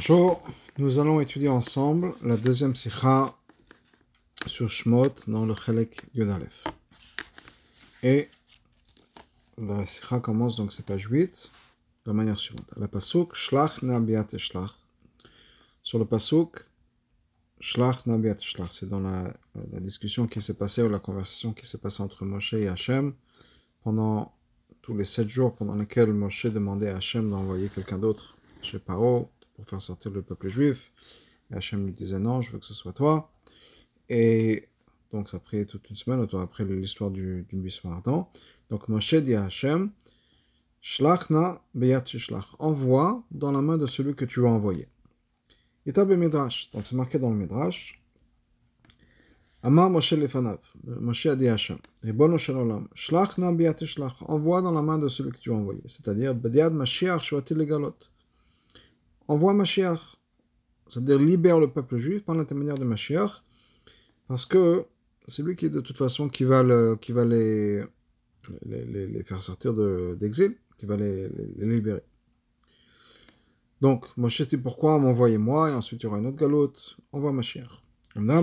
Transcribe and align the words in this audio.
Bonjour, 0.00 0.42
nous 0.78 0.98
allons 0.98 1.20
étudier 1.20 1.50
ensemble 1.50 2.14
la 2.22 2.38
deuxième 2.38 2.74
sikha 2.74 3.36
sur 4.46 4.70
Shmot 4.70 5.12
dans 5.26 5.44
le 5.44 5.54
Chelek 5.54 6.00
Yodalef. 6.14 6.64
Et 8.02 8.30
la 9.58 9.84
sikha 9.84 10.18
commence 10.20 10.56
donc 10.56 10.72
c'est 10.72 10.86
page 10.86 11.06
8 11.10 11.50
de 12.06 12.10
la 12.10 12.14
manière 12.14 12.38
suivante. 12.38 12.66
La 12.78 12.88
pasuk 12.88 13.34
Shlach 13.34 13.82
na 13.82 14.00
biat 14.00 14.28
shlach. 14.38 14.70
Sur 15.82 15.98
le 15.98 16.06
pasuk 16.06 16.66
Shlach 17.60 18.06
na 18.06 18.16
biat 18.16 18.38
shlach, 18.38 18.72
c'est 18.72 18.88
dans 18.88 19.00
la, 19.00 19.24
la 19.70 19.80
discussion 19.80 20.26
qui 20.26 20.40
s'est 20.40 20.56
passée 20.56 20.82
ou 20.82 20.88
la 20.88 20.98
conversation 20.98 21.52
qui 21.52 21.66
s'est 21.66 21.76
passée 21.76 22.02
entre 22.02 22.24
Moshe 22.24 22.54
et 22.54 22.68
Hachem 22.68 23.12
pendant 23.82 24.34
tous 24.80 24.96
les 24.96 25.04
sept 25.04 25.28
jours 25.28 25.54
pendant 25.54 25.74
lesquels 25.74 26.14
Moshe 26.14 26.46
demandait 26.46 26.88
à 26.88 26.96
Hachem 26.96 27.28
d'envoyer 27.28 27.68
quelqu'un 27.68 27.98
d'autre 27.98 28.38
chez 28.62 28.78
Paro 28.78 29.30
pour 29.60 29.68
faire 29.68 29.80
sortir 29.80 30.10
le 30.10 30.22
peuple 30.22 30.48
juif. 30.48 30.92
Et 31.50 31.54
Hachem 31.54 31.84
lui 31.84 31.92
disait 31.92 32.18
non, 32.18 32.40
je 32.40 32.50
veux 32.50 32.58
que 32.58 32.64
ce 32.64 32.74
soit 32.74 32.92
toi. 32.92 33.30
Et 34.08 34.68
donc 35.12 35.28
ça 35.28 35.36
a 35.36 35.40
pris 35.40 35.66
toute 35.66 35.88
une 35.90 35.96
semaine, 35.96 36.26
après 36.32 36.64
l'histoire 36.64 37.10
du, 37.10 37.46
du 37.48 37.56
buisson 37.56 37.92
ardent. 37.92 38.30
Donc 38.70 38.88
Moshe 38.88 39.14
dit 39.14 39.34
à 39.34 39.44
Hachem, 39.44 39.90
Shlachna 40.80 41.60
beyat 41.74 42.04
envoie 42.58 43.22
dans 43.30 43.52
la 43.52 43.60
main 43.60 43.76
de 43.76 43.86
celui 43.86 44.14
que 44.14 44.24
tu 44.24 44.40
vas 44.40 44.48
envoyer. 44.48 44.88
Itab 45.84 46.10
Midrash, 46.12 46.70
donc 46.70 46.86
c'est 46.86 46.96
marqué 46.96 47.18
dans 47.18 47.30
le 47.30 47.36
Midrash. 47.36 48.00
Amar 49.62 49.90
Moshe 49.90 50.12
lefanav, 50.12 50.60
Moshe 50.84 51.26
a 51.26 51.36
dit 51.36 51.48
à 51.48 51.54
Hachem, 51.54 51.78
Ribono 52.02 52.38
shalom, 52.38 52.88
Shlachna 52.94 53.52
beyat 53.52 53.84
shlach, 53.84 54.16
envoie 54.22 54.62
dans 54.62 54.72
la 54.72 54.80
main 54.80 54.98
de 54.98 55.08
celui 55.08 55.32
que 55.32 55.38
tu 55.38 55.50
vas 55.50 55.56
envoyer. 55.56 55.82
C'est-à-dire, 55.84 56.34
Bediad 56.34 56.72
Mashiach 56.72 57.22
shuatil 57.24 57.58
legalot 57.58 57.96
envoie 59.30 59.54
Mashiach, 59.54 60.18
c'est-à-dire 60.88 61.18
libère 61.18 61.60
le 61.60 61.68
peuple 61.68 61.96
juif 61.96 62.24
par 62.24 62.34
l'intermédiaire 62.34 62.76
de 62.76 62.84
Mashiach, 62.84 63.44
parce 64.26 64.44
que 64.44 64.84
c'est 65.26 65.44
lui 65.44 65.54
qui, 65.54 65.70
de 65.70 65.80
toute 65.80 65.96
façon, 65.96 66.28
qui 66.28 66.42
va, 66.42 66.64
les, 66.64 67.84
faire 69.24 69.40
sortir 69.40 69.72
d'exil, 70.16 70.56
qui 70.78 70.86
va 70.86 70.96
les, 70.96 71.28
libérer. 71.58 72.02
Donc, 73.80 74.06
Moshe 74.16 74.42
dit 74.42 74.56
pourquoi 74.56 74.98
m'envoyer 74.98 75.38
moi, 75.38 75.70
et 75.70 75.74
ensuite 75.74 76.02
il 76.02 76.04
y 76.04 76.08
aura 76.08 76.18
une 76.18 76.26
autre 76.26 76.36
galoute, 76.36 76.96
envoie 77.12 77.32
Mashiach. 77.32 77.70
Mais 78.16 78.34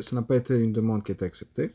ça 0.00 0.16
n'a 0.16 0.22
pas 0.22 0.36
été 0.36 0.58
une 0.58 0.72
demande 0.72 1.04
qui 1.04 1.12
a 1.12 1.14
été 1.14 1.26
acceptée. 1.26 1.74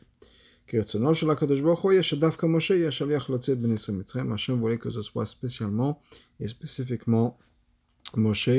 Hachem 4.31 4.59
voulait 4.59 4.77
que 4.77 4.89
ce 4.89 5.01
soit 5.01 5.25
spécialement 5.25 6.01
et 6.39 6.47
spécifiquement 6.47 7.37
Moshe 8.15 8.49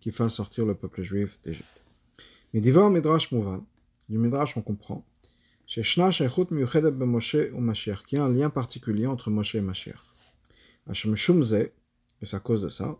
qui 0.00 0.10
fasse 0.10 0.34
sortir 0.34 0.66
le 0.66 0.74
peuple 0.74 1.02
juif 1.02 1.40
d'Égypte. 1.42 1.84
Mais 2.52 2.60
d'Ivar 2.60 2.90
Midrash 2.90 3.30
Mouvan, 3.30 3.64
du 4.08 4.18
Midrash 4.18 4.56
on 4.56 4.62
comprend, 4.62 5.06
chez 5.66 5.82
Shna 5.82 6.10
Sheikhut 6.10 6.50
Miyuchedet 6.50 6.90
ben 6.90 7.06
Moshe 7.06 7.36
ou 7.52 7.60
Mashiach, 7.60 8.04
qu'il 8.04 8.18
y 8.18 8.20
a 8.20 8.24
un 8.24 8.28
lien 8.28 8.50
particulier 8.50 9.06
entre 9.06 9.30
Moshe 9.30 9.54
et 9.54 9.60
Mashiach. 9.60 10.02
Hachem 10.88 11.14
Shumze, 11.14 11.52
et 11.54 11.72
c'est 12.22 12.36
à 12.36 12.40
cause 12.40 12.60
de 12.60 12.68
ça, 12.68 12.96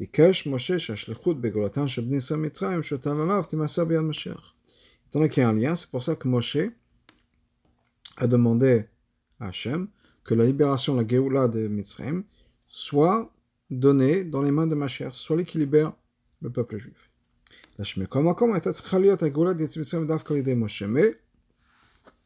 ביקש 0.00 0.46
משה 0.46 0.78
שהשליחות 0.78 1.40
בגאולתן 1.40 1.88
של 1.88 2.02
בני 2.02 2.16
ישראל 2.16 2.40
מצרים 2.40 2.82
שהוטל 2.82 3.20
עליו 3.20 3.44
תימסר 3.48 3.84
ביד 3.84 4.00
משיח. 4.00 4.54
Étant 5.08 5.20
donné 5.20 5.28
qu'il 5.30 5.42
y 5.42 5.46
a 5.46 5.48
un 5.48 5.54
lien, 5.54 5.74
c'est 5.74 5.90
pour 5.90 6.02
ça 6.02 6.14
que 6.16 6.28
Moshe 6.28 6.58
a 8.17 8.27
demandé 8.27 8.85
à 9.39 9.47
Hachem 9.47 9.87
que 10.23 10.33
la 10.33 10.45
libération, 10.45 10.95
la 10.95 11.07
Géoula 11.07 11.47
de 11.47 11.67
Mitzrayim, 11.67 12.23
soit 12.67 13.33
donnée 13.69 14.23
dans 14.23 14.41
les 14.41 14.51
mains 14.51 14.67
de 14.67 14.75
Mashiach, 14.75 15.13
soit 15.13 15.35
lui 15.35 15.45
qui 15.45 15.57
libère 15.57 15.93
le 16.41 16.49
peuple 16.49 16.77
juif. 16.77 17.09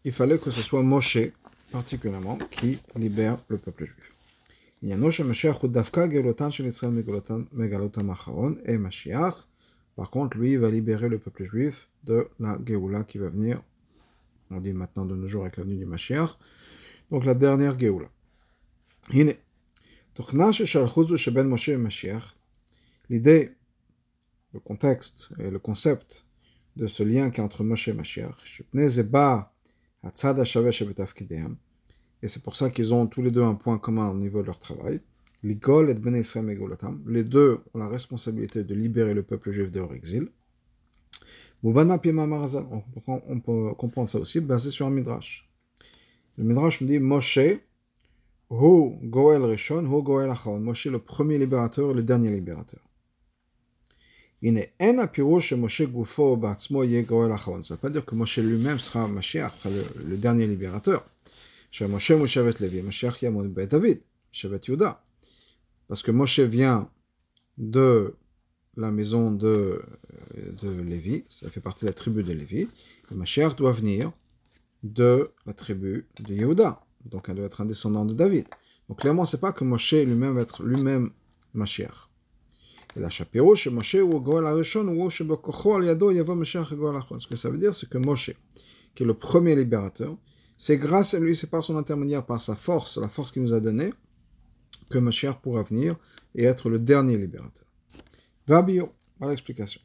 Il 0.04 0.12
fallait 0.12 0.38
que 0.40 0.52
ce 0.52 0.62
soit 0.62 0.84
Moshe, 0.84 1.18
particulièrement, 1.72 2.38
qui 2.52 2.80
libère 2.96 3.38
le 3.48 3.58
peuple 3.58 3.86
juif. 3.86 4.14
Et 4.84 4.96
Mashiach, 8.78 9.36
par 9.96 10.12
contre, 10.12 10.38
lui, 10.38 10.56
va 10.58 10.70
libérer 10.70 11.10
le 11.10 11.18
peuple 11.18 11.46
juif 11.46 11.90
de 12.04 12.28
la 12.40 12.60
Géoula 12.64 13.04
qui 13.04 13.18
va 13.18 13.30
venir 13.30 13.62
on 14.52 14.62
dit 14.62 14.74
maintenant 14.74 15.06
de 15.06 15.16
nos 15.16 15.28
jours 15.28 15.44
avec 15.44 15.58
l'avenue 15.58 15.78
du 15.78 15.86
Mashiach. 15.86 16.38
Donc 17.12 17.26
la 17.26 17.34
dernière 17.34 17.78
Géoula. 17.80 18.10
L'idée, 23.10 23.52
le 24.54 24.60
contexte 24.60 25.30
et 25.40 25.50
le 25.50 25.60
concept 25.60 26.26
de 26.76 26.88
ce 26.88 27.04
lien 27.04 27.30
qui 27.30 27.40
est 27.40 27.44
entre 27.44 27.64
Moshe 27.64 27.88
et 27.88 27.94
Mashiach, 27.94 28.36
et 32.22 32.28
c'est 32.28 32.44
pour 32.44 32.56
ça 32.56 32.70
qu'ils 32.70 32.94
ont 32.94 33.08
tous 33.08 33.22
les 33.22 33.32
deux 33.32 33.44
un 33.44 33.56
point 33.56 33.78
commun 33.78 34.10
au 34.10 34.16
niveau 34.16 34.42
de 34.42 34.48
leur 34.48 34.60
travail. 34.60 35.02
Les 35.44 35.56
deux 37.24 37.60
ont 37.74 37.80
la 37.80 37.88
responsabilité 37.88 38.64
de 38.64 38.74
libérer 38.74 39.14
le 39.14 39.24
peuple 39.24 39.52
juif 39.52 39.72
de 39.72 39.80
leur 39.80 39.94
exil. 39.94 40.30
On, 41.64 43.40
peut 43.40 43.74
comprendre 43.78 44.10
ça 44.10 44.20
aussi 44.20 44.40
basé 44.40 44.72
sur 44.72 44.86
un 44.86 44.90
midrash. 44.90 45.50
Le 46.38 46.44
midrash 46.44 46.82
nous 46.82 46.88
dit 46.88 47.00
Moshe, 47.00 47.40
Hu 48.50 48.96
Goel 49.04 49.44
Rishon, 49.44 49.86
Hu 49.86 50.04
Goel 50.04 50.30
Achon. 50.30 50.60
Moshe 50.60 50.86
le 50.86 51.00
premier 51.00 51.38
libérateur 51.38 51.94
le 51.94 52.04
dernier 52.04 52.30
libérateur. 52.30 52.80
Il 54.42 54.54
Moshe. 54.54 55.50
Ça 55.50 55.56
ne 55.56 55.62
veut 57.70 57.78
pas 57.78 57.90
dire 57.90 58.06
que 58.06 58.16
Moshe 58.16 58.38
lui-même 58.38 58.78
sera 58.78 59.08
Mashiach, 59.08 59.54
le, 59.66 59.84
le 60.06 60.18
dernier 60.18 60.46
libérateur. 60.46 61.04
Moshe 61.82 62.12
Moshevet 62.12 62.54
Levi, 62.60 62.82
Mashiach 62.82 63.22
Yamon 63.22 63.46
Bet 63.46 63.68
David, 63.68 64.02
Shevet 64.32 64.62
Yuda. 64.68 65.04
Parce 65.88 66.04
que 66.04 66.12
Moshe 66.12 66.40
vient 66.40 66.90
de 67.58 68.16
la 68.78 68.92
maison 68.92 69.32
de, 69.32 69.82
Lévi, 70.64 71.24
ça 71.30 71.50
fait 71.50 71.60
partie 71.60 71.82
de 71.82 71.88
la 71.88 71.94
tribu 71.94 72.24
de 72.24 72.32
Lévi. 72.32 72.68
Le 73.10 73.18
Mashiach 73.18 73.56
doit 73.56 73.72
venir 73.72 74.12
de 74.84 75.32
la 75.46 75.54
tribu 75.54 76.06
de 76.20 76.34
Yehuda, 76.34 76.80
donc 77.10 77.28
elle 77.28 77.36
doit 77.36 77.46
être 77.46 77.62
un 77.62 77.66
descendant 77.66 78.06
de 78.06 78.14
David. 78.14 78.46
Donc 78.88 79.00
clairement, 79.00 79.26
c'est 79.26 79.42
pas 79.42 79.52
que 79.52 79.64
Moshe 79.64 79.94
lui-même 79.94 80.36
va 80.36 80.42
être 80.42 80.64
lui-même 80.64 81.10
Mashiach. 81.54 82.10
Et 82.96 83.00
la 83.00 83.10
Shapiro, 83.10 83.56
Moshe 83.72 83.96
ou 83.96 84.16
ou 84.16 85.10
chez 85.10 85.26
Yado, 85.26 86.12
Yavo. 86.12 86.44
Ce 86.46 87.28
que 87.28 87.36
ça 87.36 87.50
veut 87.50 87.58
dire, 87.58 87.74
c'est 87.74 87.90
que 87.90 87.98
Moshe, 87.98 88.32
qui 88.96 89.04
est 89.04 89.06
le 89.06 89.14
premier 89.14 89.56
libérateur, 89.56 90.16
c'est 90.58 90.78
grâce 90.78 91.14
à 91.14 91.20
lui, 91.20 91.36
c'est 91.36 91.50
par 91.50 91.64
son 91.64 91.78
intermédiaire, 91.78 92.26
par 92.26 92.42
sa 92.42 92.56
force, 92.56 92.98
la 92.98 93.10
force 93.10 93.32
qu'il 93.32 93.42
nous 93.42 93.54
a 93.54 93.60
donnée, 93.60 93.94
que 94.90 94.98
Mashiach 95.00 95.42
pourra 95.42 95.64
venir 95.64 95.98
et 96.34 96.44
être 96.44 96.70
le 96.70 96.80
dernier 96.80 97.18
libérateur. 97.18 97.67
Vabio, 98.48 98.94
voilà 99.20 99.34
l'explication. 99.34 99.82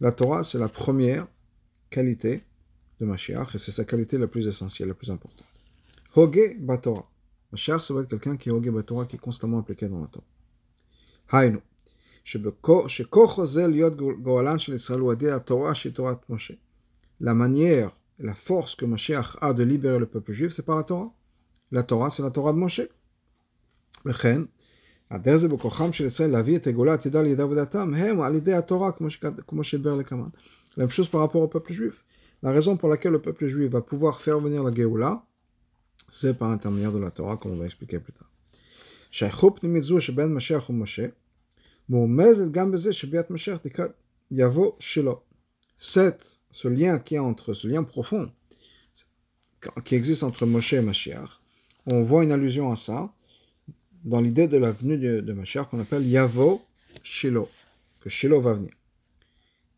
La 0.00 0.12
Torah, 0.12 0.42
c'est 0.42 0.58
la 0.58 0.68
première 0.68 1.26
qualité 1.90 2.44
de 3.00 3.06
Mashiach, 3.06 3.54
et 3.54 3.58
c'est 3.58 3.70
sa 3.70 3.84
qualité 3.84 4.16
la 4.16 4.28
plus 4.28 4.46
essentielle, 4.46 4.88
la 4.88 4.94
plus 4.94 5.10
importante. 5.10 5.52
Hoge 6.16 6.56
Batorah. 6.58 7.10
Mashiach, 7.52 7.82
ça 7.82 7.92
va 7.92 8.00
être 8.00 8.08
quelqu'un 8.08 8.36
qui 8.36 8.48
est 8.48 8.52
Hoge 8.52 9.06
qui 9.08 9.18
constamment 9.18 9.58
impliqué 9.58 9.88
dans 9.88 10.00
la 10.00 10.06
Torah. 10.06 10.26
La 17.20 17.34
manière, 17.34 17.98
la 18.18 18.34
force 18.34 18.74
que 18.74 18.84
Mashiach 18.86 19.36
a 19.40 19.52
de 19.52 19.62
libérer 19.62 19.98
le 19.98 20.06
peuple 20.06 20.32
juif, 20.32 20.52
c'est 20.52 20.64
par 20.64 20.76
la 20.76 20.84
Torah. 20.84 21.12
La 21.70 21.82
Torah, 21.82 22.08
c'est 22.10 22.22
la 22.22 22.30
Torah 22.30 22.52
de 22.52 22.58
Moshe. 22.58 22.80
וכן, 24.05 24.41
הדרך 25.11 25.35
זה 25.35 25.47
בכוחם 25.47 25.93
של 25.93 26.05
ישראל 26.05 26.29
להביא 26.29 26.55
את 26.57 26.67
הגאולה 26.67 26.91
העתידה 26.91 27.21
לידי 27.21 27.41
עבודתם, 27.41 27.93
הם 27.93 28.21
על 28.21 28.35
ידי 28.35 28.53
התורה, 28.53 28.91
כמו 29.47 29.63
שהדבר 29.63 29.95
לקמן. 29.95 30.29
La 30.77 30.83
même 30.83 30.91
chose 30.91 31.09
par 31.09 31.21
rapport 31.21 31.41
au 31.41 31.47
peuple 31.47 31.73
juif. 31.73 32.03
La 32.43 32.51
raison 32.51 32.77
pour 32.77 32.89
laquelle 32.89 33.11
le 33.11 33.21
peuple 33.21 33.47
juif 33.47 33.69
va 33.71 33.81
pouvoir 33.81 34.21
faire 34.21 34.39
venir 34.39 34.63
la 34.63 34.73
Géoula, 34.73 35.23
c'est 36.07 36.37
par 36.37 36.49
l'intermédiaire 36.49 36.93
de 36.93 36.99
la 36.99 37.11
Torah, 37.11 37.37
comme 37.37 37.51
on 37.51 37.57
va 37.57 37.65
expliquer 37.65 37.99
plus 37.99 38.13
tard. 38.13 38.27
שייכות 39.11 39.59
פנימית 39.59 39.83
זו 39.83 40.01
שבין 40.01 40.33
משיח 40.33 40.69
ומשה, 40.69 41.05
מורמזת 41.89 42.51
גם 42.51 42.71
בזה 42.71 42.93
שביאת 42.93 43.31
משיח 43.31 43.59
נקרא 43.65 43.85
יבוא 44.31 44.71
שלו. 44.79 45.21
Cette, 45.77 46.37
ce 46.51 46.67
lien 46.67 46.99
qui 46.99 47.15
est 47.15 47.19
entre, 47.19 47.53
ce 47.53 47.67
lien 47.67 47.83
profond, 47.83 48.29
qui 49.85 49.95
existe 49.95 50.23
entre 50.23 50.45
Moshe 50.45 50.73
et 50.73 50.81
Mashiach, 50.81 51.39
on 51.85 52.01
voit 52.01 52.23
une 52.25 52.31
allusion 52.31 52.71
à 52.71 52.75
ça, 52.75 53.13
dans 54.04 54.20
l'idée 54.20 54.48
de 54.48 54.56
la 54.56 54.70
venue 54.70 54.98
de, 54.98 55.20
de 55.20 55.64
qu'on 55.64 55.80
appelle 55.80 56.06
Yavo 56.06 56.62
Shiloh, 57.02 57.48
que 58.00 58.08
Shiloh 58.08 58.40
va 58.40 58.54
venir. 58.54 58.72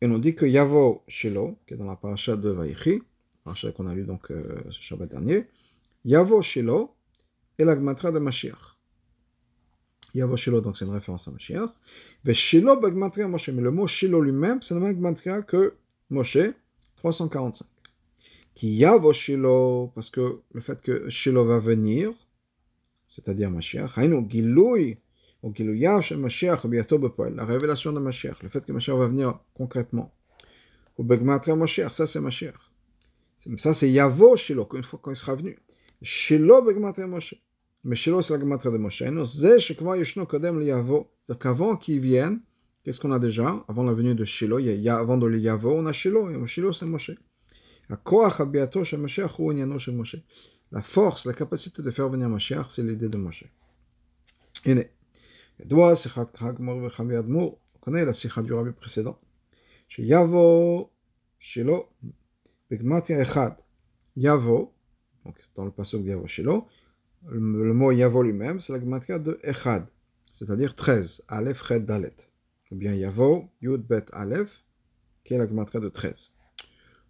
Et 0.01 0.07
on 0.07 0.19
dit 0.19 0.35
que 0.35 0.45
Yavo 0.45 1.03
Shiloh, 1.09 1.57
qui 1.67 1.75
est 1.75 1.77
dans 1.77 1.87
la 1.87 1.97
paracha 1.97 2.37
de 2.37 2.51
Vaïchi, 2.51 3.03
paracha 3.45 3.73
qu'on 3.73 3.87
a 3.87 3.95
lu 3.95 4.05
donc 4.05 4.31
euh, 4.31 4.63
ce 4.71 4.81
Shabbat 4.81 5.09
dernier, 5.09 5.47
Yavo 6.05 6.43
Shiloh, 6.43 6.97
et 7.59 7.65
la 7.65 7.75
Gematria 7.75 8.13
de 8.13 8.19
Mashiach. 8.19 8.77
Yavo 10.15 10.37
Shilo, 10.37 10.61
donc 10.61 10.77
c'est 10.77 10.85
une 10.85 10.93
référence 10.93 11.29
à 11.29 11.31
Mashiach. 11.31 11.71
Ve 12.25 12.33
Shilo 12.33 12.77
Begmatria 12.81 13.29
Moshe. 13.29 13.51
Mais 13.51 13.63
le 13.63 13.71
mot 13.71 13.87
Shilo 13.87 14.21
lui-même, 14.21 14.63
c'est 14.63 14.75
la 14.75 14.81
même 14.81 14.97
Gematria 14.97 15.43
que 15.43 15.75
Moshe, 16.11 16.39
345. 16.97 17.67
Qui 18.55 18.69
Yavo 18.69 19.13
Shilo, 19.13 19.93
parce 19.95 20.11
que 20.11 20.41
le 20.53 20.61
fait 20.61 20.81
que 20.81 21.09
Shilo 21.11 21.45
va 21.45 21.59
venir, 21.59 22.13
c'est-à-dire 23.09 23.51
Mashiach, 23.51 23.97
la 23.97 24.03
révélation 27.45 27.93
de 27.93 28.01
Mashiach, 28.01 28.43
le 28.43 28.49
fait 28.49 28.65
que 28.65 28.73
Mashiach 28.73 28.97
va 28.97 29.07
venir 29.07 29.39
concrètement. 29.55 30.13
Ça 30.99 32.07
c'est 32.07 32.21
Mashiach. 32.21 32.55
Ça 33.57 33.75
c'est 33.75 33.91
Yavo 33.91 34.37
Shilo, 34.37 34.69
une 34.75 34.83
fois 34.83 35.01
qu'il 35.05 35.15
sera 35.15 35.35
venu. 35.35 35.59
Shilo 36.03 36.63
Begmatria 36.63 37.07
Moshe. 37.07 37.35
Mais 37.85 37.95
Shilo, 37.95 38.21
c'est 38.21 38.35
la 38.35 38.41
Gematria 38.41 38.73
de 38.73 38.79
Moshe. 38.79 38.99
C'est-à-dire 38.99 39.77
qu'avant 41.39 41.77
qu'il 41.77 42.01
vienne, 42.01 42.41
qu'est-ce 42.83 42.99
qu'on 42.99 43.13
a 43.13 43.19
déjà? 43.21 43.65
Avant 43.69 43.85
la 43.85 43.93
venue 43.95 44.15
de 44.17 44.25
Shilo, 44.25 44.59
avant 44.89 45.17
de 45.17 45.37
Yavo, 45.37 45.73
on 45.73 45.87
a 45.87 45.93
Shilo. 45.93 46.31
Et 46.31 46.47
Shilo, 46.47 46.73
c'est 46.73 46.87
Moshe 46.87 47.13
la 50.77 50.83
force, 50.83 51.25
la 51.25 51.33
capacité 51.33 51.83
de 51.83 51.91
faire 51.91 52.09
venir 52.11 52.29
Mashiach, 52.29 52.69
c'est 52.69 52.83
l'idée 52.83 53.09
de 53.09 53.17
Moshe. 53.17 53.45
Iné. 54.67 54.91
On 55.59 55.89
connaît 57.81 58.05
la 58.05 58.13
sikha 58.13 58.43
du 58.43 58.53
rabbi 58.53 58.73
précédent. 58.73 59.19
Chez 59.89 60.03
Yavo, 60.03 60.93
Shelo, 61.39 61.89
Bigmatia 62.69 63.19
Echad. 63.23 63.55
Yavo, 64.17 64.75
donc 65.25 65.37
dans 65.55 65.65
le 65.65 65.71
passage 65.71 66.01
de 66.01 66.09
Yavo 66.09 66.27
Shelo, 66.27 66.67
le 67.27 67.73
mot 67.73 67.91
Yavo 67.91 68.23
lui-même, 68.23 68.61
c'est 68.61 68.75
la 68.75 68.79
gmatia 68.79 69.19
de 69.19 69.41
Echad, 69.45 69.89
c'est-à-dire 70.31 70.75
13, 70.75 71.25
Aleph, 71.29 71.63
Red, 71.63 71.87
Dalet. 71.87 72.17
Ou 72.71 72.77
bien 72.77 72.93
Yavo, 72.95 73.49
Yud, 73.63 73.81
Bet, 73.87 74.05
Aleph, 74.13 74.63
qui 75.25 75.33
est 75.33 75.39
la 75.39 75.47
gmatia 75.47 75.81
de 75.81 75.89
13. 75.89 76.33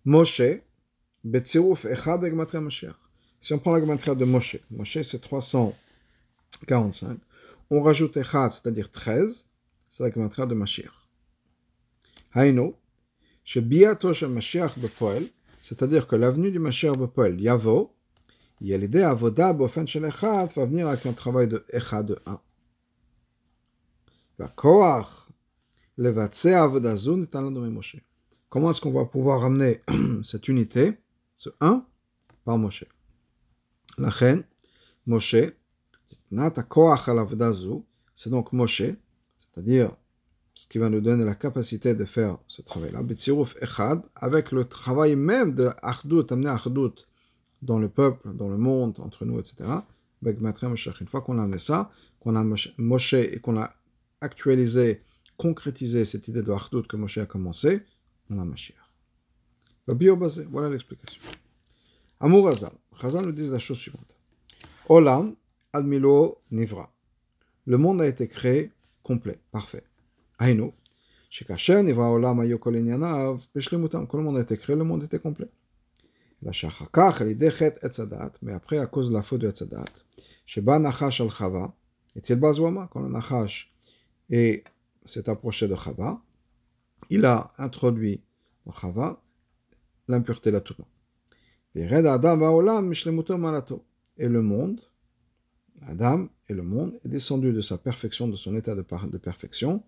Moshe, 0.04 0.60
Betsirouf, 1.24 1.84
Echad, 1.86 2.24
Gmatia 2.24 2.60
Mashiach. 2.60 3.06
Si 3.40 3.52
on 3.52 3.58
prend 3.58 3.72
la 3.72 3.80
gematria 3.80 4.14
de 4.14 4.24
Moshe, 4.24 4.58
Moshe 4.70 5.02
c'est 5.02 5.20
345, 5.20 7.18
on 7.70 7.82
rajoute 7.82 8.16
Echad, 8.16 8.50
c'est-à-dire 8.50 8.90
13, 8.90 9.48
c'est 9.88 10.02
la 10.02 10.10
gematria 10.10 10.46
de 10.46 10.54
Mashiach. 10.54 11.08
Haino, 12.34 12.76
Mashiach 14.28 14.78
Bepoel, 14.78 15.28
c'est-à-dire 15.62 16.06
que 16.06 16.16
l'avenue 16.16 16.50
du 16.50 16.58
Mashiach 16.58 16.96
Bepoel, 16.96 17.40
Yavo, 17.40 17.92
il 18.60 18.68
y 18.68 18.74
a 18.74 18.78
l'idée 18.78 19.02
Avoda 19.02 19.52
Bofen 19.52 19.86
Shel 19.86 20.02
va 20.02 20.64
venir 20.64 20.88
avec 20.88 21.04
un 21.04 21.12
travail 21.12 21.46
de 21.46 21.64
Echad 21.72 22.06
de 22.06 22.18
1. 22.26 22.40
Koach, 24.54 25.28
Levatse 25.98 26.46
Avodazun, 26.46 27.22
Etanladome 27.22 27.70
Moshe. 27.70 27.96
Comment 28.48 28.70
est-ce 28.70 28.80
qu'on 28.80 28.92
va 28.92 29.04
pouvoir 29.04 29.40
ramener 29.40 29.82
cette 30.22 30.48
unité, 30.48 30.94
ce 31.34 31.50
1, 31.60 31.84
par 32.44 32.58
Moshe? 32.58 32.84
La 33.98 34.10
reine, 34.10 34.44
Moshe, 35.06 35.37
c'est 38.14 38.31
donc 38.31 38.52
Moshe, 38.52 38.82
c'est-à-dire 39.38 39.96
ce 40.54 40.66
qui 40.66 40.78
va 40.78 40.88
nous 40.88 41.00
donner 41.00 41.25
la 41.25 41.34
capacité 41.34 41.94
de 41.94 42.04
faire 42.04 42.38
ce 42.46 42.62
travail-là, 42.62 43.02
avec 44.16 44.52
le 44.52 44.64
travail 44.64 45.16
même 45.16 45.54
de 45.54 45.70
Achdut, 45.82 46.25
amener 46.31 46.48
Achdut 46.48 47.06
dans 47.62 47.78
le 47.78 47.88
peuple, 47.88 48.34
dans 48.34 48.48
le 48.48 48.58
monde, 48.58 48.98
entre 49.00 49.25
nous, 49.25 49.38
etc. 49.38 49.64
Une 50.22 51.08
fois 51.08 51.20
qu'on 51.20 51.38
a 51.38 51.43
amené 51.43 51.58
ça, 51.58 51.90
qu'on 52.20 52.37
a 52.37 52.44
Moshe 52.78 53.12
et 53.14 53.40
qu'on 53.40 53.58
a 53.58 53.72
actualisé, 54.20 55.00
concrétisé 55.37 56.04
cette 56.04 56.28
idée 56.28 56.43
de 56.43 56.52
Achdut 56.52 56.82
que 56.82 56.96
Moshe 56.96 57.19
a 57.19 57.26
commencé, 57.26 57.82
on 58.31 58.38
a 58.38 58.44
Mashiach. 58.44 58.76
Voilà 59.87 60.69
l'explication. 60.69 61.20
Amour 62.19 62.48
Hazal. 62.48 62.72
Hazal 63.02 63.26
nous 63.26 63.32
dit 63.32 63.48
la 63.48 63.58
chose 63.58 63.78
suivante. 63.78 64.19
Olam 64.88 65.34
admilo 65.72 66.38
nivra. 66.50 66.93
Le 67.66 67.78
monde 67.78 68.02
a 68.02 68.06
été 68.06 68.28
créé 68.28 68.72
complet, 69.02 69.38
parfait. 69.50 69.84
Aïno. 70.38 70.75
Shekasher 71.31 71.82
nivra 71.82 72.10
olam 72.10 72.40
ayokol. 72.40 72.75
Beshlemutam. 73.54 74.06
Quand 74.06 74.19
le 74.19 74.25
monde 74.25 74.38
a 74.38 74.43
été 74.43 74.56
créé, 74.56 74.76
le 74.76 74.84
monde 74.84 75.02
était 75.04 75.19
complet. 75.19 75.48
La 76.43 76.52
shachakach, 76.52 77.20
l'idée 77.20 77.50
chet 77.50 77.75
etzadat. 77.82 78.32
Mais 78.43 78.52
après, 78.52 78.78
à 78.78 78.87
cause 78.87 79.08
de 79.08 79.14
la 79.14 79.22
faute 79.22 79.40
de 79.40 79.48
etzadat. 79.48 79.84
Sheba 80.44 80.78
nachash 80.78 81.20
al 81.20 81.31
chava. 81.31 81.75
Et 82.14 82.20
il 82.28 82.37
bazouama? 82.37 82.88
Quand 82.90 83.00
le 83.00 83.08
nachash 83.08 83.72
s'est 84.28 85.28
approché 85.28 85.69
de 85.69 85.75
chava, 85.75 86.20
il 87.10 87.25
a 87.26 87.52
introduit 87.58 88.22
dans 88.64 88.72
Chava 88.72 89.22
l'impureté, 90.08 90.50
la 90.50 90.60
touma. 90.60 90.87
Et 91.78 91.87
le 94.28 94.40
monde, 94.40 94.81
Adam 95.87 96.28
et 96.49 96.55
le 96.55 96.62
monde, 96.62 96.99
est 97.05 97.08
descendu 97.08 97.52
de 97.52 97.61
sa 97.61 97.76
perfection, 97.76 98.28
de 98.28 98.37
son 98.37 98.56
état 98.56 98.75
de, 98.75 98.82
de 99.11 99.19
perfection, 99.19 99.82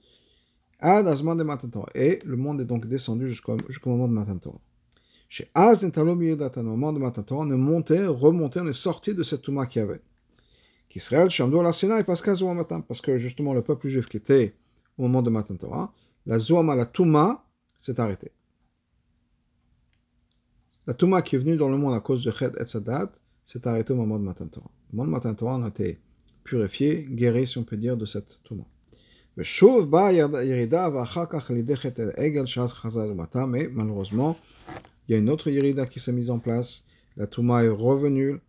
et 0.83 2.19
le 2.25 2.37
monde 2.37 2.61
est 2.61 2.67
donc 2.67 2.87
descendu 2.87 3.27
jusqu'au 3.27 3.57
moment 3.87 4.07
de 4.07 4.13
Matan 4.13 4.37
Torah. 4.37 4.61
Chez 5.31 5.51
Az, 5.55 5.83
au 5.83 5.89
moment 6.63 6.93
de 6.93 6.99
Matan 6.99 7.23
Torah, 7.23 7.47
on 7.47 7.51
est 7.51 7.57
monté, 7.57 8.05
remonté, 8.05 8.61
on 8.61 8.69
est 8.69 8.75
sorti 8.75 9.15
de 9.15 9.23
cette 9.23 9.41
touma 9.41 9.65
qu'il 9.65 9.81
avait. 9.81 10.03
Qu'Israël, 10.91 11.31
Shamdo, 11.31 11.63
la 11.63 11.73
Sinaï, 11.73 12.05
parce 12.05 12.21
que 12.23 13.17
justement 13.17 13.55
le 13.55 13.63
peuple 13.63 13.89
juif 13.89 14.11
qui 14.11 14.19
était 14.19 14.55
au 14.99 15.03
moment 15.03 15.23
de 15.23 15.31
Matan 15.31 15.57
Torah, 15.57 15.91
la 16.27 16.39
Zoama, 16.39 16.75
la 16.75 16.85
Touma, 16.85 17.47
s'est 17.79 17.99
arrêtée. 17.99 18.33
La 20.89 20.95
Touma 20.95 21.21
qui 21.21 21.37
est 21.37 21.39
venue 21.39 21.59
dans 21.59 21.69
le 21.69 21.77
monde 21.77 21.93
à 21.93 22.01
cause 22.01 22.25
de 22.25 22.31
Ched 22.31 22.57
et 22.59 22.65
Sadat 22.65 23.13
s'est 23.45 23.69
arrêtée 23.69 23.93
au 23.93 23.97
moment 23.97 24.19
de 24.19 24.25
Matan 24.25 24.47
Torah. 24.47 24.71
Au 24.91 24.97
moment 24.97 25.09
de 25.09 25.13
Matan 25.13 25.35
Torah, 25.35 25.63
a 25.63 25.69
été 25.69 25.99
purifié, 26.45 27.07
guéri, 27.11 27.47
si 27.47 27.59
on 27.59 27.63
peut 27.63 27.77
dire, 27.77 27.99
de 27.99 28.07
cette 28.07 28.41
Touma. 28.43 28.65
Mais 29.37 29.45
malheureusement, 33.71 34.39
il 35.07 35.13
y 35.13 35.15
a 35.15 35.19
une 35.19 35.29
autre 35.29 35.51
Yerida 35.51 35.85
qui 35.85 36.01
s'est 36.01 36.11
mise 36.11 36.31
en 36.31 36.39
place. 36.39 36.87
La 37.19 37.27
Touma 37.27 37.65
est 37.65 37.69
revenue 37.69 38.41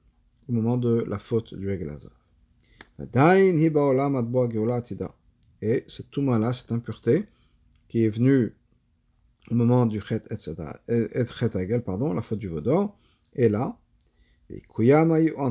au 0.47 0.53
moment 0.53 0.77
de 0.77 1.03
la 1.09 1.19
faute 1.19 1.53
du 1.55 1.69
Egelaza. 1.69 2.07
Et 5.61 5.83
cette 5.87 6.09
Touma-là, 6.09 6.53
cette 6.53 6.71
impureté, 6.71 7.25
qui 7.89 8.05
est 8.05 8.09
venu 8.09 8.53
au 9.51 9.55
moment 9.55 9.85
du 9.85 10.01
Chet 10.01 10.21
et 10.31 10.35
pardon, 11.79 12.13
la 12.13 12.21
faute 12.21 12.39
du 12.39 12.47
Vaudor, 12.47 12.97
et 13.33 13.49
là, 13.49 13.77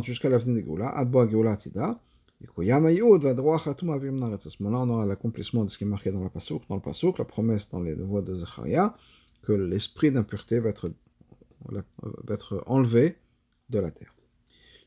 jusqu'à 0.03 0.29
l'avenir 0.29 0.57
de 0.57 0.61
Géoula, 0.61 0.91
Adbo 0.91 1.29
Géoula 1.29 1.57
Tida, 1.57 2.01
moment-là, 4.63 4.85
on 4.85 4.91
aura 4.91 5.07
l'accomplissement 5.07 5.65
de 5.65 5.71
ce 5.71 5.79
qui 5.79 5.85
est 5.85 5.89
marqué 5.89 6.13
dans 6.13 6.23
la 6.23 6.31
Pasuk, 6.31 6.63
dans 6.69 6.77
le 6.77 6.81
Pasuk, 6.81 7.19
la 7.19 7.25
promesse 7.25 7.69
dans 7.71 7.81
les 7.81 7.95
voies 7.95 8.23
de 8.23 8.35
Zacharia, 8.35 8.95
que 9.43 9.53
l'esprit 9.53 10.13
d'impureté 10.13 10.61
va 10.61 10.71
être, 10.71 10.93
va 11.71 12.35
être 12.35 12.63
enlevé 12.67 13.17
de 13.71 13.81
la 13.81 13.91
terre. 13.91 14.15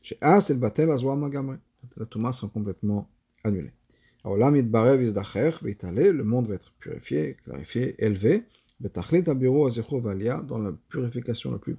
Chez 0.02 0.16
As 0.20 0.50
et 0.50 0.54
Batel, 0.54 0.88
la 0.88 2.06
Touma 2.06 2.32
sera 2.32 2.48
complètement 2.48 3.08
annulée. 3.44 3.72
Le 4.24 6.24
monde 6.24 6.48
va 6.48 6.54
être 6.54 6.72
purifié, 6.78 7.36
clarifié, 7.44 8.02
élevé, 8.02 8.44
dans 8.82 10.58
la 10.58 10.72
purification 10.88 11.52
la 11.52 11.58
plus 11.58 11.76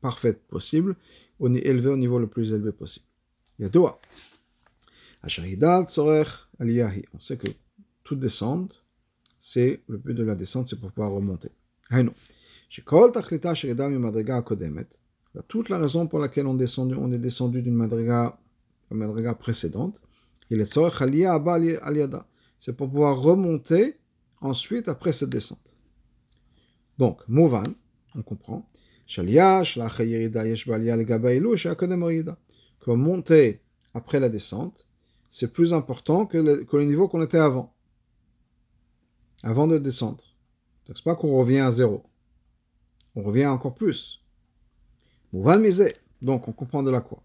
parfaite 0.00 0.42
possible, 0.48 0.96
élevé 1.40 1.88
au 1.88 1.96
niveau 1.96 2.18
le 2.18 2.26
plus 2.26 2.52
élevé 2.52 2.72
possible. 2.72 3.06
On 3.60 3.94
sait 7.18 7.36
que 7.36 7.48
toute 8.04 8.20
descente, 8.20 8.84
c'est 9.38 9.82
le 9.88 9.98
but 9.98 10.14
de 10.14 10.24
la 10.24 10.34
descente, 10.34 10.68
c'est 10.68 10.78
pour 10.78 10.92
pouvoir 10.92 11.12
remonter. 11.12 11.50
Toute 15.48 15.68
la 15.68 15.78
raison 15.78 16.06
pour 16.06 16.18
laquelle 16.18 16.46
on, 16.46 16.54
descendu, 16.54 16.94
on 16.94 17.12
est 17.12 17.18
descendu 17.18 17.62
d'une 17.62 17.74
madriga, 17.74 18.38
madriga 18.90 19.34
précédente, 19.34 20.00
c'est 22.58 22.76
pour 22.76 22.90
pouvoir 22.90 23.20
remonter 23.20 23.98
ensuite 24.40 24.88
après 24.88 25.12
cette 25.12 25.30
descente. 25.30 25.71
Donc, 27.01 27.21
Mouvan, 27.27 27.63
on 28.15 28.21
comprend. 28.21 28.69
Que 32.79 32.91
monter 32.91 33.61
après 33.93 34.19
la 34.19 34.29
descente, 34.29 34.87
c'est 35.29 35.53
plus 35.53 35.73
important 35.73 36.25
que 36.25 36.37
le, 36.37 36.63
que 36.63 36.77
le 36.77 36.85
niveau 36.85 37.07
qu'on 37.07 37.21
était 37.21 37.37
avant. 37.37 37.73
Avant 39.43 39.67
de 39.67 39.77
descendre. 39.77 40.23
Donc, 40.85 40.97
c'est 40.97 41.03
pas 41.03 41.15
qu'on 41.15 41.37
revient 41.37 41.59
à 41.59 41.71
zéro. 41.71 42.03
On 43.15 43.23
revient 43.23 43.47
encore 43.47 43.75
plus. 43.75 44.23
Mouvan 45.33 45.59
misé. 45.59 45.95
Donc, 46.21 46.47
on 46.47 46.51
comprend 46.51 46.83
de 46.83 46.91
la 46.91 47.01
quoi 47.01 47.23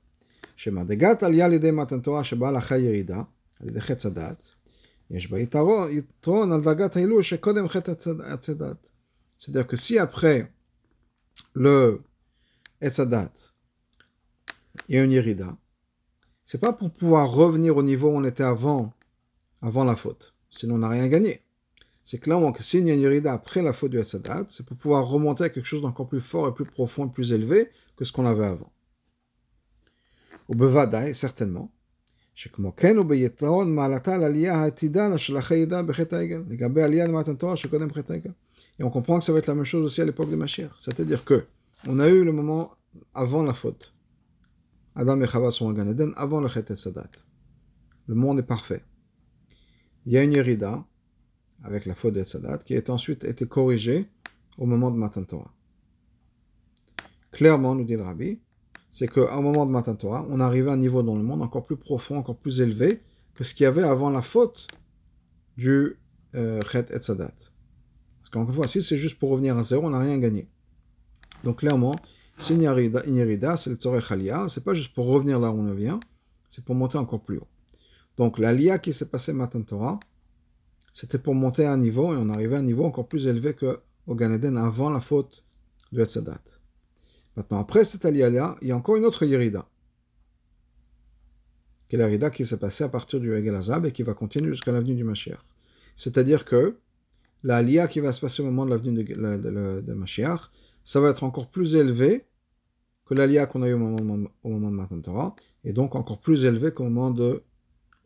שמדרגת 0.57 1.23
עלייה 1.23 1.45
על 1.45 1.53
ידי 1.53 1.71
מתן 1.71 2.01
תורה 2.01 2.25
שבאה 2.25 2.53
לאחר 2.53 2.75
ירידה, 2.75 3.23
על 3.61 3.69
ידי 3.69 3.81
חץ 3.81 4.07
הדת, 4.07 4.51
יש 5.11 5.31
בה 5.31 5.39
יתרון, 5.39 5.91
יתרון 5.91 6.53
על 6.53 6.63
דרגת 6.63 6.97
העילוי 6.97 7.23
שקודם 7.23 7.69
חטא 7.69 7.93
עץ 8.25 8.49
הדת. 8.51 8.87
C'est-à-dire 9.37 9.67
que 9.67 9.77
si 9.77 9.99
après 9.99 10.53
le 11.55 12.03
עץ 12.81 13.01
הדת, 13.01 13.53
il 14.89 14.97
y 14.97 14.99
a 14.99 15.05
une 15.05 15.13
yérida, 15.13 15.57
c'est 16.45 16.61
pas 16.61 16.73
pour 16.73 16.91
pouvoir 16.91 17.31
revenir 17.31 17.77
au 17.77 17.83
niveau 17.83 18.09
où 18.09 18.17
on 18.17 18.25
était 18.25 18.43
avant, 18.43 18.95
avant 19.61 19.85
la 19.85 19.97
faute. 19.97 20.35
Sinon, 20.51 20.77
on 20.77 20.79
n'a 20.79 20.89
rien 20.89 21.09
gagné. 21.09 21.43
C'est 22.05 22.19
clairement 22.19 22.53
que 22.53 22.63
s'il 22.63 22.87
y 22.87 22.91
a 22.91 22.95
une 22.95 23.01
yérida 23.01 23.33
après 23.33 23.63
la 23.63 23.73
faute 23.73 23.91
du 23.93 23.99
עץ 24.01 24.15
הדת, 24.15 24.51
c'est 24.51 24.67
pour 24.67 24.77
pouvoir 24.77 25.07
remonter 25.07 25.45
à 25.45 25.49
quelque 25.49 25.67
chose 25.67 25.83
d'encore 25.83 26.09
plus 26.09 26.21
fort 26.21 26.49
et 26.49 26.55
plus 26.55 26.65
profond 26.65 27.07
et 27.07 27.11
plus 27.11 27.33
élevé 27.33 27.71
que 27.97 28.05
ce 28.05 28.13
qu'on 28.13 28.27
avait 28.27 28.47
avant. 28.47 28.73
Ou 30.49 30.55
bevadaï, 30.55 31.15
certainement. 31.15 31.71
שכמו 32.35 32.77
כן 32.77 32.97
הוא 32.97 33.07
ביתרון 33.07 33.75
מעלתה 33.75 34.15
על 34.15 34.25
עלייה 34.25 34.55
העתידה 34.55 35.19
של 35.19 35.39
אחרי 35.39 35.59
ידע 35.59 35.83
בחטא 35.83 36.17
העגל, 36.17 36.43
לגבי 36.49 36.83
עלייה 36.83 37.07
למתן 37.07 37.35
תורה 37.35 37.57
שקודם 37.57 37.89
בחטא 37.89 38.13
העגל. 38.13 38.31
Et 38.80 38.84
on 38.84 38.90
comprend 38.90 39.20
que 39.20 39.26
ça 39.26 39.34
va 39.34 39.40
être 39.40 39.48
la 39.48 39.56
même 39.56 39.64
chose 39.64 39.84
aussi 39.84 40.02
à 40.02 40.06
l'époque 40.06 40.30
de 40.30 40.36
Mashiach. 40.36 40.72
C'est-à-dire 40.78 41.24
que 41.26 41.46
on 41.88 42.00
a 42.00 42.08
eu 42.10 42.24
le 42.24 42.32
moment 42.32 42.72
avant 43.14 43.44
la 43.44 43.54
faute. 43.54 43.94
Adam 44.96 45.22
et 45.22 45.28
Chava 45.28 45.52
sont 45.52 45.68
en 45.68 45.74
Gan 45.74 45.88
Eden 45.88 46.14
avant 46.16 46.42
le 46.42 46.48
Chet 46.48 46.76
Sadat. 46.76 47.12
Le 48.08 48.16
monde 48.16 48.40
est 48.40 48.44
parfait. 48.44 48.84
Il 50.06 50.14
y 50.14 50.18
a 50.18 50.24
une 50.24 50.32
Yerida 50.32 50.84
avec 51.64 51.86
la 51.86 51.94
faute 51.94 52.16
de 52.16 52.24
Sadat 52.24 52.60
qui 52.60 52.76
a 52.76 52.82
ensuite 52.90 53.24
été 53.24 53.46
corrigée 53.46 54.10
au 54.58 54.66
moment 54.66 54.90
de 54.90 54.98
Matan 54.98 55.24
Torah. 55.24 55.54
Clairement, 57.32 57.76
nous 57.76 57.84
dit 57.84 57.96
le 57.96 58.04
Rabbi, 58.04 58.40
c'est 58.90 59.08
qu'au 59.08 59.42
moment 59.42 59.66
de 59.66 59.72
Matan 59.72 59.96
Torah, 59.96 60.26
on 60.30 60.40
arrivait 60.40 60.72
à 60.72 60.74
un 60.74 60.78
niveau 60.78 61.04
dans 61.04 61.16
le 61.16 61.24
monde 61.24 61.44
encore 61.44 61.64
plus 61.64 61.78
profond, 61.78 62.18
encore 62.18 62.38
plus 62.38 62.62
élevé 62.62 63.02
que 63.36 63.44
ce 63.44 63.54
qu'il 63.54 63.66
y 63.66 63.68
avait 63.68 63.84
avant 63.84 64.10
la 64.10 64.24
faute 64.24 64.68
du 65.58 65.98
euh, 66.34 66.62
Chet 66.72 66.86
et 66.90 67.02
Sadat. 67.02 67.34
Parce 68.28 68.34
qu'encore 68.34 68.50
une 68.50 68.56
fois, 68.56 68.68
si 68.68 68.82
c'est 68.82 68.98
juste 68.98 69.18
pour 69.20 69.30
revenir 69.30 69.58
à 69.58 69.64
zéro, 69.64 69.88
on 69.88 69.92
n'a 69.92 70.00
rien 70.00 70.18
gagné. 70.18 70.50
Donc 71.46 71.60
clairement, 71.60 71.96
si 72.38 72.56
une 72.56 72.64
Yerida, 72.64 73.56
c'est 73.56 73.70
le 73.70 73.78
Tzorech 73.78 74.12
Aliyah, 74.12 74.50
c'est 74.50 74.66
pas 74.66 74.74
juste 74.74 74.94
pour 74.94 75.06
revenir 75.06 75.40
là 75.40 75.50
où 75.50 75.58
on 75.58 75.74
vient, 75.74 76.02
c'est 76.50 76.66
pour 76.66 76.76
monter 76.76 76.98
encore 76.98 77.22
plus 77.22 77.38
haut. 77.38 77.48
Donc 78.18 78.38
l'Aliyah 78.38 78.80
qui 78.80 78.92
s'est 78.92 79.06
passé 79.06 79.32
Matan 79.32 79.62
Torah, 79.62 79.98
c'était 80.92 81.20
pour 81.20 81.36
monter 81.36 81.66
à 81.66 81.72
un 81.72 81.78
niveau, 81.78 82.14
et 82.14 82.18
on 82.18 82.28
arrivait 82.28 82.58
à 82.58 82.60
un 82.60 82.64
niveau 82.64 82.84
encore 82.84 83.08
plus 83.08 83.28
élevé 83.28 83.54
qu'au 83.54 84.16
Gan 84.16 84.34
Eden 84.34 84.58
avant 84.58 84.90
la 84.90 85.00
faute 85.00 85.46
de 85.94 86.04
Sadat. 86.04 86.42
Maintenant, 87.38 87.62
après 87.62 87.86
cette 87.86 88.04
aliyah-là, 88.04 88.58
il 88.62 88.68
y 88.68 88.72
a 88.72 88.76
encore 88.76 88.98
une 88.98 89.06
autre 89.06 89.26
Yerida. 89.26 89.70
Qui 91.88 91.96
est 91.96 92.18
la 92.20 92.30
qui 92.30 92.44
s'est 92.44 92.58
passée 92.58 92.84
à 92.84 92.90
partir 92.90 93.22
du 93.22 93.32
Egel 93.32 93.56
Azab 93.56 93.86
et 93.86 93.94
qui 93.94 94.04
va 94.04 94.14
continuer 94.14 94.52
jusqu'à 94.52 94.74
l'avenue 94.74 94.96
du 94.96 95.06
Mashiach. 95.06 95.40
C'est-à-dire 95.96 96.44
que 96.44 96.78
la 97.44 97.58
aliyah 97.58 97.88
qui 97.88 98.00
va 98.00 98.12
se 98.12 98.20
passer 98.20 98.42
au 98.42 98.46
moment 98.46 98.66
de 98.66 98.72
l'avenue 98.72 99.04
de, 99.04 99.82
de, 99.82 100.06
ça 100.84 101.02
va 101.02 101.10
être 101.10 101.24
encore 101.24 101.50
plus 101.50 101.76
élevé 101.76 102.26
que 103.06 103.14
l'aliyah 103.14 103.46
qu'on 103.46 103.62
a 103.62 103.68
eu 103.68 103.74
au 103.74 103.78
moment, 103.78 104.30
de 104.44 104.76
Matan 104.76 105.02
Torah, 105.02 105.36
et 105.64 105.74
donc 105.74 105.96
encore 105.96 106.20
plus 106.20 106.46
élevé 106.46 106.72
qu'au 106.72 106.86
moment 106.86 107.14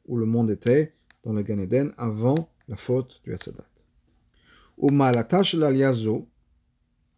où 0.06 0.18
le 0.18 0.26
monde 0.26 0.50
était 0.50 0.96
dans 1.24 1.34
le 1.34 1.42
Gan 1.42 1.60
Eden 1.60 1.94
avant 1.98 2.50
la 2.68 2.76
faute 2.76 3.22
du 3.24 3.34
Etzadat. 3.34 3.64
Ou 4.78 4.90
malatash 4.90 5.56
l'aliyah 5.56 5.94
zo, 5.94 6.28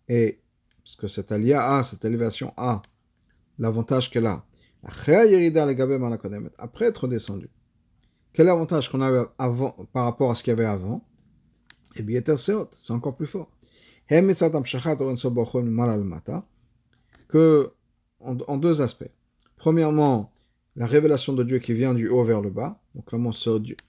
et 0.08 0.40
parce 0.84 0.96
que 0.98 1.08
cette 1.08 1.32
alia 1.32 1.78
a, 1.78 1.84
cette 1.84 2.04
élévation 2.04 2.54
a 2.58 2.82
l'avantage 3.58 4.10
qu'elle 4.10 4.28
a. 4.28 4.46
Après 4.84 5.26
être 6.86 7.08
descendu. 7.08 7.50
Quel 8.34 8.50
avantage 8.50 8.90
qu'on 8.90 9.02
a 9.02 9.34
avant, 9.38 9.72
par 9.94 10.06
rapport 10.06 10.32
à 10.32 10.36
ce 10.36 10.44
qu'il 10.44 10.52
y 10.52 10.54
avait 10.54 10.66
avant? 10.66 11.08
Eh 11.96 12.04
bien, 12.04 12.22
c'est 12.36 12.92
encore 12.92 13.16
plus 13.16 13.28
fort. 13.28 13.50
Que, 17.28 17.72
en, 18.20 18.58
deux 18.58 18.82
aspects. 18.82 19.10
Premièrement, 19.56 20.34
la 20.76 20.86
révélation 20.86 21.34
de 21.34 21.44
Dieu 21.44 21.60
qui 21.60 21.74
vient 21.74 21.94
du 21.94 22.08
haut 22.08 22.24
vers 22.24 22.42
le 22.42 22.50
bas. 22.50 22.82
Donc, 22.96 23.06
comment 23.06 23.32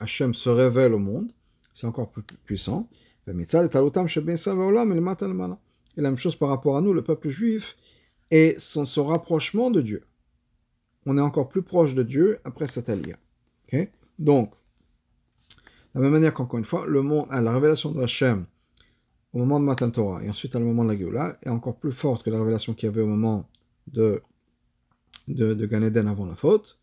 Hachem 0.00 0.34
se 0.34 0.48
révèle 0.48 0.94
au 0.94 0.98
monde. 0.98 1.32
C'est 1.72 1.86
encore 1.86 2.10
plus 2.10 2.22
puissant. 2.44 2.88
Et 3.26 3.32
la 5.96 6.10
même 6.10 6.18
chose 6.18 6.36
par 6.36 6.48
rapport 6.48 6.76
à 6.76 6.80
nous, 6.80 6.92
le 6.92 7.02
peuple 7.02 7.28
juif, 7.28 7.76
et 8.30 8.54
son, 8.58 9.06
rapprochement 9.06 9.70
de 9.70 9.80
Dieu. 9.80 10.04
On 11.06 11.18
est 11.18 11.22
encore 11.22 11.48
plus 11.48 11.62
proche 11.62 11.94
de 11.94 12.02
Dieu 12.02 12.38
après 12.44 12.66
cette 12.66 12.88
alliance. 12.88 13.18
Donc, 14.18 14.52
de 15.94 16.00
la 16.00 16.04
même 16.04 16.12
manière 16.12 16.34
qu'encore 16.34 16.58
une 16.58 16.64
fois, 16.64 16.86
le 16.86 17.02
monde 17.02 17.26
la 17.30 17.52
révélation 17.52 17.92
de 17.92 18.02
Hachem 18.02 18.46
au 19.32 19.38
moment 19.38 19.60
de 19.60 19.64
Matan 19.64 19.90
Torah 19.90 20.22
et 20.24 20.30
ensuite 20.30 20.54
à 20.56 20.58
le 20.58 20.64
moment 20.64 20.84
de 20.84 20.92
la 20.92 20.98
Géoula 20.98 21.38
est 21.42 21.48
encore 21.48 21.76
plus 21.76 21.92
forte 21.92 22.22
que 22.22 22.30
la 22.30 22.38
révélation 22.38 22.74
qu'il 22.74 22.86
y 22.86 22.88
avait 22.88 23.02
au 23.02 23.06
moment 23.06 23.48
de, 23.86 24.22
de, 25.28 25.66
Gan 25.66 25.82
Eden 25.82 26.08
avant 26.08 26.26
la 26.26 26.36
faute. 26.36 26.78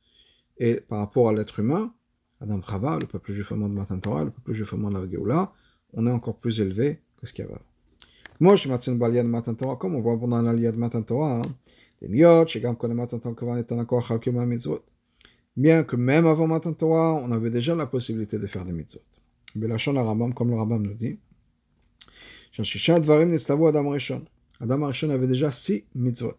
Et 0.58 0.76
par 0.76 1.00
rapport 1.00 1.30
à 1.30 1.34
l'être 1.34 1.60
humain, 1.60 1.94
Adam 2.40 2.62
Chava, 2.62 3.00
le 3.00 3.08
peuple 3.08 3.32
juif 3.32 3.52
au 3.52 3.56
moment 3.56 3.70
de 3.70 3.74
Matan 3.74 4.00
Torah, 4.00 4.24
le 4.26 4.32
peuple 4.32 4.54
juif 4.54 4.74
au 4.74 4.78
moment 4.78 4.98
de 4.98 5.06
la 5.06 5.10
Géoula, 5.10 5.52
on 5.94 6.06
est 6.08 6.12
encore 6.12 6.38
plus 6.38 6.60
élevé 6.60 7.02
que 7.20 7.26
ce 7.26 7.34
qu'il 7.34 7.44
y 7.44 7.48
avait 7.48 7.56
avant. 7.56 7.66
Moi, 8.40 8.56
je 8.56 8.62
suis 8.62 8.72
à 8.72 8.78
l'aliyah 8.78 9.24
de 9.24 9.28
Matan 9.28 9.54
Torah, 9.54 9.76
comme 9.76 9.96
on 9.96 10.00
voit 10.00 10.20
pendant 10.20 10.42
l'aliyah 10.42 10.72
de 10.72 10.78
Matan 10.78 11.04
Torah, 11.04 11.38
hein. 11.38 11.42
des 12.02 12.08
miotes, 12.08 12.50
je 12.50 12.60
gamme 12.60 12.76
qu'on 12.76 12.90
est 12.90 12.96
Matan 12.96 13.20
Torah, 13.20 13.36
qu'on 13.36 13.56
est 13.56 13.72
en 13.72 13.80
accord 13.80 14.10
avec 14.10 14.28
mitzvot 14.28 14.80
bien 15.56 15.84
que 15.84 15.96
même 15.96 16.26
avant 16.26 16.48
Matan 16.48 16.74
Torah, 16.74 17.14
on 17.16 17.32
avait 17.32 17.52
déjà 17.52 17.76
la 17.76 17.86
possibilité 17.86 18.40
de 18.40 18.48
faire 18.48 18.66
des 18.66 18.74
mitzvot. 18.74 19.02
Belachon 19.56 19.96
Arabam, 19.96 20.34
comme 20.34 20.50
le 20.50 20.56
Rambam 20.56 20.86
nous 20.86 20.94
dit, 20.94 21.20
Shashisha 22.52 23.00
Dvarim 23.00 23.32
Adam 23.32 23.90
Rishon. 23.90 24.26
Adam 24.60 24.86
Rishon 24.86 25.10
avait 25.10 25.28
déjà 25.28 25.52
six 25.52 25.86
mitzvot. 25.96 26.38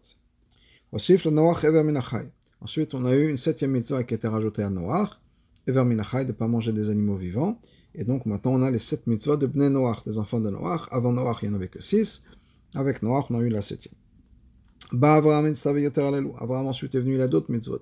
Osif 0.91 1.25
le 1.25 1.31
Noach 1.31 1.63
Ever 1.63 1.83
Minachai. 1.83 2.29
Ensuite, 2.61 2.93
on 2.93 3.03
a 3.05 3.15
eu 3.15 3.29
une 3.29 3.37
septième 3.37 3.71
mitzvah 3.71 4.03
qui 4.03 4.13
a 4.13 4.17
été 4.17 4.27
rajoutée 4.27 4.63
à 4.63 4.69
Noach, 4.69 5.19
Ever 5.67 5.83
Minachai, 5.83 6.23
de 6.23 6.31
ne 6.31 6.33
pas 6.33 6.47
manger 6.47 6.71
des 6.71 6.89
animaux 6.89 7.15
vivants. 7.15 7.59
Et 7.95 8.03
donc 8.03 8.25
maintenant, 8.25 8.53
on 8.53 8.61
a 8.61 8.71
les 8.71 8.79
sept 8.79 9.07
mitzvahs 9.07 9.37
de 9.37 9.47
Bnei 9.47 9.69
Noach, 9.69 10.03
des 10.05 10.17
enfants 10.17 10.39
de 10.39 10.49
Noach. 10.49 10.87
Avant 10.91 11.11
Noach, 11.11 11.37
il 11.41 11.49
n'y 11.49 11.55
en 11.55 11.57
avait 11.57 11.67
que 11.67 11.81
six. 11.81 12.23
Avec 12.75 13.01
Noach, 13.03 13.25
on 13.29 13.39
a 13.39 13.41
eu 13.41 13.49
la 13.49 13.61
septième. 13.61 13.95
Bah 14.91 15.19
Yoter 15.19 16.01
Avraham 16.39 16.67
ensuite 16.67 16.93
est 16.93 16.99
venu, 16.99 17.15
il 17.15 17.21
a 17.21 17.27
d'autres 17.27 17.51
mitzvot. 17.51 17.81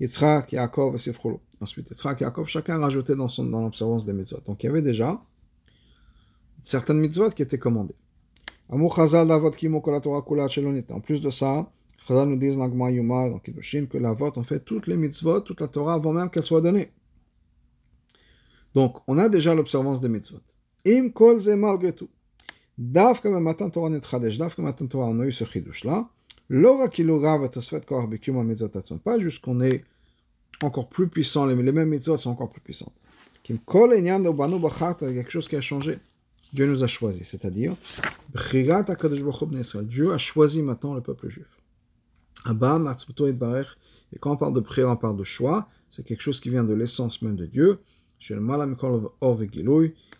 Yitzhak, 0.00 0.52
Yaakov 0.52 0.94
et 0.94 0.98
Sifrolo. 0.98 1.40
Ensuite, 1.60 1.90
Yitzhak, 1.90 2.20
Yaakov, 2.20 2.46
chacun 2.48 2.78
rajouté 2.78 3.16
dans, 3.16 3.28
son, 3.28 3.44
dans 3.44 3.62
l'observance 3.62 4.04
des 4.04 4.12
mitzvot. 4.12 4.40
Donc 4.44 4.62
il 4.62 4.66
y 4.66 4.68
avait 4.68 4.82
déjà 4.82 5.22
certaines 6.62 6.98
mitzvot 6.98 7.30
qui 7.30 7.42
étaient 7.42 7.58
commandées. 7.58 7.96
En 8.68 8.78
plus 8.78 8.90
de 11.20 11.30
ça, 11.30 11.70
Chazal 12.06 12.28
nous 12.28 12.36
dit, 12.36 12.56
Nagma, 12.56 12.90
Yuma, 12.90 13.30
donc 13.30 13.44
Kiddushin, 13.44 13.86
que 13.86 13.98
la 13.98 14.12
vote, 14.12 14.38
on 14.38 14.42
fait 14.42 14.60
toutes 14.60 14.86
les 14.86 14.96
mitzvot, 14.96 15.40
toute 15.40 15.60
la 15.60 15.68
Torah, 15.68 15.94
avant 15.94 16.12
même 16.12 16.30
qu'elle 16.30 16.44
soit 16.44 16.60
donnée. 16.60 16.92
Donc, 18.74 18.98
on 19.06 19.18
a 19.18 19.28
déjà 19.28 19.54
l'observance 19.54 20.00
des 20.00 20.08
mitzvot. 20.08 20.40
Im 20.86 21.10
kol 21.10 21.40
malgré 21.56 21.92
tout. 21.92 22.10
Davka 22.78 23.30
matan 23.40 23.70
Torah 23.70 23.88
netchadesh, 23.88 24.38
davka 24.38 24.62
matan 24.62 24.86
Torah, 24.86 25.06
on 25.06 25.20
a 25.20 25.26
eu 25.26 25.32
ce 25.32 25.44
chidush-là. 25.44 26.08
L'ora 26.48 26.88
kilu 26.88 27.18
rav 27.18 27.44
et 27.44 27.56
osfet 27.56 27.80
kor 27.86 28.06
bikum 28.08 28.42
mitzvot 28.44 28.76
atzman. 28.76 29.00
Pas 29.00 29.18
juste 29.18 29.42
qu'on 29.42 29.60
est 29.60 29.84
encore 30.62 30.88
plus 30.88 31.08
puissant, 31.08 31.46
les, 31.46 31.54
mêmes 31.56 31.88
mitzvot 31.88 32.16
sont 32.16 32.30
encore 32.30 32.50
plus 32.50 32.60
puissantes. 32.60 32.94
Kim 33.42 33.58
kol 33.58 33.92
enyan 33.94 34.20
banu 34.20 34.58
bachat, 34.58 34.94
quelque 34.94 35.30
chose 35.30 35.48
qui 35.48 35.56
a 35.56 35.60
changé. 35.60 35.98
Dieu 36.52 36.66
nous 36.66 36.84
a 36.84 36.86
choisi, 36.86 37.24
c'est-à-dire, 37.24 37.74
baruch 38.32 39.84
Dieu 39.84 40.12
a 40.12 40.18
choisi 40.18 40.62
maintenant 40.62 40.94
le 40.94 41.00
peuple 41.00 41.28
juif. 41.28 41.56
Abba 42.44 42.78
matzmuto 42.78 43.30
barech. 43.32 43.66
Et 44.12 44.18
quand 44.18 44.32
on 44.32 44.36
parle 44.36 44.54
de 44.54 44.60
prière, 44.60 44.88
on 44.88 44.96
parle 44.96 45.16
de 45.16 45.24
choix. 45.24 45.68
C'est 45.90 46.04
quelque 46.04 46.22
chose 46.22 46.38
qui 46.38 46.50
vient 46.50 46.64
de 46.64 46.74
l'essence 46.74 47.22
même 47.22 47.36
de 47.36 47.46
Dieu 47.46 47.80
chez 48.18 48.34
le 48.34 48.42
Or 49.20 49.40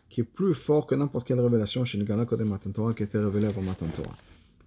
qui 0.09 0.21
est 0.21 0.25
plus 0.25 0.55
fort 0.55 0.87
que 0.87 0.95
n'importe 0.95 1.27
quelle 1.27 1.41
révélation 1.41 1.85
chez 1.85 1.99
le 1.99 2.05
qui 2.05 2.13
a 2.13 3.07
été 3.07 3.19
révélée 3.19 3.47
avant 3.47 3.63
Matan 3.63 3.87
Torah. 3.87 4.17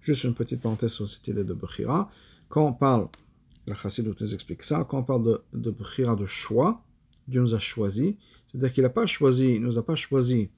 Juste 0.00 0.24
une 0.24 0.34
petite 0.34 0.60
parenthèse 0.60 0.92
sur 0.92 1.08
cette 1.08 1.26
idée 1.28 1.44
de 1.44 1.54
Bechira. 1.54 2.10
Quand 2.48 2.66
on 2.66 2.72
parle, 2.72 3.08
la 3.66 3.74
Chassidut 3.74 4.14
nous 4.20 4.34
explique 4.34 4.62
ça, 4.62 4.84
quand 4.84 4.98
on 4.98 5.02
parle 5.02 5.24
de, 5.24 5.42
de 5.52 6.14
de 6.14 6.26
choix, 6.26 6.82
Dieu 7.28 7.40
nous 7.40 7.54
a 7.54 7.58
choisi, 7.58 8.16
c'est-à-dire 8.46 8.72
qu'il 8.72 8.82
n'a 8.82 8.90
pas 8.90 9.06
choisi, 9.06 9.54
il 9.54 9.62
nous 9.62 9.78
a 9.78 9.84
pas 9.84 9.94
choisi 9.94 10.50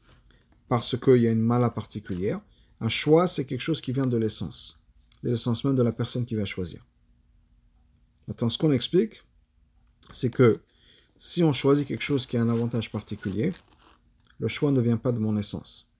parce 0.69 0.97
qu'il 0.97 1.19
y 1.19 1.27
a 1.27 1.31
une 1.31 1.43
mala 1.43 1.69
particulière. 1.69 2.41
Un 2.81 2.89
choix, 2.89 3.27
c'est 3.27 3.45
quelque 3.45 3.61
chose 3.61 3.81
qui 3.81 3.93
vient 3.93 4.07
de 4.07 4.17
l'essence, 4.17 4.83
de 5.23 5.31
l'essence 5.31 5.65
même 5.65 5.75
de 5.75 5.83
la 5.83 5.93
personne 5.93 6.25
qui 6.25 6.35
va 6.35 6.45
choisir. 6.45 6.87
Maintenant, 8.27 8.49
ce 8.49 8.57
qu'on 8.57 8.73
explique, 8.73 9.23
c'est 10.13 10.31
que 10.31 10.61
si 11.17 11.45
on 11.45 11.53
choisit 11.53 11.87
quelque 11.87 12.03
chose 12.03 12.27
qui 12.27 12.37
a 12.37 12.43
un 12.43 12.49
avantage 12.49 12.91
particulier, 12.91 13.53
le 14.39 14.49
choix 14.49 14.71
ne 14.73 14.81
vient 14.81 14.97
pas 14.97 15.13
de 15.13 15.19
mon 15.19 15.37
essence. 15.37 15.92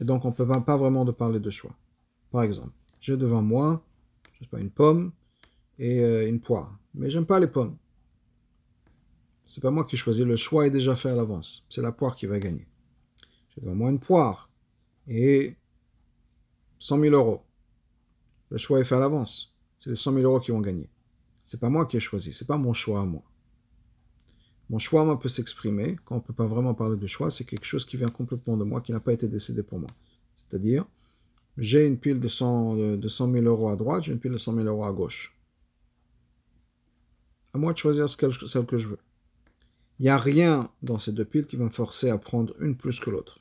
Et 0.00 0.04
donc 0.04 0.24
on 0.24 0.28
ne 0.28 0.34
peut 0.34 0.46
pas 0.46 0.76
vraiment 0.76 1.04
de 1.04 1.12
parler 1.12 1.40
de 1.40 1.50
choix. 1.50 1.74
Par 2.30 2.42
exemple, 2.42 2.72
j'ai 2.98 3.16
devant 3.16 3.42
moi, 3.42 3.84
je 4.32 4.40
sais 4.40 4.50
pas, 4.50 4.60
une 4.60 4.70
pomme, 4.70 5.12
et 5.78 6.00
euh, 6.00 6.28
une 6.28 6.40
poire. 6.40 6.78
Mais 6.94 7.10
j'aime 7.10 7.26
pas 7.26 7.40
les 7.40 7.46
pommes. 7.46 7.76
C'est 9.44 9.62
pas 9.62 9.70
moi 9.70 9.84
qui 9.84 9.96
choisis, 9.96 10.24
le 10.24 10.36
choix 10.36 10.66
est 10.66 10.70
déjà 10.70 10.96
fait 10.96 11.10
à 11.10 11.16
l'avance. 11.16 11.66
C'est 11.68 11.82
la 11.82 11.92
poire 11.92 12.16
qui 12.16 12.26
va 12.26 12.38
gagner. 12.38 12.66
J'ai 13.50 13.60
devant 13.60 13.74
moi 13.74 13.90
une 13.90 13.98
poire 13.98 14.48
et 15.06 15.56
100 16.78 17.00
000 17.00 17.14
euros. 17.14 17.42
Le 18.50 18.58
choix 18.58 18.80
est 18.80 18.84
fait 18.84 18.94
à 18.94 19.00
l'avance. 19.00 19.54
C'est 19.76 19.90
les 19.90 19.96
100 19.96 20.14
000 20.14 20.24
euros 20.24 20.40
qui 20.40 20.50
vont 20.50 20.60
gagner. 20.60 20.88
C'est 21.44 21.60
pas 21.60 21.68
moi 21.68 21.84
qui 21.86 21.98
ai 21.98 22.00
choisi, 22.00 22.32
c'est 22.32 22.46
pas 22.46 22.56
mon 22.56 22.72
choix 22.72 23.00
à 23.00 23.04
moi. 23.04 23.22
Mon 24.74 24.80
choix 24.80 25.16
peut 25.20 25.28
s'exprimer, 25.28 25.94
quand 26.04 26.16
on 26.16 26.18
ne 26.18 26.24
peut 26.24 26.32
pas 26.32 26.46
vraiment 26.46 26.74
parler 26.74 26.96
de 26.96 27.06
choix, 27.06 27.30
c'est 27.30 27.44
quelque 27.44 27.64
chose 27.64 27.84
qui 27.84 27.96
vient 27.96 28.08
complètement 28.08 28.56
de 28.56 28.64
moi, 28.64 28.80
qui 28.80 28.90
n'a 28.90 28.98
pas 28.98 29.12
été 29.12 29.28
décidé 29.28 29.62
pour 29.62 29.78
moi. 29.78 29.88
C'est-à-dire, 30.34 30.84
j'ai 31.56 31.86
une 31.86 31.96
pile 31.96 32.18
de 32.18 32.26
100, 32.26 32.96
de 32.96 33.08
100 33.08 33.30
000 33.30 33.44
euros 33.44 33.68
à 33.68 33.76
droite, 33.76 34.02
j'ai 34.02 34.12
une 34.12 34.18
pile 34.18 34.32
de 34.32 34.36
100 34.36 34.52
000 34.56 34.66
euros 34.66 34.84
à 34.84 34.92
gauche. 34.92 35.38
À 37.52 37.58
moi 37.58 37.72
de 37.72 37.78
choisir 37.78 38.08
celle 38.08 38.66
que 38.66 38.76
je 38.76 38.88
veux. 38.88 38.98
Il 40.00 40.02
n'y 40.02 40.08
a 40.08 40.18
rien 40.18 40.68
dans 40.82 40.98
ces 40.98 41.12
deux 41.12 41.24
piles 41.24 41.46
qui 41.46 41.54
va 41.54 41.66
me 41.66 41.70
forcer 41.70 42.10
à 42.10 42.18
prendre 42.18 42.60
une 42.60 42.76
plus 42.76 42.98
que 42.98 43.10
l'autre. 43.10 43.38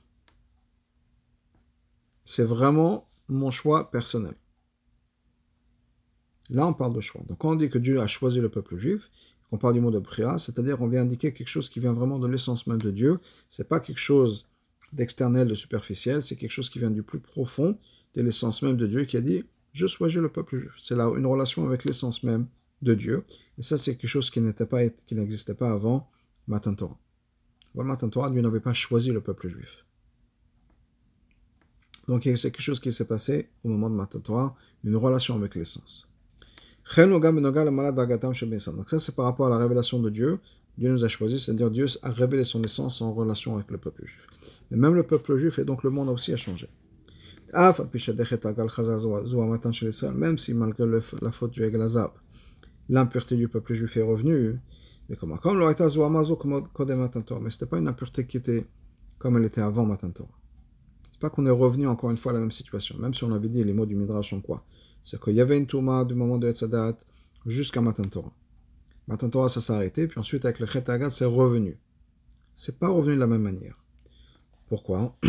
C'est 2.25 2.43
vraiment 2.43 3.09
mon 3.27 3.49
choix 3.49 3.89
personnel. 3.89 4.35
Là, 6.51 6.67
on 6.67 6.73
parle 6.73 6.93
de 6.93 7.01
choix. 7.01 7.23
Donc, 7.25 7.39
quand 7.39 7.53
on 7.53 7.55
dit 7.55 7.71
que 7.71 7.79
Dieu 7.79 8.01
a 8.01 8.05
choisi 8.05 8.39
le 8.39 8.49
peuple 8.49 8.77
juif, 8.77 9.09
on 9.53 9.57
parle 9.60 9.75
du 9.75 9.81
mot 9.81 9.91
de 9.91 10.00
prière, 10.00 10.39
c'est-à-dire 10.39 10.81
on 10.81 10.88
vient 10.88 11.03
indiquer 11.03 11.31
quelque 11.31 11.48
chose 11.48 11.69
qui 11.69 11.79
vient 11.79 11.93
vraiment 11.93 12.17
de 12.17 12.27
l'essence 12.27 12.65
même 12.65 12.81
de 12.81 12.89
Dieu. 12.89 13.19
C'est 13.50 13.67
pas 13.67 13.79
quelque 13.79 14.00
chose 14.00 14.48
d'externel, 14.93 15.48
de 15.48 15.53
superficiel, 15.53 16.24
c'est 16.24 16.36
quelque 16.36 16.50
chose 16.50 16.72
qui 16.72 16.79
vient 16.79 16.89
du 16.89 17.03
plus 17.03 17.19
profond 17.19 17.77
de 18.15 18.24
l'essence 18.24 18.63
même 18.63 18.77
de 18.77 18.88
Dieu 18.88 19.03
qui 19.03 19.15
a 19.15 19.22
dit 19.22 19.43
Je 19.72 19.86
choisis 19.86 20.17
le 20.17 20.29
peuple 20.29 20.57
juif. 20.57 20.74
C'est 20.81 20.95
là 20.95 21.07
une 21.15 21.27
relation 21.27 21.67
avec 21.67 21.86
l'essence 21.86 22.24
même 22.24 22.48
de 22.81 22.95
Dieu. 22.95 23.25
Et 23.60 23.62
ça, 23.62 23.77
c'est 23.77 23.95
quelque 23.95 24.10
chose 24.10 24.31
qui 24.31 24.41
n'était 24.41 24.65
pas, 24.65 24.89
qui 24.89 25.13
n'existait 25.13 25.53
pas 25.53 25.69
avant 25.69 26.10
Matan 26.48 26.74
Torah. 26.74 26.98
Avant 27.75 27.83
Matan 27.83 28.10
Torah, 28.10 28.31
Dieu 28.31 28.41
n'avait 28.41 28.60
pas 28.60 28.74
choisi 28.74 29.12
le 29.12 29.22
peuple 29.22 29.50
juif. 29.50 29.86
Donc 32.07 32.24
c'est 32.24 32.51
quelque 32.51 32.60
chose 32.60 32.79
qui 32.79 32.91
s'est 32.91 33.05
passé 33.05 33.50
au 33.63 33.69
moment 33.69 33.91
de 33.91 33.95
Matan 33.95 34.19
Torah, 34.19 34.55
une 34.83 34.95
relation 34.95 35.36
avec 35.36 35.53
l'essence. 35.53 36.10
Donc 36.85 38.89
ça, 38.89 38.99
c'est 38.99 39.15
par 39.15 39.25
rapport 39.25 39.47
à 39.47 39.49
la 39.49 39.57
révélation 39.57 39.99
de 39.99 40.09
Dieu. 40.09 40.39
Dieu 40.77 40.91
nous 40.91 41.05
a 41.05 41.07
choisi, 41.07 41.39
c'est-à-dire 41.39 41.71
Dieu 41.71 41.85
a 42.01 42.09
révélé 42.09 42.43
son 42.43 42.61
essence 42.63 43.01
en 43.01 43.13
relation 43.13 43.55
avec 43.55 43.71
le 43.71 43.77
peuple 43.77 44.05
juif. 44.05 44.27
Mais 44.71 44.77
même 44.77 44.95
le 44.95 45.03
peuple 45.03 45.35
juif 45.35 45.59
et 45.59 45.65
donc 45.65 45.83
le 45.83 45.91
monde 45.91 46.09
aussi 46.09 46.33
a 46.33 46.37
changé. 46.37 46.67
Même 50.15 50.37
si 50.37 50.53
malgré 50.53 50.85
la 51.21 51.31
faute 51.31 51.51
du 51.51 51.63
Eglazab, 51.63 52.11
l'impureté 52.89 53.35
du 53.35 53.47
peuple 53.47 53.75
juif 53.75 53.95
est 53.97 54.01
revenue, 54.01 54.59
mais 55.09 55.15
comment 55.15 55.37
Comme 55.37 55.59
Mais 55.59 55.75
ce 55.75 56.33
n'était 56.33 57.65
pas 57.67 57.77
une 57.77 57.87
impureté 57.87 58.25
qui 58.25 58.37
était 58.37 58.65
comme 59.19 59.37
elle 59.37 59.45
était 59.45 59.61
avant 59.61 59.85
Matan 59.85 60.09
Torah. 60.09 60.29
C'est 61.11 61.21
pas 61.21 61.29
qu'on 61.29 61.45
est 61.45 61.51
revenu 61.51 61.87
encore 61.87 62.09
une 62.09 62.17
fois 62.17 62.31
à 62.31 62.35
la 62.35 62.41
même 62.41 62.51
situation, 62.51 62.97
même 62.97 63.13
si 63.13 63.23
on 63.23 63.31
avait 63.31 63.49
dit 63.49 63.63
les 63.63 63.73
mots 63.73 63.85
du 63.85 63.95
Midrash 63.95 64.31
sont 64.31 64.41
quoi 64.41 64.65
c'est 65.03 65.22
qu'il 65.22 65.33
y 65.33 65.41
avait 65.41 65.57
une 65.57 65.67
touma 65.67 66.05
du 66.05 66.15
moment 66.15 66.38
de 66.38 66.48
Etzadat 66.48 66.98
jusqu'à 67.45 67.81
Matan 67.81 68.05
Torah. 68.05 68.33
Matan 69.07 69.29
Torah, 69.29 69.50
ça 69.50 69.62
s'est 69.62 69.74
arrêté, 69.74 70.07
puis 70.07 70.19
ensuite 70.19 70.45
avec 70.45 70.60
le 70.60 70.65
Chet 70.65 70.86
c'est 71.12 71.25
revenu. 71.25 71.77
C'est 72.55 72.79
pas 72.79 72.88
revenu 72.88 73.15
de 73.15 73.19
la 73.19 73.27
même 73.27 73.41
manière. 73.41 73.77
Pourquoi? 74.67 75.17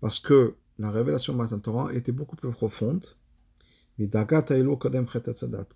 Parce 0.00 0.18
que 0.18 0.54
la 0.78 0.90
révélation 0.90 1.32
de 1.34 1.38
Matan 1.38 1.58
Torah 1.60 1.92
était 1.92 2.12
beaucoup 2.12 2.36
plus 2.36 2.50
profonde 2.50 3.04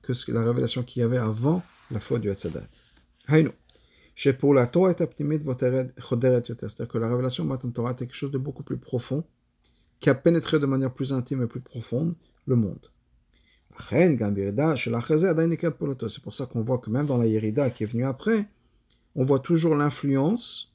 que 0.03 0.33
la 0.33 0.43
révélation 0.43 0.83
qu'il 0.83 1.01
y 1.01 1.05
avait 1.05 1.19
avant 1.19 1.63
la 1.91 2.01
faute 2.01 2.23
du 2.23 2.31
Etzadat. 2.31 2.67
C'est-à-dire 4.21 4.39
que 6.89 6.99
la 6.99 7.09
révélation 7.09 7.45
Matan 7.45 7.71
Torah 7.71 7.95
quelque 7.95 8.17
chose 8.17 8.33
de 8.33 8.39
beaucoup 8.39 8.65
plus 8.65 8.77
profond, 8.77 9.23
qui 10.01 10.11
a 10.11 10.15
pénétré 10.17 10.59
de 10.59 10.67
manière 10.67 10.93
plus 10.93 11.13
intime 11.13 11.45
et 11.45 11.47
plus 11.47 11.61
profonde 11.61 12.17
le 12.47 12.57
monde. 12.57 12.91
C'est 13.89 14.19
pour 16.23 16.35
ça 16.35 16.47
qu'on 16.47 16.63
voit 16.63 16.79
que 16.79 16.91
même 16.91 17.07
dans 17.07 17.17
la 17.17 17.27
Yerida 17.27 17.71
qui 17.71 17.85
est 17.85 17.87
venue 17.87 18.05
après, 18.05 18.49
on 19.15 19.23
voit 19.23 19.39
toujours 19.39 19.77
l'influence 19.77 20.75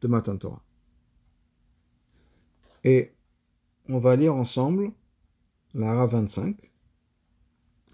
de 0.00 0.08
Matan 0.08 0.36
Torah. 0.36 0.64
Et 2.82 3.12
on 3.88 3.98
va 3.98 4.16
lire 4.16 4.34
ensemble 4.34 4.90
la 5.74 5.92
Hara 5.92 6.08
25. 6.08 6.72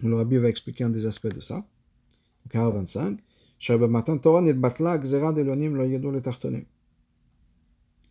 Le 0.02 0.16
Rabbi 0.16 0.38
va 0.38 0.48
expliquer 0.48 0.84
un 0.84 0.90
des 0.90 1.04
aspects 1.04 1.26
de 1.26 1.40
ça. 1.40 1.56
Donc, 1.56 2.54
Hara 2.54 2.70
25. 2.70 3.18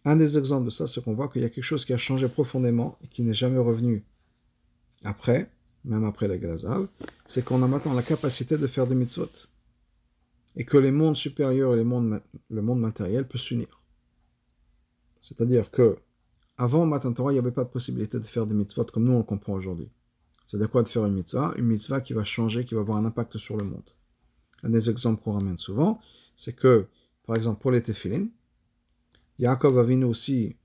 Un 0.06 0.16
des 0.16 0.38
exemples 0.38 0.66
de 0.66 0.70
ça, 0.70 0.88
c'est 0.88 1.04
qu'on 1.04 1.14
voit 1.14 1.30
qu'il 1.30 1.42
y 1.42 1.46
a 1.46 1.50
quelque 1.50 1.64
chose 1.64 1.86
qui 1.86 1.94
a 1.94 1.98
changé 1.98 2.28
profondément 2.28 2.98
et 3.04 3.08
qui 3.08 3.24
n'est 3.24 3.34
jamais 3.34 3.58
revenu 3.58 4.04
après, 5.04 5.52
même 5.86 6.04
après 6.04 6.28
la 6.28 6.38
Gazav, 6.38 6.88
c'est 7.26 7.46
qu'on 7.46 7.64
a 7.64 7.68
maintenant 7.68 7.94
la 7.94 8.04
capacité 8.04 8.58
de 8.58 8.68
faire 8.68 8.88
des 8.88 8.96
mitzvot. 8.96 9.30
Et 10.56 10.66
que 10.66 10.78
les 10.78 10.92
mondes 10.92 11.16
supérieurs 11.16 11.76
et 11.76 11.78
le 11.78 11.84
monde 11.84 12.80
matériel 12.80 13.28
peuvent 13.28 13.40
s'unir. 13.40 13.82
C'est-à-dire 15.22 15.72
que 15.72 15.98
avant 16.58 16.86
Matan 16.86 17.14
Torah, 17.14 17.32
il 17.32 17.36
n'y 17.36 17.40
avait 17.40 17.52
pas 17.52 17.64
de 17.64 17.70
possibilité 17.70 18.20
de 18.20 18.26
faire 18.26 18.48
des 18.48 18.56
mitzvot 18.56 18.86
comme 18.86 19.04
nous 19.04 19.14
on 19.14 19.24
comprend 19.24 19.54
aujourd'hui. 19.54 19.90
C'est-à-dire 20.46 20.72
quoi 20.72 20.82
de 20.82 20.88
faire 20.88 21.06
une 21.06 21.14
mitzvah? 21.14 21.54
Une 21.58 21.68
mitzvah 21.68 22.02
qui 22.02 22.14
va 22.14 22.24
changer, 22.24 22.66
qui 22.66 22.74
va 22.74 22.82
avoir 22.82 22.98
un 22.98 23.06
impact 23.06 23.38
sur 23.38 23.56
le 23.58 23.66
monde. 23.66 23.90
Un 24.64 24.70
des 24.70 24.90
exemples 24.90 25.22
qu'on 25.22 25.34
ramène 25.34 25.58
souvent, 25.58 26.00
c'est 26.36 26.54
que, 26.54 26.88
par 27.26 27.36
exemple, 27.36 27.62
pour 27.62 27.72
les 27.72 27.82
téphilines, 27.82 28.30
Yaakov 29.40 29.78
Avinu 29.78 30.06
aussi 30.06 30.56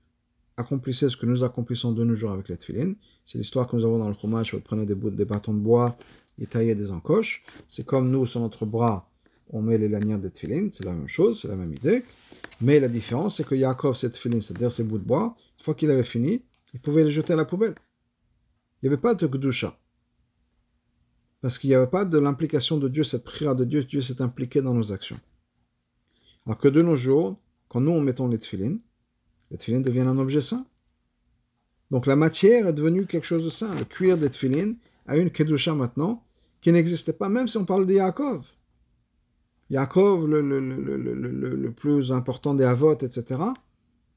accomplissait 0.57 1.09
ce 1.09 1.17
que 1.17 1.25
nous 1.25 1.43
accomplissons 1.43 1.91
de 1.91 2.03
nos 2.03 2.15
jours 2.15 2.31
avec 2.31 2.49
les 2.49 2.57
téphilines. 2.57 2.95
C'est 3.25 3.37
l'histoire 3.37 3.67
que 3.67 3.75
nous 3.75 3.85
avons 3.85 3.97
dans 3.99 4.09
le 4.09 4.15
Chumash 4.15 4.53
où 4.53 4.57
il 4.57 4.61
prenait 4.61 4.85
des, 4.85 4.95
des 4.95 5.25
bâtons 5.25 5.53
de 5.53 5.59
bois 5.59 5.97
et 6.39 6.45
taillait 6.45 6.75
des 6.75 6.91
encoches. 6.91 7.43
C'est 7.67 7.85
comme 7.85 8.09
nous, 8.09 8.25
sur 8.25 8.39
notre 8.39 8.65
bras, 8.65 9.09
on 9.49 9.61
met 9.61 9.77
les 9.77 9.89
lanières 9.89 10.19
des 10.19 10.31
téphilines, 10.31 10.71
c'est 10.71 10.83
la 10.83 10.93
même 10.93 11.07
chose, 11.07 11.41
c'est 11.41 11.47
la 11.47 11.55
même 11.55 11.73
idée. 11.73 12.03
Mais 12.61 12.79
la 12.79 12.87
différence, 12.87 13.37
c'est 13.37 13.45
que 13.45 13.55
Yaakov, 13.55 13.95
ces 13.95 14.11
téphilines, 14.11 14.41
c'est-à-dire 14.41 14.71
ces 14.71 14.83
bouts 14.83 14.97
de 14.97 15.05
bois, 15.05 15.35
une 15.59 15.63
fois 15.63 15.75
qu'il 15.75 15.91
avait 15.91 16.03
fini, 16.03 16.43
il 16.73 16.79
pouvait 16.79 17.03
les 17.03 17.11
jeter 17.11 17.33
à 17.33 17.35
la 17.35 17.45
poubelle. 17.45 17.75
Il 18.81 18.89
n'y 18.89 18.93
avait 18.93 19.01
pas 19.01 19.13
de 19.13 19.27
Gdusha. 19.27 19.77
Parce 21.43 21.59
qu'il 21.59 21.69
n'y 21.69 21.75
avait 21.75 21.87
pas 21.87 22.05
de 22.05 22.17
l'implication 22.17 22.77
de 22.77 22.87
Dieu, 22.87 23.03
cette 23.03 23.25
prière 23.25 23.53
de 23.53 23.65
Dieu, 23.65 23.83
Dieu 23.83 23.99
s'est 23.99 24.21
impliqué 24.21 24.61
dans 24.61 24.73
nos 24.73 24.93
actions. 24.93 25.19
Alors 26.45 26.57
que 26.57 26.69
de 26.69 26.81
nos 26.81 26.95
jours, 26.95 27.37
quand 27.67 27.81
nous 27.81 27.91
on 27.91 27.99
mettons 27.99 28.29
les 28.29 28.39
tefilines, 28.39 28.79
les 29.51 29.57
tefilines 29.57 29.81
deviennent 29.81 30.07
un 30.07 30.17
objet 30.19 30.39
saint. 30.39 30.65
Donc 31.91 32.05
la 32.05 32.15
matière 32.15 32.67
est 32.67 32.71
devenue 32.71 33.05
quelque 33.05 33.25
chose 33.25 33.43
de 33.43 33.49
saint. 33.49 33.75
Le 33.75 33.83
cuir 33.83 34.17
des 34.17 34.29
a 35.05 35.17
une 35.17 35.31
kedusha 35.31 35.75
maintenant 35.75 36.23
qui 36.61 36.71
n'existait 36.71 37.11
pas, 37.11 37.27
même 37.27 37.49
si 37.49 37.57
on 37.57 37.65
parle 37.65 37.87
de 37.87 37.95
Yaakov. 37.95 38.45
Yaakov, 39.69 40.25
le, 40.25 41.71
plus 41.71 42.13
important 42.13 42.53
des 42.53 42.63
Avot, 42.63 42.93
etc. 42.99 43.41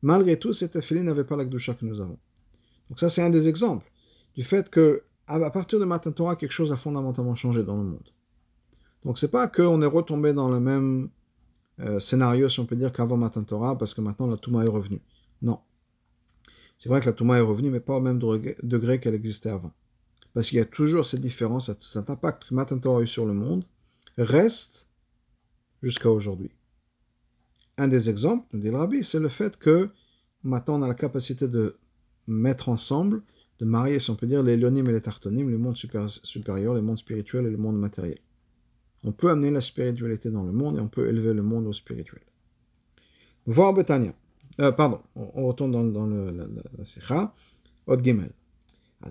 Malgré 0.00 0.38
tout, 0.38 0.52
ces 0.52 0.68
tefilines 0.68 1.06
n'avaient 1.06 1.24
pas 1.24 1.34
la 1.34 1.44
kedusha 1.44 1.74
que 1.74 1.84
nous 1.84 2.00
avons. 2.00 2.20
Donc 2.88 3.00
ça, 3.00 3.08
c'est 3.08 3.22
un 3.22 3.30
des 3.30 3.48
exemples 3.48 3.90
du 4.36 4.44
fait 4.44 4.70
que 4.70 5.02
à 5.26 5.50
partir 5.50 5.80
de 5.80 5.84
Matan 5.84 6.12
Torah, 6.12 6.36
quelque 6.36 6.52
chose 6.52 6.72
a 6.72 6.76
fondamentalement 6.76 7.34
changé 7.34 7.62
dans 7.62 7.76
le 7.76 7.84
monde. 7.84 8.12
Donc 9.04 9.18
c'est 9.18 9.30
pas 9.30 9.48
qu'on 9.48 9.82
est 9.82 9.86
retombé 9.86 10.32
dans 10.32 10.48
le 10.48 10.60
même 10.60 11.10
euh, 11.80 11.98
scénario, 11.98 12.48
si 12.48 12.60
on 12.60 12.66
peut 12.66 12.76
dire, 12.76 12.92
qu'avant 12.92 13.16
Matan 13.16 13.44
Torah, 13.44 13.76
parce 13.76 13.94
que 13.94 14.00
maintenant 14.00 14.26
la 14.26 14.36
Touma 14.36 14.64
est 14.64 14.68
revenue. 14.68 15.02
Non. 15.42 15.60
C'est 16.78 16.88
vrai 16.88 17.00
que 17.00 17.06
la 17.06 17.12
Touma 17.12 17.38
est 17.38 17.42
revenue, 17.42 17.70
mais 17.70 17.80
pas 17.80 17.96
au 17.96 18.00
même 18.00 18.18
degré 18.18 19.00
qu'elle 19.00 19.14
existait 19.14 19.50
avant. 19.50 19.72
Parce 20.34 20.48
qu'il 20.48 20.58
y 20.58 20.60
a 20.60 20.66
toujours 20.66 21.06
cette 21.06 21.20
différence, 21.20 21.72
cet 21.78 22.10
impact 22.10 22.48
que 22.48 22.54
Matan 22.54 22.78
Torah 22.78 23.00
a 23.00 23.02
eu 23.02 23.06
sur 23.06 23.26
le 23.26 23.32
monde, 23.32 23.64
reste 24.18 24.88
jusqu'à 25.82 26.10
aujourd'hui. 26.10 26.50
Un 27.78 27.88
des 27.88 28.10
exemples, 28.10 28.46
nous 28.52 28.60
dit 28.60 28.70
le 28.70 28.76
Rabbi, 28.76 29.04
c'est 29.04 29.20
le 29.20 29.28
fait 29.28 29.58
que 29.58 29.90
maintenant 30.42 30.80
on 30.80 30.82
a 30.82 30.88
la 30.88 30.94
capacité 30.94 31.48
de 31.48 31.78
mettre 32.26 32.68
ensemble 32.68 33.22
de 33.58 33.64
marier, 33.64 33.98
si 33.98 34.10
on 34.10 34.16
peut 34.16 34.26
dire, 34.26 34.42
les 34.42 34.56
Lyonim 34.56 34.86
et 34.88 34.92
les 34.92 35.00
Tartonim, 35.00 35.48
les 35.50 35.56
mondes 35.56 35.76
supérieurs, 35.76 36.74
les 36.74 36.82
mondes 36.82 36.98
spirituels 36.98 37.46
et 37.46 37.50
le 37.50 37.56
monde 37.56 37.78
matériel. 37.78 38.18
On 39.04 39.12
peut 39.12 39.30
amener 39.30 39.50
la 39.50 39.60
spiritualité 39.60 40.30
dans 40.30 40.42
le 40.42 40.52
monde 40.52 40.76
et 40.76 40.80
on 40.80 40.88
peut 40.88 41.08
élever 41.08 41.32
le 41.32 41.42
monde 41.42 41.66
au 41.66 41.72
spirituel. 41.72 42.22
Voir 43.46 43.72
Betania. 43.72 44.12
Euh, 44.60 44.72
pardon, 44.72 45.00
on, 45.14 45.46
retourne 45.46 45.70
dans, 45.70 45.84
dans 45.84 46.06
le, 46.06 46.30
la, 46.30 46.46
la, 46.76 46.84
Sikha. 46.84 47.32
Od 47.86 48.02
Gimel. 48.02 48.32
La 49.00 49.10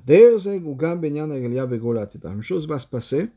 même 2.32 2.42
chose 2.42 2.68
va 2.68 2.80
se 2.80 2.88
passer 2.88 3.30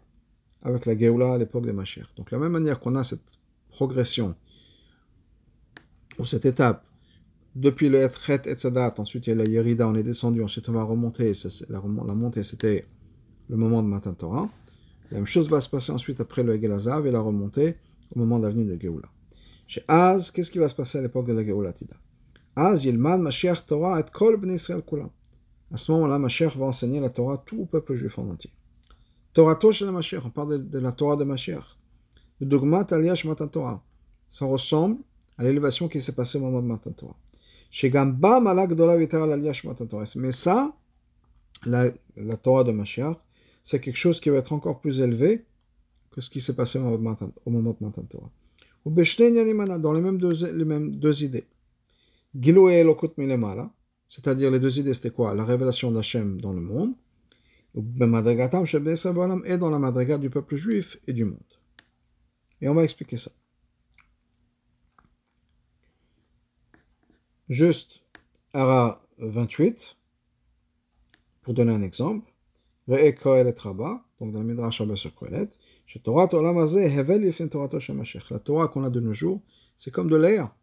avec 0.63 0.87
la 0.87 0.99
Geoula 0.99 1.35
à 1.35 1.39
l'époque 1.39 1.67
de 1.67 1.73
Mashiach. 1.73 2.07
Donc, 2.17 2.31
la 2.31 2.39
même 2.39 2.53
manière 2.53 2.81
qu'on 2.81 2.97
a 2.97 3.05
cette 3.05 3.39
progression, 3.69 4.35
ou 6.19 6.25
cette 6.25 6.47
étape 6.47 6.85
depuis 7.55 7.89
le 7.89 8.01
Etchet 8.01 8.43
Etzadat, 8.45 8.95
ensuite 8.99 9.27
il 9.27 9.31
y 9.31 9.33
a 9.33 9.37
la 9.37 9.45
Yerida, 9.45 9.89
on 9.89 9.95
est 9.95 10.03
descendu, 10.03 10.43
ensuite 10.43 10.69
on 10.69 10.73
va 10.73 10.83
remonter, 10.83 11.33
la, 11.69 11.81
la, 12.07 12.15
montée 12.15 12.43
c'était 12.43 12.87
le 13.49 13.57
moment 13.57 13.83
de 13.83 13.89
Matan 13.89 14.15
Torah. 14.15 14.49
La 15.11 15.19
même 15.19 15.27
chose 15.27 15.49
va 15.49 15.61
se 15.61 15.69
passer 15.69 15.91
ensuite 15.91 16.21
après 16.21 16.43
le 16.43 16.55
Egel 16.55 16.73
et 16.73 17.11
la 17.11 17.21
remontée 17.21 17.77
au 18.15 18.19
moment 18.19 18.39
de 18.39 18.47
l'avenue 18.47 18.65
de 18.65 18.81
Geoula. 18.81 19.09
Chez 19.67 19.83
Az, 19.89 20.31
qu'est-ce 20.31 20.51
qui 20.51 20.59
va 20.59 20.69
se 20.69 20.75
passer 20.75 20.99
à 20.99 21.03
l'époque 21.03 21.27
de 21.27 21.33
la 21.33 21.45
Geoula 21.45 21.73
Tida? 21.73 21.97
Az, 22.57 22.85
Yilman, 22.85 23.19
Mashiach 23.19 23.67
Torah 23.67 24.01
et 24.01 24.05
Kol 24.13 24.37
Ben 24.37 24.51
Israël 24.51 24.83
Kula. 24.83 25.09
À 25.73 25.77
ce 25.77 25.93
moment-là, 25.93 26.19
Mashiach 26.19 26.57
va 26.57 26.67
enseigner 26.67 27.01
la 27.01 27.11
Torah 27.11 27.43
tout 27.45 27.61
le 27.61 27.67
peuple 27.67 27.95
juif 27.95 28.19
en 28.19 28.31
entier. 28.31 28.51
Torah 29.33 29.55
Tosh 29.55 29.83
la 29.83 29.93
Mashiach, 29.93 30.25
on 30.25 30.31
parle 30.31 30.69
de, 30.69 30.79
la 30.79 30.93
Torah 30.93 31.17
de 31.17 31.25
Mashiach. 31.25 31.79
Le 32.41 32.47
dogmat 32.47 32.87
Aliyash 32.91 33.25
Matan 33.25 33.49
Torah. 33.49 33.85
Ça 34.29 34.47
ressemble 34.47 34.99
à 35.37 35.45
l'élévation 35.45 35.89
qui 35.89 36.01
s'est 36.01 36.13
passée 36.13 36.39
au 36.39 36.41
moment 36.41 36.63
de 36.63 36.67
Matan 36.67 36.91
Torah. 36.93 37.17
Mais 40.17 40.33
ça, 40.33 40.77
la, 41.67 41.91
Torah 42.37 42.65
de 42.65 42.73
Mashiach, 42.73 43.17
c'est 43.63 43.81
quelque 43.81 43.97
chose 43.97 44.21
qui 44.21 44.31
va 44.31 44.39
être 44.39 44.53
encore 44.53 44.81
plus 44.81 45.01
élevé 45.01 45.45
que 46.11 46.21
ce 46.21 46.31
qui 46.31 46.41
s'est 46.41 46.57
passé 46.57 46.79
au 46.79 46.99
moment 47.51 47.73
de 47.73 47.77
Matan 47.81 48.03
Torah. 48.05 48.31
Dans 48.85 49.93
les 49.93 50.01
mêmes 50.01 50.19
deux, 50.19 50.47
les 50.53 50.65
mêmes 50.65 50.95
deux 50.95 51.25
idées. 51.25 51.47
Et 52.35 52.53
c'est-à-dire 54.09 54.51
les 54.51 54.61
deux 54.61 54.81
idées, 54.81 54.95
c'était 54.95 55.11
quoi 55.11 55.35
La 55.35 55.45
révélation 55.45 55.91
d'Hachem 55.93 56.41
dans 56.41 56.53
le 56.55 56.61
monde, 56.61 56.95
et 57.75 59.59
dans 59.59 59.71
la 59.71 59.79
madriga 59.79 60.19
du 60.19 60.31
peuple 60.31 60.57
juif 60.57 60.99
et 61.07 61.13
du 61.13 61.25
monde. 61.25 61.39
Et 62.61 62.69
on 62.69 62.75
va 62.75 62.85
expliquer 62.85 63.19
ça. 63.19 63.31
Juste, 67.49 68.03
Ara 68.53 69.03
28, 69.17 69.97
pour 71.41 71.55
donner 71.55 71.73
un 71.73 71.81
exemple. 71.81 72.31
Kohelet 72.87 73.55
Rabba, 73.59 74.05
donc 74.21 74.33
dans 74.33 74.41
le 74.41 74.45
Midrash 74.45 74.81
Rabba 74.81 74.97
sur 74.97 75.13
La 78.31 78.39
Torah 78.39 78.69
qu'on 78.69 78.85
a 78.85 78.91
de 78.91 79.01
nos 79.01 79.13
jours, 79.13 79.41
c'est 79.79 79.91
comme 79.91 80.11
de 80.11 80.17
l'air. 80.17 80.55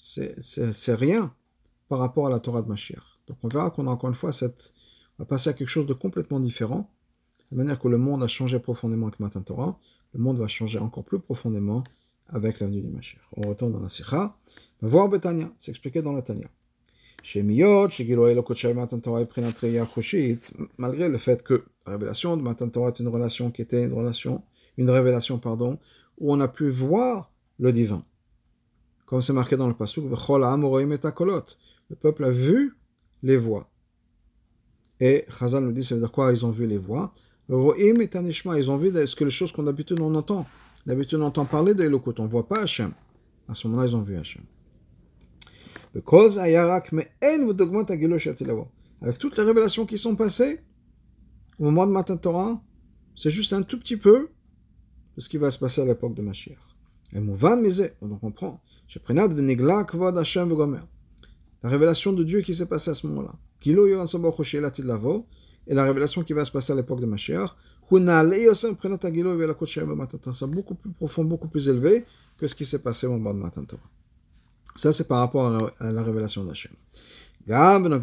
C'est 0.00 0.94
rien 0.94 1.32
par 1.88 2.00
rapport 2.00 2.26
à 2.26 2.30
la 2.30 2.40
Torah 2.40 2.62
de 2.62 2.68
Mashiach. 2.68 3.20
Donc 3.28 3.38
on 3.44 3.48
verra 3.48 3.70
qu'on 3.70 3.86
a 3.86 3.90
encore 3.90 4.08
une 4.08 4.16
fois 4.16 4.32
cette. 4.32 4.72
On 5.18 5.22
va 5.22 5.26
passer 5.26 5.50
à 5.50 5.52
quelque 5.52 5.68
chose 5.68 5.86
de 5.86 5.94
complètement 5.94 6.40
différent. 6.40 6.90
De 7.52 7.56
manière 7.56 7.78
que 7.78 7.86
le 7.86 7.98
monde 7.98 8.24
a 8.24 8.28
changé 8.28 8.58
profondément 8.58 9.06
avec 9.06 9.20
Matan 9.20 9.42
Torah, 9.42 9.78
le 10.14 10.20
monde 10.20 10.38
va 10.38 10.48
changer 10.48 10.80
encore 10.80 11.04
plus 11.04 11.20
profondément 11.20 11.84
avec 12.32 12.60
l'avenue 12.60 12.80
du 12.80 12.88
Mashiach. 12.88 13.22
On 13.36 13.48
retourne 13.48 13.72
dans 13.72 13.80
la 13.80 13.88
Sikha. 13.88 14.36
Voir 14.80 15.08
Betania, 15.08 15.52
c'est 15.58 15.70
expliqué 15.70 16.02
dans 16.02 16.12
la 16.12 16.22
Tanya 16.22 16.48
malgré 20.78 21.08
le 21.08 21.18
fait 21.18 21.42
que 21.42 21.64
la 21.86 21.92
révélation 21.92 22.36
de 22.36 22.42
Matan 22.42 22.68
Torah 22.68 22.88
est 22.88 22.98
une 23.00 23.08
relation 23.08 23.50
qui 23.50 23.62
était 23.62 23.84
une 23.84 23.92
relation, 23.92 24.42
une 24.76 24.90
révélation, 24.90 25.38
pardon, 25.38 25.78
où 26.18 26.32
on 26.32 26.40
a 26.40 26.48
pu 26.48 26.68
voir 26.68 27.32
le 27.58 27.72
divin. 27.72 28.04
Comme 29.06 29.22
c'est 29.22 29.32
marqué 29.32 29.56
dans 29.56 29.68
le 29.68 29.74
passage, 29.74 30.04
le 30.04 31.96
peuple 31.96 32.24
a 32.24 32.30
vu 32.30 32.76
les 33.22 33.36
voix. 33.36 33.68
Et 34.98 35.24
Chazal 35.38 35.64
nous 35.64 35.72
dit, 35.72 35.84
ça 35.84 35.94
veut 35.94 36.00
dire 36.00 36.12
quoi? 36.12 36.32
Ils 36.32 36.46
ont 36.46 36.50
vu 36.50 36.66
les 36.66 36.78
voix. 36.78 37.12
Ils 37.48 37.54
ont 37.54 38.76
vu 38.76 38.92
ce 39.06 39.16
que 39.16 39.24
les 39.24 39.30
choses 39.30 39.52
qu'on 39.52 39.64
d'habitude 39.64 40.00
on 40.00 40.14
entend. 40.14 40.46
D'habitude 40.86 41.20
on 41.20 41.26
entend 41.26 41.44
parler 41.44 41.74
de 41.74 41.86
on 41.86 42.22
ne 42.22 42.28
voit 42.28 42.48
pas 42.48 42.62
Hachem. 42.62 42.92
À 43.48 43.54
ce 43.54 43.68
moment-là, 43.68 43.88
ils 43.88 43.96
ont 43.96 44.02
vu 44.02 44.16
Hachem. 44.16 44.42
Avec 49.02 49.18
toutes 49.18 49.36
les 49.36 49.44
révélations 49.44 49.86
qui 49.86 49.98
sont 49.98 50.16
passées, 50.16 50.60
au 51.58 51.64
moment 51.64 51.86
de 51.86 51.92
Matan 51.92 52.16
Torah, 52.16 52.62
c'est 53.14 53.30
juste 53.30 53.52
un 53.52 53.62
tout 53.62 53.78
petit 53.78 53.96
peu 53.96 54.30
de 55.16 55.20
ce 55.20 55.28
qui 55.28 55.36
va 55.36 55.50
se 55.50 55.58
passer 55.58 55.82
à 55.82 55.84
l'époque 55.84 56.14
de 56.14 56.22
Mashiach. 56.22 56.58
Et 57.12 57.20
Mouvan 57.20 57.58
Mizé, 57.58 57.92
on 58.00 58.08
comprend. 58.16 58.62
La 61.62 61.68
révélation 61.68 62.12
de 62.12 62.24
Dieu 62.24 62.40
qui 62.40 62.54
s'est 62.54 62.66
passée 62.66 62.90
à 62.90 62.94
ce 62.94 63.06
moment-là. 63.06 63.34
Et 65.66 65.74
la 65.74 65.84
révélation 65.84 66.22
qui 66.22 66.32
va 66.32 66.44
se 66.44 66.50
passer 66.50 66.72
à 66.72 66.76
l'époque 66.76 67.00
de 67.00 67.06
Mashiach, 67.06 67.54
c'est 70.32 70.46
beaucoup 70.46 70.74
plus 70.74 70.90
profond, 70.92 71.24
beaucoup 71.24 71.48
plus 71.48 71.68
élevé 71.68 72.04
que 72.38 72.46
ce 72.46 72.54
qui 72.54 72.64
s'est 72.64 72.80
passé 72.80 73.06
au 73.06 73.12
moment 73.12 73.34
de 73.34 73.38
Matan 73.38 73.64
Torah. 73.64 73.82
Ça, 74.76 74.92
c'est 74.92 75.06
par 75.06 75.18
rapport 75.18 75.70
à 75.78 75.92
la 75.92 76.02
révélation 76.02 76.44
d'Hachem. 76.44 76.72
La 77.46 77.78
même 77.78 78.02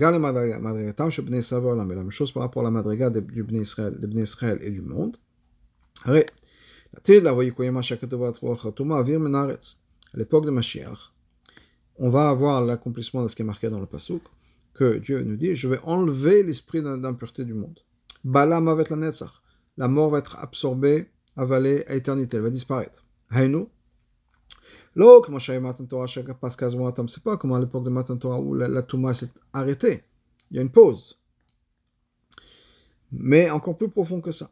chose 2.12 2.32
par 2.32 2.43
rapport 2.43 2.62
à 2.62 2.65
la 2.65 2.71
madriga 2.71 3.10
de 3.10 3.19
Bnei 3.19 3.62
Israël 4.21 4.60
et 4.62 4.69
du 4.69 4.82
monde. 4.82 5.17
À 6.06 6.13
l'époque 10.17 10.45
de 10.45 10.52
Mashiach, 10.52 11.13
on 11.97 12.10
va 12.10 12.30
avoir 12.30 12.63
l'accomplissement 12.63 13.23
de 13.23 13.28
ce 13.28 13.36
qui 13.36 13.41
est 13.41 13.45
marqué 13.45 13.69
dans 13.69 13.80
le 13.80 13.86
Pasuk, 13.86 14.23
que 14.73 14.97
Dieu 14.97 15.21
nous 15.23 15.36
dit, 15.36 15.56
je 15.56 15.67
vais 15.67 15.80
enlever 15.84 16.43
l'esprit 16.43 16.82
d'impureté 16.82 17.43
du 17.43 17.54
monde. 17.54 17.80
Balam 18.23 18.67
avec 18.67 18.89
la 18.89 18.97
Netzach. 18.97 19.41
La 19.80 19.88
mort 19.88 20.10
va 20.10 20.20
être 20.20 20.38
absorbée, 20.38 21.10
avalée 21.36 21.84
à 21.88 21.96
éternité, 21.96 22.38
elle 22.38 22.44
va 22.44 22.50
disparaître. 22.50 23.06
Hainu, 23.32 23.65
c'est 27.08 27.24
pas 27.24 27.38
comme 27.38 27.54
à 27.54 27.60
l'époque 27.60 27.86
de 27.86 27.89
Matan 27.89 28.18
Torah 28.18 28.39
où 28.39 28.54
la, 28.54 28.68
la 28.68 28.82
Touma 28.82 29.13
s'est 29.13 29.32
arrêtée. 29.54 30.04
Il 30.52 30.58
y 30.58 30.60
a 30.60 30.62
une 30.62 30.70
pause. 30.70 31.18
Mais 33.12 33.50
encore 33.50 33.78
plus 33.78 33.89
profond 33.89 34.20
que 34.20 34.32
ça. 34.32 34.52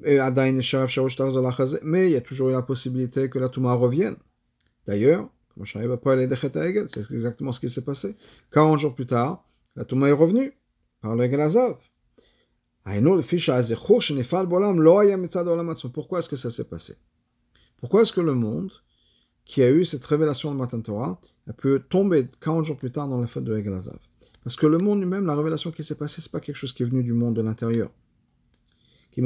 mais 0.00 0.16
il 2.06 2.10
y 2.10 2.16
a 2.16 2.20
toujours 2.22 2.48
eu 2.48 2.52
la 2.52 2.62
possibilité 2.62 3.28
que 3.28 3.38
la 3.38 3.50
Touma 3.50 3.74
revienne. 3.74 4.16
D'ailleurs, 4.86 5.28
c'est 5.64 7.12
exactement 7.12 7.52
ce 7.52 7.60
qui 7.60 7.68
s'est 7.68 7.84
passé. 7.84 8.16
40 8.52 8.78
jours 8.78 8.94
plus 8.94 9.06
tard, 9.06 9.46
la 9.76 9.84
Touma 9.84 10.08
est 10.08 10.12
revenue 10.12 10.56
par 11.02 11.14
le 11.14 11.30
Gelazav. 11.30 11.76
Pourquoi 15.88 16.18
est-ce 16.18 16.28
que 16.28 16.36
ça 16.36 16.50
s'est 16.50 16.64
passé? 16.64 16.96
Pourquoi 17.78 18.02
est-ce 18.02 18.12
que 18.12 18.20
le 18.20 18.34
monde 18.34 18.70
qui 19.44 19.62
a 19.62 19.70
eu 19.70 19.84
cette 19.84 20.04
révélation 20.04 20.52
de 20.52 20.58
Matan 20.58 20.80
Torah, 20.80 21.20
elle 21.46 21.54
peut 21.54 21.78
tomber 21.78 22.26
40 22.40 22.64
jours 22.64 22.76
plus 22.76 22.90
tard 22.90 23.08
dans 23.08 23.20
la 23.20 23.26
fête 23.26 23.44
de 23.44 23.56
Eglazav. 23.56 23.98
Parce 24.42 24.56
que 24.56 24.66
le 24.66 24.78
monde 24.78 25.00
lui-même, 25.00 25.26
la 25.26 25.36
révélation 25.36 25.70
qui 25.70 25.84
s'est 25.84 25.94
passée, 25.94 26.20
c'est 26.20 26.32
pas 26.32 26.40
quelque 26.40 26.56
chose 26.56 26.72
qui 26.72 26.82
est 26.82 26.86
venu 26.86 27.02
du 27.02 27.12
monde 27.12 27.34
de 27.34 27.42
l'intérieur. 27.42 27.90
C'est 29.14 29.22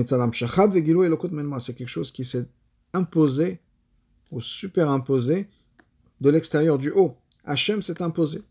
quelque 1.75 1.87
chose 1.87 2.11
qui 2.11 2.25
s'est 2.25 2.47
imposé, 2.93 3.61
ou 4.31 4.41
superimposé, 4.41 5.49
de 6.21 6.31
l'extérieur, 6.31 6.79
du 6.79 6.91
haut. 6.91 7.17
Hachem 7.45 7.81
s'est 7.83 8.03
imposé. 8.03 8.43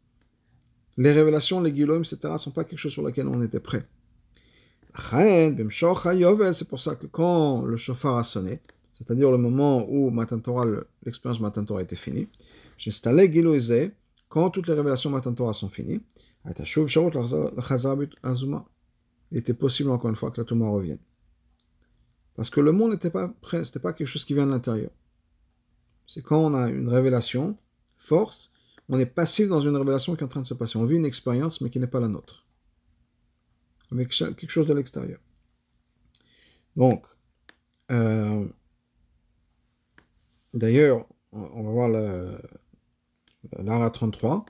Les 0.98 1.12
révélations, 1.12 1.62
les 1.62 1.76
Giloim, 1.76 2.00
etc., 2.00 2.20
ne 2.24 2.38
sont 2.38 2.52
pas 2.52 2.64
quelque 2.64 2.80
chose 2.80 2.94
sur 2.94 3.04
lequel 3.04 3.28
on 3.28 3.42
était 3.44 3.60
prêt. 3.60 3.88
C'est 5.00 6.68
pour 6.68 6.80
ça 6.80 6.96
que 6.96 7.08
quand 7.08 7.62
le 7.62 7.78
chauffard 7.78 8.18
a 8.18 8.24
sonné, 8.24 8.60
c'est-à-dire 8.94 9.32
le 9.32 9.38
moment 9.38 9.86
où 9.88 10.12
l'expérience 11.06 11.40
Matan 11.40 11.64
Torah 11.64 11.84
était 11.84 11.96
finie. 11.96 12.28
Quand 14.28 14.50
toutes 14.50 14.68
les 14.68 14.74
révélations 14.74 15.12
Matan 15.12 15.34
Torah 15.34 15.54
sont 15.54 15.70
finies, 15.70 16.02
il 16.46 16.52
était 19.38 19.54
possible 19.54 19.92
encore 19.92 20.10
une 20.10 20.16
fois 20.16 20.32
que 20.32 20.42
la 20.42 20.46
Touma 20.46 20.68
revienne. 20.68 21.00
Parce 22.36 22.50
que 22.50 22.60
le 22.60 22.72
monde 22.72 22.92
n'était 22.92 23.10
pas 23.10 23.30
prêt, 23.42 23.64
ce 23.64 23.70
n'était 23.70 23.80
pas 23.80 23.94
quelque 23.94 24.08
chose 24.08 24.26
qui 24.26 24.34
vient 24.34 24.46
de 24.46 24.52
l'intérieur. 24.52 24.92
C'est 26.08 26.24
quand 26.24 26.40
on 26.40 26.56
a 26.56 26.70
une 26.70 26.90
révélation 26.90 27.56
forte, 27.98 28.50
on 28.90 28.98
est 28.98 29.06
passif 29.06 29.48
dans 29.48 29.60
une 29.60 29.76
révélation 29.76 30.16
qui 30.16 30.22
est 30.22 30.26
en 30.26 30.30
train 30.30 30.42
de 30.42 30.48
se 30.48 30.54
passer. 30.54 30.78
On 30.78 30.86
vit 30.86 30.96
une 30.96 31.06
expérience, 31.06 31.62
mais 31.62 31.70
qui 31.70 31.80
n'est 31.80 31.88
pas 31.88 32.00
la 32.00 32.08
nôtre. 32.08 32.47
Vit 33.92 34.08
quelque 34.08 34.50
chose 34.50 34.68
de 34.68 34.74
l'extérieur. 34.74 35.20
Donc, 36.76 37.06
euh, 37.92 38.48
D'ailleurs, 40.58 41.06
on 41.32 41.64
va 41.64 41.72
voir 41.72 41.90
l'ara 43.60 43.90
33 43.90 44.46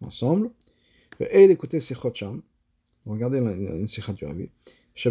ensemble. 0.00 0.50
Et 1.20 1.44
écoutez 1.44 1.78
Sichot 1.80 2.12
Sham. 2.14 2.42
Regardez 3.04 3.38
une 3.38 3.86
Sichot 3.86 4.14
du 4.14 4.24
Rabbi. 4.24 4.50
Qu'est-ce 4.94 5.10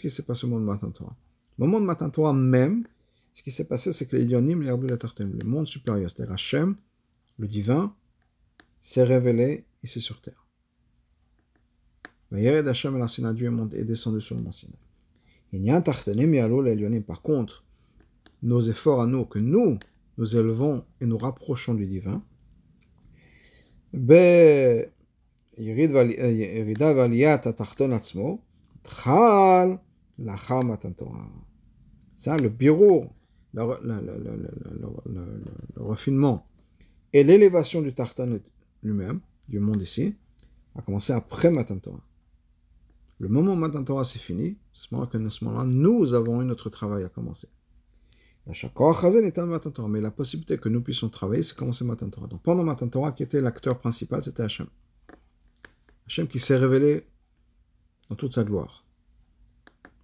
qui 0.00 0.10
s'est 0.10 0.22
passé 0.22 0.46
au 0.46 0.48
moment 0.48 0.60
de 0.60 0.66
Matan 0.66 0.90
Torah? 0.90 1.16
Au 1.58 1.64
moment 1.64 1.80
de 1.80 1.84
Matan 1.84 2.08
Torah 2.08 2.32
même, 2.32 2.86
ce 3.34 3.42
qui 3.42 3.50
s'est 3.50 3.68
passé, 3.68 3.92
c'est 3.92 4.06
que 4.06 4.16
les 4.16 4.24
Yonim, 4.24 4.62
les 4.62 4.70
le 4.70 5.44
monde 5.44 5.66
supérieur, 5.66 6.10
c'est-à-dire 6.10 6.32
Hachem, 6.32 6.76
le 7.38 7.46
divin, 7.46 7.94
s'est 8.80 9.04
révélé 9.04 9.66
ici 9.82 10.00
sur 10.00 10.22
terre. 10.22 10.47
Vayered 12.30 12.68
Hashem 12.68 12.96
el 12.96 13.08
Sinaï, 13.08 13.34
Dieu 13.34 13.50
est 13.72 13.84
descendu 13.84 14.20
sur 14.20 14.36
le 14.36 14.42
mont 14.42 14.52
Sinaï. 14.52 14.76
Par 17.06 17.22
contre, 17.22 17.64
nos 18.42 18.60
efforts 18.60 19.00
à 19.00 19.06
nous, 19.06 19.24
que 19.24 19.38
nous, 19.38 19.78
nous 20.18 20.36
élevons 20.36 20.84
et 21.00 21.06
nous 21.06 21.16
rapprochons 21.16 21.72
du 21.74 21.86
divin, 21.86 22.22
euh, 23.94 24.84
ça, 32.16 32.36
le 32.36 32.48
bureau, 32.48 33.06
le, 33.54 33.64
le 35.76 35.82
refinement 35.82 36.46
et 37.12 37.24
l'élévation 37.24 37.80
du 37.80 37.94
tartan 37.94 38.38
lui-même, 38.82 39.20
du 39.48 39.60
monde 39.60 39.80
ici, 39.80 40.14
a 40.74 40.82
commencé 40.82 41.14
après 41.14 41.50
Matan 41.50 41.78
Torah. 41.78 42.07
Le 43.20 43.28
moment 43.28 43.52
où 43.52 43.56
Matan 43.56 43.82
Torah 43.82 44.04
c'est 44.04 44.18
fini, 44.18 44.56
c'est 44.72 44.88
ce 44.90 45.44
moment-là, 45.44 45.64
nous 45.64 46.14
avons 46.14 46.40
eu 46.42 46.44
notre 46.44 46.70
travail 46.70 47.04
à 47.04 47.08
commencer. 47.08 47.48
Mais 48.46 50.00
la 50.00 50.10
possibilité 50.10 50.56
que 50.56 50.68
nous 50.68 50.80
puissions 50.80 51.08
travailler, 51.08 51.42
c'est 51.42 51.56
commencer 51.56 51.84
Matan 51.84 52.08
Torah. 52.08 52.28
Donc 52.28 52.42
pendant 52.42 52.64
Matan 52.64 52.88
Torah, 52.88 53.12
qui 53.12 53.22
était 53.22 53.40
l'acteur 53.40 53.78
principal, 53.78 54.22
c'était 54.22 54.42
Hachem. 54.42 54.66
Hachem 56.06 56.28
qui 56.28 56.38
s'est 56.38 56.56
révélé 56.56 57.06
dans 58.08 58.16
toute 58.16 58.32
sa 58.32 58.44
gloire. 58.44 58.84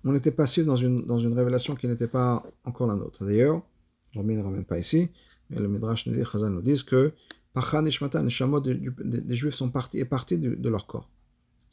On 0.05 0.15
était 0.15 0.33
passif 0.33 0.67
dans 0.67 0.77
une, 0.77 1.07
dans 1.07 1.19
une 1.19 1.33
révélation 1.33 1.75
qui 1.75 1.87
n'était 1.89 2.09
pas 2.09 2.45
encore 2.65 2.87
la 2.87 2.95
nôtre. 2.95 3.25
D'ailleurs, 3.25 3.63
je 4.11 4.21
ne 4.21 4.43
ramène 4.43 4.65
pas 4.65 4.79
ici, 4.79 5.09
mais 5.49 5.59
le 5.59 5.69
Midrash 5.69 6.07
nous 6.07 6.13
dit, 6.13 6.23
nous 6.51 6.63
dit 6.63 6.85
que 6.85 7.13
Pacha 7.55 7.81
Nishmata, 7.81 8.23
Neshama 8.23 8.61
des, 8.61 8.75
des 8.75 9.35
Juifs 9.35 9.55
sont 9.55 9.71
partis, 9.71 9.99
est 9.99 10.05
parti 10.05 10.37
de, 10.39 10.55
de, 10.55 10.69
leur 10.69 10.87
corps. 10.87 11.09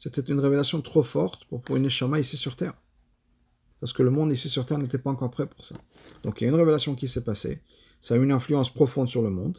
C'était 0.02 0.32
une 0.32 0.40
révélation 0.40 0.80
trop 0.80 1.04
forte 1.04 1.44
pour, 1.44 1.62
une 1.76 1.84
Neshama 1.84 2.18
ici 2.18 2.36
sur 2.36 2.56
terre. 2.56 2.74
Parce 3.78 3.92
que 3.92 4.02
le 4.02 4.10
monde 4.10 4.32
ici 4.32 4.48
sur 4.48 4.66
terre 4.66 4.78
n'était 4.78 4.98
pas 4.98 5.10
encore 5.10 5.30
prêt 5.30 5.46
pour 5.46 5.64
ça. 5.64 5.76
Donc 6.24 6.40
il 6.40 6.44
y 6.44 6.46
a 6.48 6.50
une 6.50 6.56
révélation 6.56 6.96
qui 6.96 7.06
s'est 7.06 7.22
passée. 7.22 7.62
Ça 8.00 8.14
a 8.14 8.16
une 8.16 8.32
influence 8.32 8.68
profonde 8.68 9.08
sur 9.08 9.22
le 9.22 9.30
monde. 9.30 9.58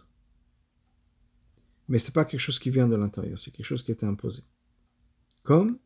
Mais 1.88 1.97
ce 1.97 2.08
n'est 2.08 2.12
pas 2.12 2.25
quelque 2.25 2.41
chose 2.41 2.60
qui 2.60 2.71
vient 2.71 2.89
de 2.89 2.95
l'intérieur, 2.97 3.39
c'est 3.39 3.51
quelque 3.51 3.65
chose 3.65 3.84
qui 3.84 3.91
était 3.93 4.06
imposé 4.06 4.43
comme 5.43 5.77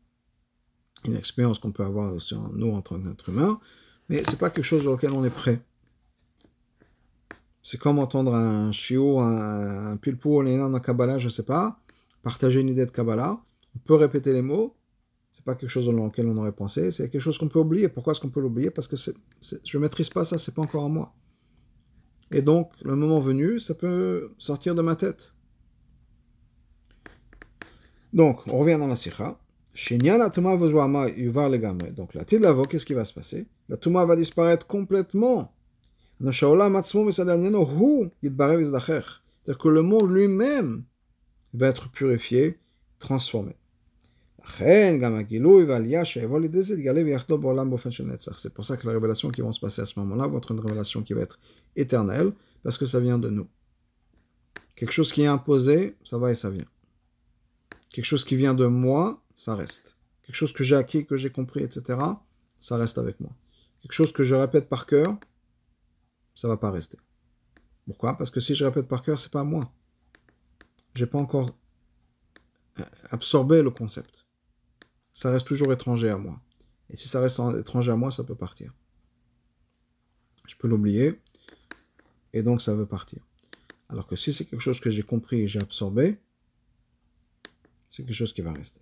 une 1.04 1.14
expérience 1.14 1.60
qu'on 1.60 1.70
peut 1.70 1.84
avoir 1.84 2.12
aussi 2.12 2.34
en 2.34 2.52
nous 2.52 2.72
en 2.72 2.82
tant 2.82 3.00
qu'être 3.00 3.28
humain, 3.28 3.60
mais 4.08 4.22
c'est 4.24 4.38
pas 4.38 4.50
quelque 4.50 4.64
chose 4.64 4.88
auquel 4.88 5.12
on 5.12 5.24
est 5.24 5.30
prêt. 5.30 5.62
C'est 7.62 7.78
comme 7.78 7.98
entendre 7.98 8.34
un 8.34 8.72
chiot, 8.72 9.20
un, 9.20 9.92
un 9.92 9.96
pilpou, 9.96 10.40
un 10.40 10.80
Kabbalah, 10.80 11.18
je 11.18 11.28
sais 11.28 11.44
pas, 11.44 11.80
partager 12.22 12.60
une 12.60 12.68
idée 12.68 12.86
de 12.86 12.90
Kabbalah. 12.90 13.40
On 13.76 13.78
peut 13.80 13.94
répéter 13.94 14.32
les 14.32 14.42
mots, 14.42 14.76
c'est 15.30 15.44
pas 15.44 15.54
quelque 15.54 15.70
chose 15.70 15.88
auquel 15.88 16.26
on 16.26 16.36
aurait 16.36 16.52
pensé, 16.52 16.90
c'est 16.90 17.08
quelque 17.08 17.20
chose 17.20 17.38
qu'on 17.38 17.48
peut 17.48 17.58
oublier. 17.60 17.88
Pourquoi 17.88 18.12
est-ce 18.12 18.20
qu'on 18.20 18.30
peut 18.30 18.40
l'oublier? 18.40 18.70
Parce 18.70 18.88
que 18.88 18.96
je 18.96 19.76
ne 19.76 19.82
maîtrise 19.82 20.10
pas 20.10 20.24
ça, 20.24 20.38
c'est 20.38 20.54
pas 20.54 20.62
encore 20.62 20.84
à 20.84 20.88
moi. 20.88 21.14
Et 22.30 22.42
donc, 22.42 22.72
le 22.82 22.96
moment 22.96 23.20
venu, 23.20 23.58
ça 23.60 23.74
peut 23.74 24.34
sortir 24.38 24.74
de 24.74 24.82
ma 24.82 24.96
tête. 24.96 25.32
Donc, 28.12 28.46
on 28.48 28.58
revient 28.58 28.78
dans 28.78 28.88
la 28.88 28.96
sikha. 28.96 29.38
Donc 31.94 32.14
la 32.14 32.24
tilavo, 32.24 32.64
qu'est-ce 32.64 32.84
qui 32.84 32.94
va 32.94 33.04
se 33.04 33.14
passer? 33.14 33.46
La 33.68 33.76
Touma 33.76 34.04
va 34.04 34.16
disparaître 34.16 34.66
complètement. 34.66 35.54
C'est-à-dire 36.20 36.40
que 39.58 39.68
le 39.68 39.82
monde 39.82 40.10
lui-même 40.10 40.82
va 41.54 41.68
être 41.68 41.88
purifié, 41.92 42.58
transformé. 42.98 43.56
C'est 44.58 45.20
pour 48.54 48.64
ça 48.64 48.76
que 48.76 48.86
la 48.86 48.92
révélation 48.92 49.30
qui 49.30 49.42
va 49.42 49.52
se 49.52 49.60
passer 49.60 49.82
à 49.82 49.84
ce 49.84 49.98
moment-là 50.00 50.26
va 50.26 50.38
être 50.38 50.50
une 50.52 50.60
révélation 50.60 51.02
qui 51.02 51.12
va 51.12 51.20
être 51.22 51.38
éternelle, 51.76 52.32
parce 52.62 52.78
que 52.78 52.86
ça 52.86 52.98
vient 53.00 53.18
de 53.18 53.28
nous. 53.28 53.46
Quelque 54.74 54.92
chose 54.92 55.12
qui 55.12 55.22
est 55.22 55.26
imposé, 55.26 55.96
ça 56.04 56.18
va 56.18 56.30
et 56.30 56.34
ça 56.34 56.50
vient. 56.50 56.64
Quelque 57.92 58.04
chose 58.04 58.24
qui 58.24 58.36
vient 58.36 58.54
de 58.54 58.66
moi, 58.66 59.22
ça 59.34 59.54
reste. 59.54 59.96
Quelque 60.22 60.36
chose 60.36 60.52
que 60.52 60.64
j'ai 60.64 60.76
acquis, 60.76 61.04
que 61.04 61.16
j'ai 61.16 61.30
compris, 61.30 61.62
etc., 61.62 61.98
ça 62.58 62.76
reste 62.76 62.98
avec 62.98 63.20
moi. 63.20 63.30
Quelque 63.80 63.92
chose 63.92 64.12
que 64.12 64.24
je 64.24 64.34
répète 64.34 64.68
par 64.68 64.86
cœur, 64.86 65.16
ça 66.34 66.48
va 66.48 66.56
pas 66.56 66.70
rester. 66.70 66.98
Pourquoi? 67.86 68.16
Parce 68.16 68.30
que 68.30 68.40
si 68.40 68.54
je 68.54 68.64
répète 68.64 68.86
par 68.86 69.02
cœur, 69.02 69.18
c'est 69.18 69.32
pas 69.32 69.44
moi. 69.44 69.72
J'ai 70.94 71.06
pas 71.06 71.18
encore 71.18 71.56
absorbé 73.10 73.62
le 73.62 73.70
concept. 73.70 74.26
Ça 75.12 75.30
reste 75.30 75.46
toujours 75.46 75.72
étranger 75.72 76.10
à 76.10 76.16
moi. 76.16 76.40
Et 76.90 76.96
si 76.96 77.08
ça 77.08 77.20
reste 77.20 77.40
étranger 77.58 77.92
à 77.92 77.96
moi, 77.96 78.10
ça 78.10 78.24
peut 78.24 78.34
partir. 78.34 78.72
Je 80.46 80.56
peux 80.56 80.68
l'oublier, 80.68 81.20
et 82.32 82.42
donc 82.42 82.62
ça 82.62 82.74
veut 82.74 82.86
partir. 82.86 83.22
Alors 83.88 84.06
que 84.06 84.16
si 84.16 84.32
c'est 84.32 84.44
quelque 84.44 84.60
chose 84.60 84.80
que 84.80 84.90
j'ai 84.90 85.02
compris 85.02 85.40
et 85.40 85.48
j'ai 85.48 85.60
absorbé, 85.60 86.18
c'est 87.88 88.04
quelque 88.04 88.14
chose 88.14 88.32
qui 88.32 88.42
va 88.42 88.52
rester. 88.52 88.80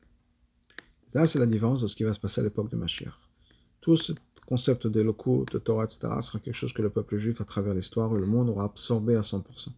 Ça, 1.08 1.26
c'est 1.26 1.38
la 1.38 1.46
différence 1.46 1.80
de 1.80 1.86
ce 1.86 1.96
qui 1.96 2.04
va 2.04 2.12
se 2.12 2.20
passer 2.20 2.40
à 2.40 2.44
l'époque 2.44 2.70
de 2.70 2.76
Mashiach. 2.76 3.14
Tout 3.80 3.96
ce 3.96 4.12
concept 4.46 4.86
de 4.86 5.00
locaux, 5.00 5.44
de 5.50 5.58
Torah, 5.58 5.84
etc., 5.84 6.00
sera 6.20 6.38
quelque 6.40 6.54
chose 6.54 6.72
que 6.72 6.82
le 6.82 6.90
peuple 6.90 7.16
juif, 7.16 7.40
à 7.40 7.44
travers 7.44 7.74
l'histoire, 7.74 8.12
le 8.12 8.26
monde 8.26 8.48
aura 8.48 8.64
absorbé 8.64 9.16
à 9.16 9.20
100%. 9.20 9.70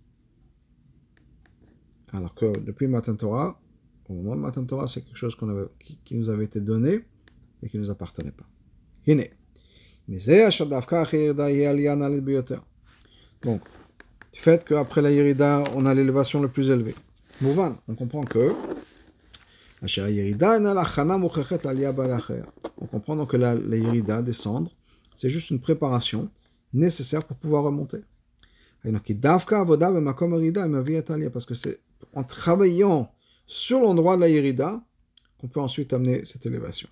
Alors 2.12 2.34
que 2.34 2.58
depuis 2.58 2.86
Matan 2.86 3.16
Torah, 3.16 3.60
au 4.08 4.14
moment 4.14 4.36
de 4.36 4.40
Matan 4.40 4.64
Torah, 4.64 4.86
c'est 4.86 5.02
quelque 5.02 5.16
chose 5.16 5.36
qui, 6.04 6.16
nous 6.16 6.30
avait 6.30 6.44
été 6.44 6.60
donné 6.60 7.00
et 7.62 7.68
qui 7.68 7.76
ne 7.76 7.82
nous 7.82 7.90
appartenait 7.90 8.32
pas. 8.32 8.46
Donc, 13.42 13.62
du 14.32 14.40
fait 14.40 14.64
qu'après 14.64 15.02
la 15.02 15.10
Yerida, 15.10 15.64
on 15.74 15.84
a 15.86 15.94
l'élévation 15.94 16.40
la 16.40 16.48
plus 16.48 16.70
élevée. 16.70 16.94
Mouvan, 17.40 17.76
on 17.86 17.94
comprend 17.94 18.22
que 18.22 18.54
on 19.80 19.86
comprend 22.86 23.14
donc 23.14 23.30
que 23.30 23.36
la, 23.36 23.54
la 23.54 24.22
descendre, 24.22 24.72
c'est 25.14 25.30
juste 25.30 25.50
une 25.50 25.60
préparation 25.60 26.30
nécessaire 26.72 27.24
pour 27.24 27.36
pouvoir 27.36 27.62
remonter. 27.62 28.00
Parce 31.32 31.46
que 31.46 31.54
c'est 31.54 31.80
en 32.14 32.24
travaillant 32.24 33.12
sur 33.48 33.80
l'endroit 33.80 34.14
de 34.14 34.20
la 34.20 34.28
Yerida 34.28 34.80
qu'on 35.40 35.48
peut 35.48 35.60
ensuite 35.60 35.92
amener 35.92 36.24
cette 36.24 36.46
élévation. 36.46 36.88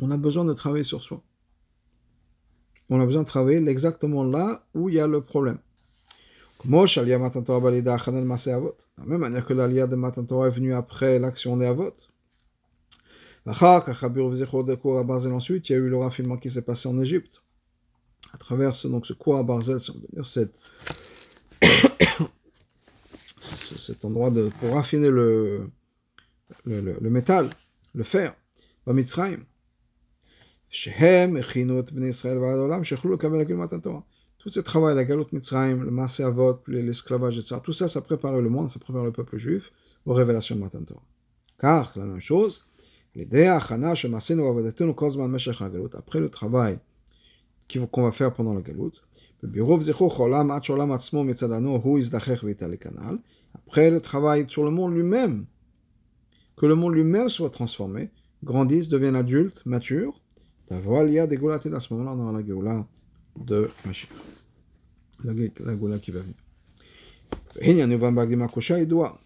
On 0.00 0.10
a 0.10 0.16
besoin 0.16 0.44
de 0.44 0.52
travailler 0.52 0.84
sur 0.84 1.02
soi. 1.02 1.22
On 2.90 3.00
a 3.00 3.06
besoin 3.06 3.22
de 3.22 3.28
travailler 3.28 3.66
exactement 3.68 4.24
là 4.24 4.66
où 4.74 4.88
il 4.88 4.96
y 4.96 5.00
a 5.00 5.06
le 5.06 5.22
problème. 5.22 5.58
De 8.98 9.02
la 9.02 9.06
même 9.06 9.20
manière 9.20 9.46
que 9.46 9.54
l'aliyah 9.54 9.86
de 9.86 9.96
Matan 9.96 10.24
Torah 10.24 10.48
est 10.48 10.50
venue 10.50 10.74
après 10.74 11.18
l'action 11.18 11.56
des 11.56 11.66
Avot. 11.66 11.94
Ensuite, 13.46 15.68
il 15.68 15.72
y 15.72 15.76
a 15.76 15.78
eu 15.78 15.88
le 15.88 15.96
raffinement 15.96 16.36
qui 16.36 16.50
s'est 16.50 16.62
passé 16.62 16.88
en 16.88 16.98
Égypte. 16.98 17.42
À 18.32 18.38
travers 18.38 18.74
ce, 18.74 18.88
donc, 18.88 19.06
ce 19.06 19.12
cours 19.12 19.36
à 19.36 19.42
Barzel, 19.42 19.78
cette, 20.24 20.58
cet 23.64 24.04
endroit 24.04 24.30
de, 24.30 24.50
pour 24.60 24.74
raffiner 24.74 25.10
le, 25.10 25.68
le, 26.64 26.80
le, 26.80 26.98
le 27.00 27.10
métal, 27.10 27.50
le 27.94 28.04
fer, 28.04 28.34
Mitzrayim. 28.86 29.44
Tout 34.38 34.50
ce 34.50 34.60
travail, 34.60 34.94
la 34.94 35.04
galoute 35.04 35.32
Mitzrayim, 35.32 35.82
le 35.82 35.90
Maasé 35.90 36.24
Avot, 36.24 36.60
l'esclavage, 36.66 37.38
etc., 37.38 37.56
tout 37.62 37.72
ça, 37.72 37.88
ça 37.88 38.00
prépare 38.02 38.40
le 38.40 38.48
monde, 38.50 38.68
ça 38.68 38.78
prépare 38.78 39.04
le 39.04 39.12
peuple 39.12 39.38
juif 39.38 39.72
aux 40.04 40.12
révélations 40.12 40.56
de 40.56 40.60
Matan 40.60 40.82
Torah. 40.82 41.02
Car, 41.58 41.92
la 41.96 42.04
même 42.04 42.20
chose, 42.20 42.64
après 45.94 46.20
le 46.20 46.28
travail 46.28 46.78
qu'on 47.90 48.02
va 48.02 48.12
faire 48.12 48.32
pendant 48.32 48.52
la 48.52 48.60
galoute, 48.60 49.02
après 53.74 53.90
le 53.90 54.00
travail 54.00 54.46
sur 54.48 54.62
le 54.62 54.70
monde 54.70 54.94
lui-même, 54.94 55.46
que 56.56 56.64
le 56.64 56.76
monde 56.76 56.94
lui-même 56.94 57.28
soit 57.28 57.50
transformé, 57.50 58.08
grandisse, 58.44 58.88
devienne 58.88 59.16
adulte, 59.16 59.66
mature, 59.66 60.22
à 60.70 60.78
ce 60.78 61.92
moment-là, 61.92 62.14
dans 62.14 62.30
la 62.30 62.46
Géoula 62.46 62.86
de 63.36 63.68
Mashiach 63.84 64.12
la, 65.24 65.74
Goula 65.74 65.98
qui 65.98 66.12
va 66.12 66.20
venir. 66.20 66.36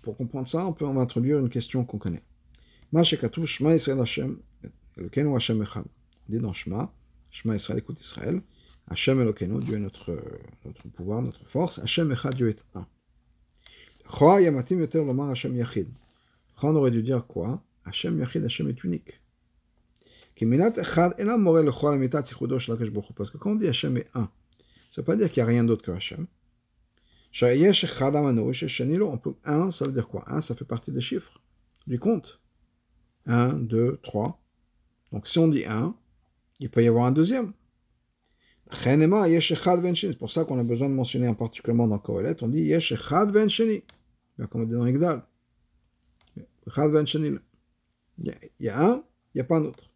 Pour 0.01 0.17
comprendre 0.17 0.49
ça, 0.49 0.65
on 0.65 0.73
peut 0.73 0.87
on 0.87 0.95
va 0.95 1.03
introduire 1.03 1.41
une 1.41 1.51
question 1.51 1.85
qu'on 1.85 1.99
connaît. 1.99 2.23
Shema 3.45 3.75
Israël 3.75 4.01
Hashem, 4.01 4.39
Elokeinu 4.97 5.37
Hashem 5.37 5.61
Echad. 5.61 5.85
dit 6.27 6.39
dans 6.39 6.55
Shema, 6.55 6.91
Shema 7.31 7.55
Israël, 7.55 7.81
écoute 7.81 8.01
Israël, 8.01 8.41
Hashem 8.89 9.21
Elokeinu, 9.21 9.61
Dieu 9.61 9.77
est 9.77 9.81
notre, 9.81 10.19
notre 10.65 10.89
pouvoir, 10.89 11.21
notre 11.21 11.45
force, 11.45 11.81
Hashem 11.81 12.11
Echad, 12.13 12.35
Dieu 12.35 12.49
est 12.49 12.65
un. 12.75 12.87
Choa 14.09 14.41
Yamatim 14.41 14.81
Yoter 14.81 15.05
Lomar 15.05 15.31
Hashem 15.31 15.55
Yachid. 15.55 15.89
on 16.63 16.75
aurait 16.75 16.91
dû 16.91 17.03
dire 17.03 17.27
quoi? 17.27 17.63
Hashem 17.85 18.19
Yachid, 18.19 18.45
Hashem 18.45 18.69
est 18.69 18.83
unique. 18.85 19.21
Parce 23.17 23.31
que 23.31 23.37
quand 23.37 23.51
on 23.51 23.55
dit 23.57 23.69
Hashem 23.69 23.97
est 23.99 24.09
un, 24.15 24.31
ça 24.91 25.03
veut 25.03 25.05
pas 25.05 25.17
dire 25.17 25.31
qu'il 25.31 25.43
n'y 25.43 25.49
a 25.49 25.53
rien 25.53 25.65
d'autre 25.65 25.83
que 25.83 25.91
Hachem. 25.91 26.27
On 27.43 29.19
peut, 29.19 29.35
un, 29.45 29.71
ça 29.71 29.85
veut 29.85 29.93
dire 29.93 30.09
quoi? 30.09 30.25
Un, 30.27 30.41
ça 30.41 30.55
fait 30.55 30.65
partie 30.65 30.91
des 30.93 31.01
chiffres, 31.01 31.41
du 31.87 31.99
compte. 31.99 32.41
1, 33.27 33.53
2, 33.55 34.01
3. 34.03 34.41
Donc 35.13 35.27
si 35.27 35.39
on 35.39 35.49
dit 35.49 35.65
1, 35.67 35.95
il 36.61 36.71
peut 36.71 36.83
y 36.83 36.89
avoir 36.89 37.05
un 37.05 37.13
deuxième. 37.13 37.53
C'est 38.71 40.19
pour 40.19 40.31
ça 40.31 40.45
qu'on 40.45 40.59
a 40.59 40.63
besoin 40.63 40.89
de 40.89 40.95
mentionner 40.95 41.29
en 41.29 41.35
particulièrement 41.35 41.89
dans 41.89 41.99
Kohelet, 41.99 42.37
on 42.43 42.49
dit 42.49 42.63
Yesh 42.63 42.93
Echad 42.93 43.31
Vensheni. 43.31 43.83
Comme 44.47 44.63
on 44.63 44.65
dit 44.65 44.73
dans. 44.73 44.87
Echad 46.67 46.91
Vensheni. 46.91 47.39
Il 48.19 48.35
y 48.61 48.69
a 48.69 48.81
un, 48.81 49.05
il 49.35 49.37
n'y 49.37 49.41
a 49.41 49.45
pas 49.45 49.59
un 49.59 49.65
autre. 49.65 49.91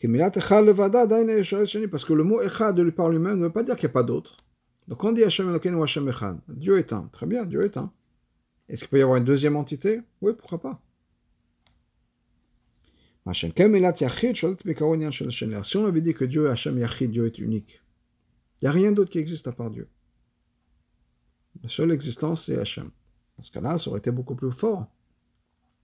Parce 0.00 2.04
que 2.04 2.12
le 2.12 2.24
mot 2.24 2.42
Echad 2.42 2.76
de 2.76 2.82
lui 2.82 2.92
par 2.92 3.08
lui-même 3.08 3.36
ne 3.36 3.44
veut 3.44 3.52
pas 3.52 3.62
dire 3.62 3.76
qu'il 3.76 3.86
n'y 3.86 3.90
a 3.90 3.94
pas 3.94 4.02
d'autre. 4.02 4.36
Donc 4.86 5.02
on 5.04 5.12
dit 5.12 5.24
Hashem 5.24 5.48
Elokeinu 5.48 5.76
ou 5.76 5.82
Hashem 5.82 6.08
Echad. 6.08 6.38
Dieu 6.48 6.78
est 6.78 6.92
un. 6.92 7.08
Très 7.12 7.26
bien, 7.26 7.44
Dieu 7.44 7.64
est 7.64 7.76
un. 7.76 7.92
Est-ce 8.68 8.80
qu'il 8.80 8.90
peut 8.90 8.98
y 8.98 9.02
avoir 9.02 9.18
une 9.18 9.24
deuxième 9.24 9.56
entité? 9.56 10.00
Oui, 10.20 10.32
pourquoi 10.36 10.60
pas. 10.60 10.82
Si 13.34 15.76
on 15.76 15.86
avait 15.86 16.00
dit 16.00 16.14
que 16.14 16.24
Dieu 16.24 16.46
est 16.46 16.50
Hashem 16.50 16.78
Yachid, 16.78 17.10
Dieu 17.10 17.26
est 17.26 17.38
unique, 17.38 17.82
il 18.60 18.64
n'y 18.64 18.68
a 18.68 18.72
rien 18.72 18.92
d'autre 18.92 19.10
qui 19.10 19.18
existe 19.18 19.48
à 19.48 19.52
part 19.52 19.70
Dieu. 19.70 19.88
La 21.62 21.68
seule 21.68 21.92
existence, 21.92 22.46
c'est 22.46 22.58
Hachem. 22.58 22.90
Dans 23.38 23.44
ce 23.44 23.52
cas-là, 23.52 23.78
ça 23.78 23.88
aurait 23.90 24.00
été 24.00 24.10
beaucoup 24.10 24.34
plus 24.34 24.50
fort. 24.50 24.88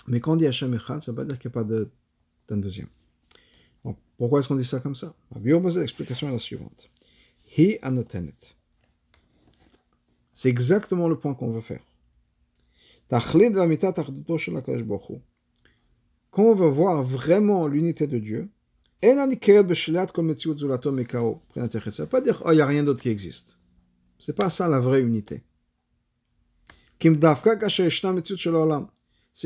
Mais 0.08 0.18
quand 0.20 0.32
on 0.32 0.36
dit 0.36 0.46
Hachem 0.46 0.74
Echad, 0.74 1.00
ça 1.00 1.12
ne 1.12 1.16
veut 1.16 1.22
pas 1.22 1.24
dire 1.24 1.38
qu'il 1.38 1.50
n'y 1.50 1.52
a 1.52 1.62
pas 1.62 1.68
d'un 2.48 2.56
deuxième. 2.56 2.88
Donc, 3.84 3.96
pourquoi 4.18 4.40
est-ce 4.40 4.48
qu'on 4.48 4.56
dit 4.56 4.64
ça 4.64 4.80
comme 4.80 4.96
ça? 4.96 5.14
L'explication 5.42 6.28
est 6.28 6.32
la 6.32 6.38
suivante. 6.38 6.90
He 7.56 7.78
anotenet. 7.82 8.34
C'est 10.32 10.48
exactement 10.48 11.08
le 11.08 11.16
point 11.16 11.34
qu'on 11.34 11.48
veut 11.48 11.60
faire. 11.60 11.82
Quand 13.08 13.20
on 16.42 16.54
veut 16.54 16.68
voir 16.68 17.04
vraiment 17.04 17.68
l'unité 17.68 18.08
de 18.08 18.18
Dieu, 18.18 18.50
ça 19.00 19.14
ne 19.14 19.30
veut 19.30 19.36
pas 22.08 22.20
dire 22.20 22.42
qu'il 22.42 22.52
n'y 22.52 22.60
a 22.60 22.66
rien 22.66 22.82
d'autre 22.82 23.00
qui 23.00 23.10
existe. 23.10 23.58
Ce 24.18 24.30
n'est 24.30 24.34
pas 24.34 24.50
ça 24.50 24.68
la 24.68 24.80
vraie 24.80 25.02
unité. 25.02 25.44
C'est 27.00 27.08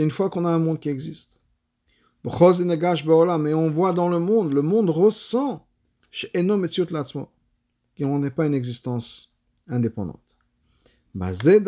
une 0.03 0.11
fois 0.11 0.31
qu'on 0.31 0.45
a 0.45 0.51
un 0.51 0.59
monde 0.59 0.81
qui 0.81 0.89
existe. 0.89 1.41
Mais 2.25 3.55
on 3.55 3.71
voit 3.71 3.93
dans 3.93 4.09
le 4.09 4.19
monde, 4.19 4.53
le 4.53 4.63
monde 4.63 4.91
ressent 4.91 5.65
qu'on 7.97 8.19
n'est 8.19 8.31
pas 8.31 8.47
une 8.47 8.55
existence 8.55 9.37
indépendante. 9.67 10.21
C'est 11.15 11.63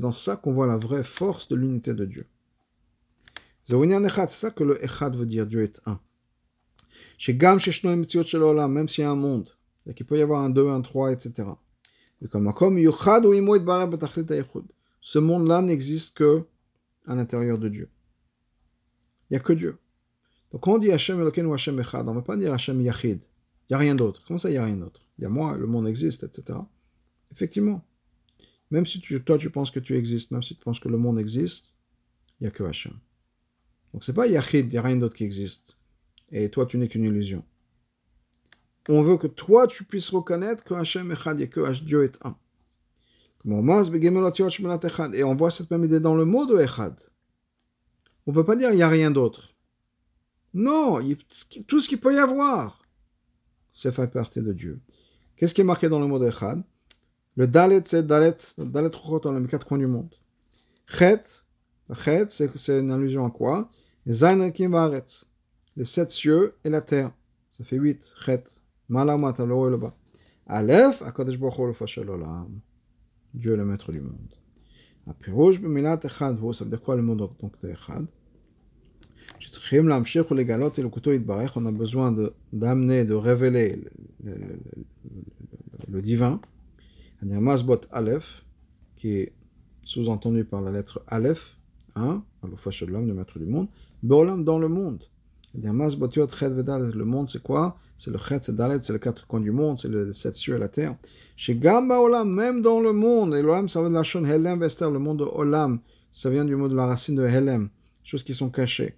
dans 0.00 0.12
ça 0.12 0.36
qu'on 0.36 0.52
voit 0.52 0.66
la 0.66 0.76
vraie 0.76 1.04
force 1.04 1.48
de 1.48 1.56
l'unité 1.56 1.94
de 1.94 2.04
Dieu. 2.04 2.26
C'est 3.64 4.28
ça 4.28 4.50
que 4.50 4.64
le 4.64 4.84
Echad 4.84 5.16
veut 5.16 5.26
dire, 5.26 5.46
Dieu 5.46 5.62
est 5.62 5.80
un. 5.86 5.98
Même 8.68 8.88
s'il 8.88 9.02
y 9.02 9.06
a 9.06 9.10
un 9.10 9.16
monde, 9.16 9.48
qu'il 9.96 10.06
peut 10.06 10.18
y 10.18 10.22
avoir 10.22 10.42
un 10.42 10.50
2, 10.50 10.68
un 10.68 10.80
3, 10.80 11.12
etc. 11.12 11.48
Ce 15.00 15.18
monde-là 15.18 15.62
n'existe 15.62 16.16
que 16.16 16.44
à 17.06 17.14
l'intérieur 17.14 17.58
de 17.58 17.68
Dieu. 17.68 17.90
Il 19.28 19.34
n'y 19.34 19.36
a 19.36 19.40
que 19.40 19.52
Dieu. 19.52 19.76
Donc 20.50 20.62
quand 20.62 20.74
on 20.74 20.78
dit 20.78 20.90
Hashem 20.90 21.20
Elokeinu 21.20 21.52
Hashem 21.52 21.78
Echad, 21.80 22.08
on 22.08 22.12
ne 22.12 22.16
va 22.16 22.22
pas 22.22 22.36
dire 22.36 22.52
Hashem 22.52 22.80
Yachid. 22.80 23.22
Il 23.22 23.72
n'y 23.72 23.74
a 23.74 23.78
rien 23.78 23.94
d'autre. 23.94 24.22
Comment 24.26 24.38
ça, 24.38 24.48
il 24.48 24.52
n'y 24.52 24.58
a 24.58 24.64
rien 24.64 24.76
d'autre? 24.76 25.02
Il 25.18 25.22
y 25.22 25.26
a 25.26 25.28
moi, 25.28 25.56
le 25.56 25.66
monde 25.66 25.88
existe, 25.88 26.22
etc. 26.24 26.58
Effectivement. 27.32 27.84
Même 28.70 28.86
si 28.86 29.00
toi 29.00 29.38
tu 29.38 29.50
penses 29.50 29.70
que 29.70 29.80
tu 29.80 29.96
existes, 29.96 30.30
même 30.30 30.42
si 30.42 30.56
tu 30.56 30.62
penses 30.62 30.80
que 30.80 30.88
le 30.88 30.96
monde 30.96 31.18
existe, 31.18 31.74
il 32.40 32.44
n'y 32.44 32.48
a 32.48 32.50
que 32.50 32.64
Hashem. 32.64 32.94
Donc 33.92 34.04
c'est 34.04 34.12
pas 34.12 34.26
Yachid, 34.26 34.66
il 34.66 34.72
n'y 34.72 34.78
a 34.78 34.82
rien 34.82 34.96
d'autre 34.96 35.14
qui 35.14 35.24
existe. 35.24 35.76
Et 36.30 36.48
toi, 36.48 36.66
tu 36.66 36.78
n'es 36.78 36.88
qu'une 36.88 37.04
illusion. 37.04 37.44
On 38.88 39.02
veut 39.02 39.16
que 39.16 39.26
toi, 39.26 39.66
tu 39.66 39.84
puisses 39.84 40.10
reconnaître 40.10 40.62
que 40.64 40.74
Hachem 40.74 41.10
Echad 41.12 41.40
et 41.40 41.48
que 41.48 41.72
Dieu 41.82 42.04
est 42.04 42.18
un. 42.24 42.36
Et 43.46 45.24
on 45.24 45.34
voit 45.34 45.50
cette 45.50 45.70
même 45.70 45.84
idée 45.84 46.00
dans 46.00 46.14
le 46.14 46.24
mot 46.24 46.46
de 46.46 46.58
Echad. 46.60 46.98
On 48.26 48.32
ne 48.32 48.36
veut 48.36 48.44
pas 48.44 48.56
dire 48.56 48.70
il 48.70 48.76
n'y 48.76 48.82
a 48.82 48.88
rien 48.88 49.10
d'autre. 49.10 49.54
Non, 50.54 51.00
tout 51.66 51.80
ce 51.80 51.88
qu'il 51.88 52.00
peut 52.00 52.14
y 52.14 52.18
avoir, 52.18 52.82
c'est 53.72 53.92
fait 53.92 54.10
partie 54.10 54.40
de 54.40 54.52
Dieu. 54.52 54.80
Qu'est-ce 55.36 55.52
qui 55.52 55.60
est 55.62 55.64
marqué 55.64 55.88
dans 55.88 56.00
le 56.00 56.06
mot 56.06 56.18
de 56.18 56.28
Echad? 56.28 56.62
Le 57.36 57.46
Dalet, 57.46 57.82
c'est 57.84 58.06
Dalet, 58.06 58.36
Dalet 58.56 58.90
dans 59.22 59.32
les 59.32 59.46
quatre 59.46 59.66
coins 59.66 59.78
du 59.78 59.86
monde. 59.88 60.14
Chet, 60.86 61.22
Chet, 61.92 62.28
c'est 62.28 62.78
une 62.80 62.90
allusion 62.90 63.26
à 63.26 63.30
quoi? 63.30 63.70
Les 64.06 65.84
sept 65.84 66.10
cieux 66.10 66.54
et 66.62 66.70
la 66.70 66.80
terre. 66.80 67.10
Ça 67.50 67.64
fait 67.64 67.76
huit. 67.76 68.14
Chet. 68.24 68.44
Malamata, 68.89 69.45
le 69.45 69.53
haut 69.53 69.67
et 69.67 69.71
le 69.71 69.77
bas. 69.77 69.95
Aleph, 70.47 71.01
Akadosh 71.01 71.39
Baruch 71.39 71.59
Hu, 71.59 71.67
le 71.67 71.73
Fashel 71.73 72.09
Olam. 72.09 72.59
Dieu 73.33 73.55
le 73.55 73.65
maître 73.65 73.91
du 73.91 74.01
monde. 74.01 74.33
הפירוש 75.07 75.57
במילת 75.57 76.05
אחד 76.05 76.39
הוא, 76.39 76.53
ça 76.53 76.63
veut 76.63 76.69
dire 76.69 76.81
quoi 76.81 76.95
le 76.95 77.01
mot 77.01 77.15
donc 77.15 77.53
de 77.63 77.73
אחד? 77.73 78.03
שצריכים 79.39 79.87
להמשיך 79.87 80.31
ולגלות 80.31 80.79
אלוקותו 80.79 81.13
יתברך, 81.13 81.57
on 81.57 81.65
a 81.65 81.71
besoin 81.71 82.11
d'amener, 82.53 83.05
de, 83.05 83.09
de 83.09 83.13
révéler 83.13 83.75
le, 83.75 83.89
le, 84.23 84.35
le, 84.35 84.59
le 85.87 86.01
divin. 86.01 86.39
הנרמז 87.21 87.61
בot 87.63 87.87
Aleph, 87.91 88.45
qui 88.95 89.11
est 89.19 89.33
sous-entendu 89.85 90.45
par 90.45 90.61
la 90.61 90.71
lettre 90.71 91.01
Aleph, 91.07 91.57
hein, 91.95 92.23
le 92.43 92.85
l'homme, 92.87 93.07
le 93.07 93.13
maître 93.13 93.39
du 93.39 93.45
monde, 93.45 93.67
dans 94.03 94.59
le 94.59 94.67
monde. 94.67 95.03
Le 95.53 97.03
monde, 97.03 97.29
c'est 97.29 97.41
quoi 97.41 97.77
c'est 97.96 98.10
le 98.10 98.18
chet, 98.18 98.40
c'est 98.42 98.54
dalet, 98.54 98.78
c'est 98.82 98.92
le 98.92 98.98
quatre 98.98 99.26
coins 99.26 99.40
du 99.40 99.52
monde, 99.52 99.78
c'est 99.78 99.88
le 99.88 100.12
sept 100.12 100.34
cieux 100.34 100.56
et 100.56 100.58
la 100.58 100.68
terre. 100.68 100.96
Chez 101.36 101.54
Gamba 101.54 102.00
Olam, 102.00 102.34
même 102.34 102.60
dans 102.60 102.80
le 102.80 102.92
monde, 102.92 103.34
et 103.34 103.42
l'Olam, 103.42 103.68
ça 103.68 103.80
vient 103.80 103.90
de 103.90 103.94
la 103.94 104.02
chaîne 104.02 104.26
Helem 104.26 104.60
le 104.60 104.98
monde 104.98 105.20
de 105.20 105.24
Olam, 105.24 105.80
ça 106.10 106.28
vient 106.30 106.44
du 106.44 106.56
mot 106.56 106.68
de 106.68 106.76
la 106.76 106.86
racine 106.86 107.14
de 107.14 107.24
Helem, 107.24 107.68
choses 108.02 108.24
qui 108.24 108.34
sont 108.34 108.50
cachées. 108.50 108.96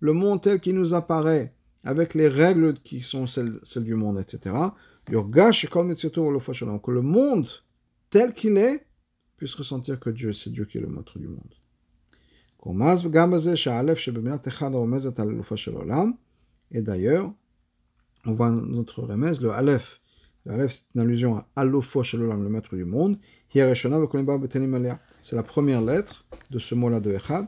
Le 0.00 0.12
monde 0.12 0.42
tel 0.42 0.60
qu'il 0.60 0.74
nous 0.74 0.94
apparaît, 0.94 1.54
avec 1.82 2.14
les 2.14 2.28
règles 2.28 2.74
qui 2.74 3.00
sont 3.00 3.26
celles, 3.26 3.58
celles 3.62 3.84
du 3.84 3.94
monde, 3.94 4.18
etc. 4.18 4.54
Que 5.06 5.12
le 6.90 7.02
monde 7.02 7.48
tel 8.10 8.32
qu'il 8.32 8.56
est, 8.56 8.86
puisse 9.36 9.54
ressentir 9.54 9.98
que 9.98 10.10
Dieu, 10.10 10.32
c'est 10.32 10.50
Dieu 10.50 10.64
qui 10.64 10.78
est 10.78 10.80
le 10.80 10.88
maître 10.88 11.18
du 11.18 11.26
monde. 11.26 11.54
Et 16.70 16.82
d'ailleurs, 16.82 17.32
on 18.26 18.32
voit 18.32 18.50
notre 18.50 19.02
remèze, 19.02 19.42
le 19.42 19.50
Aleph. 19.50 20.00
Le 20.46 20.52
Aleph, 20.52 20.72
c'est 20.72 20.84
une 20.94 21.00
allusion 21.02 21.36
à 21.36 21.46
Alofo 21.56 22.02
Shalolam, 22.02 22.42
le 22.42 22.48
maître 22.48 22.74
du 22.74 22.84
monde. 22.84 23.18
C'est 23.52 25.36
la 25.36 25.42
première 25.42 25.82
lettre 25.82 26.24
de 26.50 26.58
ce 26.58 26.74
mot-là 26.74 27.00
de 27.00 27.12
Echad. 27.12 27.46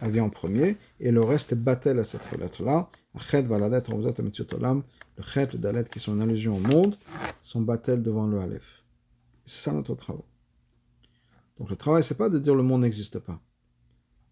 Elle 0.00 0.10
vient 0.10 0.24
en 0.24 0.30
premier. 0.30 0.76
Et 1.00 1.10
le 1.10 1.22
reste 1.22 1.52
est 1.52 1.56
Batel 1.56 1.98
à 1.98 2.04
cette 2.04 2.30
lettre-là. 2.38 2.88
Ached 3.16 3.46
va 3.46 3.58
la 3.58 3.68
lettre 3.68 3.92
Le 3.96 5.22
Chet, 5.22 5.48
le 5.52 5.58
Dalet, 5.58 5.84
qui 5.84 5.98
sont 5.98 6.14
une 6.14 6.22
allusion 6.22 6.56
au 6.56 6.60
monde, 6.60 6.96
sont 7.42 7.62
Batel 7.62 8.02
devant 8.02 8.26
le 8.26 8.38
Aleph. 8.38 8.84
C'est 9.44 9.62
ça 9.62 9.72
notre 9.72 9.94
travail. 9.94 10.22
Donc 11.58 11.70
le 11.70 11.76
travail, 11.76 12.02
c'est 12.02 12.18
pas 12.18 12.28
de 12.28 12.38
dire 12.38 12.54
le 12.54 12.62
monde 12.62 12.82
n'existe 12.82 13.18
pas. 13.18 13.40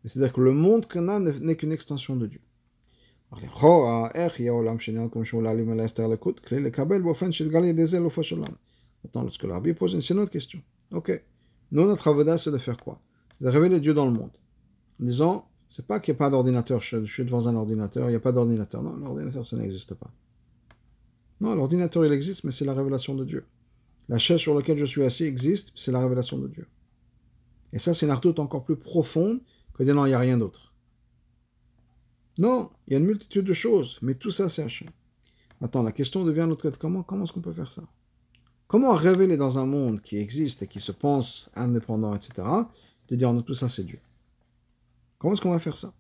C'est-à-dire 0.05 0.33
que 0.33 0.41
le 0.41 0.53
monde 0.53 0.87
qu'on 0.87 1.09
a 1.09 1.19
n'est 1.19 1.57
qu'une 1.57 1.73
extension 1.73 2.17
de 2.17 2.27
Dieu. 2.27 2.41
Maintenant, 9.03 9.23
lorsque 9.23 9.45
l'arbitre 9.45 9.79
pose 9.79 9.95
une 9.95 10.19
autre 10.19 10.31
question. 10.31 10.61
Ok. 10.93 11.23
Nous, 11.73 11.87
notre 11.87 12.09
avoda, 12.09 12.37
c'est 12.39 12.53
de 12.53 12.59
faire 12.59 12.77
quoi? 12.77 13.01
C'est 13.37 13.45
de 13.45 13.51
révéler 13.51 13.81
Dieu 13.81 13.95
dans 13.95 14.05
le 14.05 14.13
monde. 14.13 14.31
En 15.01 15.05
disant, 15.05 15.49
c'est 15.69 15.87
pas 15.87 15.99
qu'il 16.01 16.13
n'y 16.13 16.17
a 16.17 16.19
pas 16.19 16.31
d'ordinateur, 16.31 16.81
je, 16.81 17.05
suis 17.05 17.25
devant 17.25 17.47
un 17.49 17.57
ordinateur, 17.57 18.09
il 18.09 18.11
n'y 18.11 18.17
a 18.17 18.21
pas 18.21 18.33
d'ordinateur. 18.33 18.83
Non, 18.83 18.97
l'ordinateur, 18.97 19.45
ça 19.45 19.57
n'existe 19.57 19.95
pas. 19.95 20.11
Non, 21.41 21.55
l'ordinateur, 21.55 22.07
il 22.07 22.13
existe, 22.13 22.45
mais 22.45 22.53
c'est 22.53 22.65
la 22.65 22.75
révélation 22.75 23.15
de 23.15 23.25
Dieu. 23.25 23.45
La 24.09 24.19
chaise 24.19 24.39
sur 24.39 24.55
laquelle 24.55 24.77
je 24.77 24.85
suis 24.85 25.03
assis 25.03 25.25
existe, 25.25 25.73
c'est 25.75 25.91
la 25.91 26.01
révélation 26.01 26.39
de 26.39 26.47
Dieu. 26.47 26.67
Et 27.73 27.79
ça, 27.79 27.93
c'est 27.93 28.07
une 28.07 28.13
artoute 28.13 28.39
encore 28.39 28.65
plus 28.65 28.77
profonde 28.77 29.41
de 29.79 29.85
dire 29.85 29.95
non, 29.95 30.07
il 30.07 30.11
n'y 30.11 30.15
a 30.15 30.19
rien 30.19 30.39
d'autre. 30.39 30.73
Non, 32.39 32.71
il 32.87 32.93
y 32.93 32.97
a 32.97 32.99
une 32.99 33.07
multitude 33.07 33.45
de 33.45 33.53
choses, 33.53 33.99
mais 34.03 34.15
tout 34.15 34.31
ça, 34.31 34.49
c'est 34.49 34.63
Hachem. 34.63 34.89
Maintenant, 35.61 35.83
la 35.83 35.93
question 35.93 36.25
devient 36.25 36.47
notre 36.49 36.71
comment, 36.79 37.03
comment 37.03 37.25
est-ce 37.25 37.33
qu'on 37.33 37.41
peut 37.41 37.53
faire 37.53 37.71
ça? 37.71 37.85
Comment 38.67 38.93
révéler 38.93 39.37
dans 39.37 39.59
un 39.59 39.67
monde 39.67 40.01
qui 40.01 40.19
existe 40.19 40.63
et 40.63 40.67
qui 40.67 40.81
se 40.81 40.93
pense 40.93 41.51
indépendant, 41.55 42.15
etc., 42.15 42.47
de 43.09 43.17
dire 43.17 43.33
non, 43.33 43.43
tout 43.43 43.55
ça, 43.55 43.69
c'est 43.69 43.85
Dieu? 43.85 44.01
Comment 45.19 45.35
est-ce 45.35 45.43
qu'on 45.43 45.53
va 45.53 45.59
faire 45.59 45.77
ça? 45.77 45.95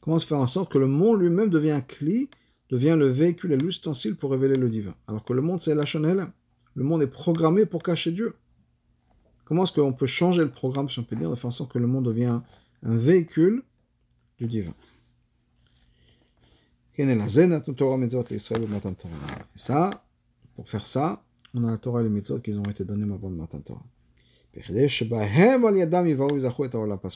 Comment 0.00 0.18
se 0.18 0.26
faire 0.26 0.38
en 0.38 0.46
sorte 0.46 0.72
que 0.72 0.78
le 0.78 0.86
monde 0.86 1.20
lui-même 1.20 1.50
devient 1.50 1.72
un 1.72 1.80
cli 1.80 2.30
devient 2.68 2.96
le 2.98 3.06
véhicule 3.06 3.52
et 3.52 3.56
l'ustensile 3.56 4.16
pour 4.16 4.30
révéler 4.30 4.54
le 4.56 4.70
divin? 4.70 4.94
Alors 5.08 5.24
que 5.24 5.32
le 5.32 5.42
monde, 5.42 5.60
c'est 5.60 5.74
la 5.74 5.84
chanel. 5.84 6.26
Le 6.74 6.84
monde 6.84 7.02
est 7.02 7.08
programmé 7.08 7.66
pour 7.66 7.82
cacher 7.82 8.12
Dieu. 8.12 8.34
Comment 9.46 9.64
est-ce 9.64 9.72
qu'on 9.72 9.92
peut 9.92 10.06
changer 10.06 10.42
le 10.42 10.50
programme, 10.50 10.88
si 10.90 10.98
on 10.98 11.04
peut 11.04 11.16
dire, 11.16 11.30
de 11.30 11.36
façon 11.36 11.66
que 11.66 11.78
le 11.78 11.86
monde 11.86 12.04
devient 12.04 12.40
un 12.82 12.96
véhicule 12.96 13.62
du 14.38 14.46
divin? 14.46 14.74
Ça, 19.54 19.90
pour 20.56 20.68
faire 20.68 20.86
ça, 20.86 21.22
on 21.54 21.64
a 21.64 21.70
la 21.70 21.78
Torah 21.78 22.00
et 22.00 22.04
les 22.04 22.10
mitzvot 22.10 22.40
qui 22.40 22.52
ont 22.54 22.62
été 22.64 22.84
donnés 22.84 23.06
ma 23.06 23.16
bonne 23.16 23.36
matin 23.36 23.60
Torah. 23.60 23.84
Parce 24.52 24.66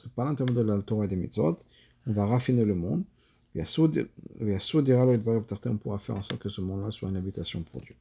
que 0.01 0.09
par 0.09 0.27
l'intermédiaire 0.27 0.65
de 0.65 0.73
la 0.73 0.83
Torah 0.83 1.07
et 1.07 1.09
des 1.09 1.17
mitzvot, 1.17 1.59
on 2.07 2.13
va 2.13 2.27
raffiner 2.27 2.65
le 2.65 2.75
monde. 2.75 3.03
On 3.57 3.65
pourra 5.79 5.99
faire 5.99 6.17
en 6.17 6.23
sorte 6.23 6.41
que 6.41 6.49
ce 6.49 6.61
monde-là 6.61 6.93
soit 6.93 7.09
une 7.09 7.17
habitation 7.17 7.63
pour 7.63 7.81
Dieu. 7.81 7.97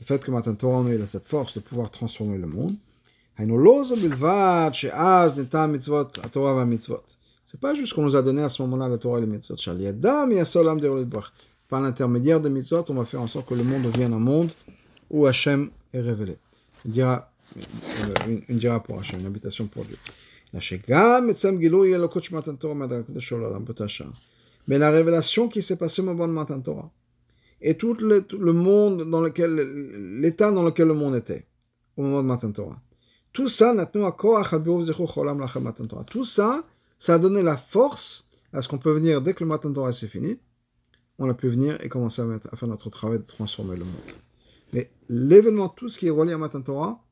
Le 0.00 0.04
fait 0.04 0.22
que 0.22 0.30
Matan 0.30 0.54
Torah 0.54 0.84
a 0.88 1.06
cette 1.06 1.26
force 1.26 1.54
de 1.54 1.60
pouvoir 1.60 1.90
transformer 1.90 2.38
le 2.38 2.46
monde. 2.46 2.74
C'est 7.46 7.60
pas 7.60 7.74
juste 7.74 7.94
qu'on 7.94 8.02
nous 8.02 8.16
a 8.16 8.22
donné 8.22 8.42
à 8.42 8.48
ce 8.48 8.62
moment-là 8.62 8.88
la 8.88 8.98
Torah 8.98 9.18
et 9.18 9.20
les 9.22 9.26
mitzvot. 9.26 9.56
Par 11.68 11.80
l'intermédiaire 11.80 12.40
des 12.40 12.50
mitzvot, 12.50 12.84
on 12.88 12.94
va 12.94 13.04
faire 13.04 13.22
en 13.22 13.26
sorte 13.26 13.48
que 13.48 13.54
le 13.54 13.64
monde 13.64 13.82
devienne 13.82 14.12
un 14.12 14.18
monde 14.18 14.50
où 15.10 15.26
Hachem 15.26 15.70
est 15.92 16.00
révélé. 16.00 16.36
Une 16.84 16.92
dira, 16.92 17.30
une, 18.26 18.42
une 18.48 18.58
dira 18.58 18.82
pour 18.82 18.98
Hachem, 18.98 19.20
une 19.20 19.26
habitation 19.26 19.66
pour 19.66 19.84
Dieu. 19.84 19.96
Mais 24.66 24.78
la 24.78 24.90
révélation 24.90 25.48
qui 25.48 25.62
s'est 25.62 25.76
passée 25.76 26.02
au 26.02 26.04
moment 26.06 26.26
de 26.26 26.32
Matan 26.32 26.60
Torah, 26.60 26.90
et 27.60 27.76
tout 27.76 27.94
le, 27.94 28.52
monde 28.52 29.10
dans 29.10 29.20
lequel, 29.20 29.54
l'état 30.20 30.50
dans 30.50 30.62
lequel 30.62 30.88
le 30.88 30.94
monde 30.94 31.16
était, 31.16 31.46
au 31.96 32.02
moment 32.02 32.22
de 32.22 32.28
Matan 32.28 32.52
Torah, 32.52 32.80
tout 33.32 33.48
ça, 33.48 33.74
tout 36.10 36.24
ça, 36.24 36.64
ça 36.98 37.14
a 37.14 37.18
donné 37.18 37.42
la 37.42 37.56
force 37.56 38.26
à 38.52 38.62
ce 38.62 38.68
qu'on 38.68 38.78
peut 38.78 38.92
venir, 38.92 39.20
dès 39.22 39.34
que 39.34 39.44
le 39.44 39.48
Matan 39.48 39.72
Torah 39.72 39.92
c'est 39.92 40.06
fini, 40.06 40.38
on 41.18 41.28
a 41.28 41.34
pu 41.34 41.48
venir 41.48 41.76
et 41.82 41.88
commencer 41.88 42.22
à, 42.22 42.56
faire 42.56 42.68
notre 42.68 42.90
travail 42.90 43.18
de 43.18 43.24
transformer 43.24 43.76
le 43.76 43.84
monde. 43.84 43.94
Mais 44.72 44.90
l'événement, 45.08 45.68
tout 45.68 45.88
ce 45.88 45.98
qui 45.98 46.06
est 46.06 46.10
relié 46.10 46.32
à 46.32 46.38
Matan 46.38 46.62
Torah, 46.62 47.02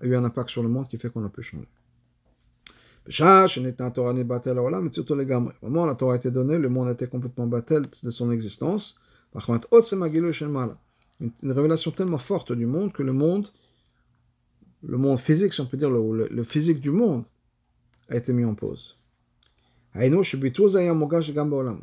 a 0.00 0.06
eu 0.06 0.14
un 0.14 0.24
impact 0.24 0.50
sur 0.50 0.62
le 0.62 0.68
monde 0.68 0.88
qui 0.88 0.98
fait 0.98 1.10
qu'on 1.10 1.24
a 1.24 1.28
pu 1.28 1.42
changer. 1.42 1.68
Vraiment, 5.62 5.86
la 5.86 5.94
Torah 5.94 6.12
a 6.12 6.16
été 6.16 6.30
donnée, 6.30 6.58
le 6.58 6.68
monde 6.68 6.90
était 6.90 7.06
complètement 7.06 7.46
battel 7.46 7.86
de 8.02 8.10
son 8.10 8.30
existence. 8.30 8.96
Une, 11.20 11.52
révélation 11.52 11.90
tellement 11.90 12.18
forte 12.18 12.52
du 12.52 12.66
monde 12.66 12.92
que 12.92 13.02
le 13.02 13.12
monde, 13.12 13.48
le 14.82 14.96
monde 14.96 15.18
physique, 15.18 15.52
si 15.52 15.60
on 15.60 15.66
peut 15.66 15.76
dire, 15.76 15.90
le, 15.90 16.42
physique 16.42 16.80
du 16.80 16.90
monde, 16.90 17.24
a 18.08 18.16
été 18.16 18.32
mis 18.32 18.44
en 18.44 18.54
pause. 18.54 18.96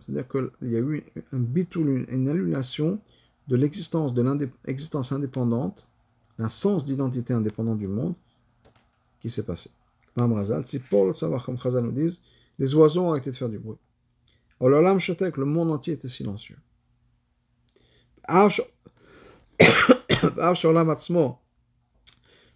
C'est-à-dire 0.01 0.27
qu'il 0.27 0.71
y 0.71 0.75
a 0.75 0.79
eu 0.79 1.03
un 1.33 1.43
une 2.09 2.29
annulation 2.29 2.99
de 3.47 3.55
l'existence 3.55 4.13
de 4.13 4.49
l'existence 4.65 5.11
indépendante, 5.11 5.87
d'un 6.37 6.49
sens 6.49 6.85
d'identité 6.85 7.33
indépendant 7.33 7.75
du 7.75 7.87
monde 7.87 8.13
qui 9.19 9.29
s'est 9.29 9.43
passé. 9.43 9.69
Si 10.65 10.79
Paul 10.79 11.13
savoir 11.13 11.43
comme 11.43 11.57
Chazal 11.57 11.83
nous 11.83 11.91
disent, 11.91 12.21
les 12.59 12.73
oiseaux 12.75 13.01
ont 13.03 13.11
arrêté 13.11 13.31
de 13.31 13.35
faire 13.35 13.49
du 13.49 13.59
bruit. 13.59 13.77
le 14.59 15.45
monde 15.45 15.71
entier 15.71 15.93
était 15.93 16.07
silencieux. 16.07 16.57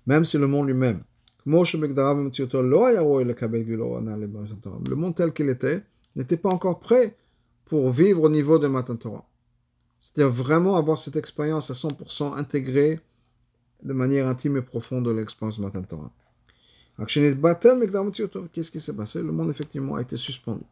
Même 0.05 0.25
si 0.25 0.37
le 0.37 0.47
monde 0.47 0.67
lui-même, 0.67 1.03
le 1.45 1.51
monde 4.95 5.15
tel 5.15 5.33
qu'il 5.33 5.49
était, 5.49 5.83
n'était 6.15 6.37
pas 6.37 6.49
encore 6.49 6.79
prêt 6.79 7.17
pour 7.65 7.89
vivre 7.89 8.23
au 8.23 8.29
niveau 8.29 8.59
de 8.59 8.67
Matan 8.67 8.95
Torah. 8.95 9.25
C'est-à-dire 10.01 10.31
vraiment 10.31 10.75
avoir 10.75 10.99
cette 10.99 11.15
expérience 11.15 11.71
à 11.71 11.73
100% 11.73 12.37
intégrée 12.37 12.99
de 13.83 13.93
manière 13.93 14.27
intime 14.27 14.57
et 14.57 14.61
profonde 14.61 15.05
de 15.05 15.11
l'expérience 15.11 15.57
de 15.57 15.63
Matan 15.63 15.83
Torah. 15.83 16.11
Qu'est-ce 17.07 18.71
qui 18.71 18.79
s'est 18.79 18.93
passé? 18.93 19.21
Le 19.21 19.31
monde, 19.31 19.49
effectivement, 19.49 19.95
a 19.95 20.01
été 20.01 20.17
suspendu. 20.17 20.63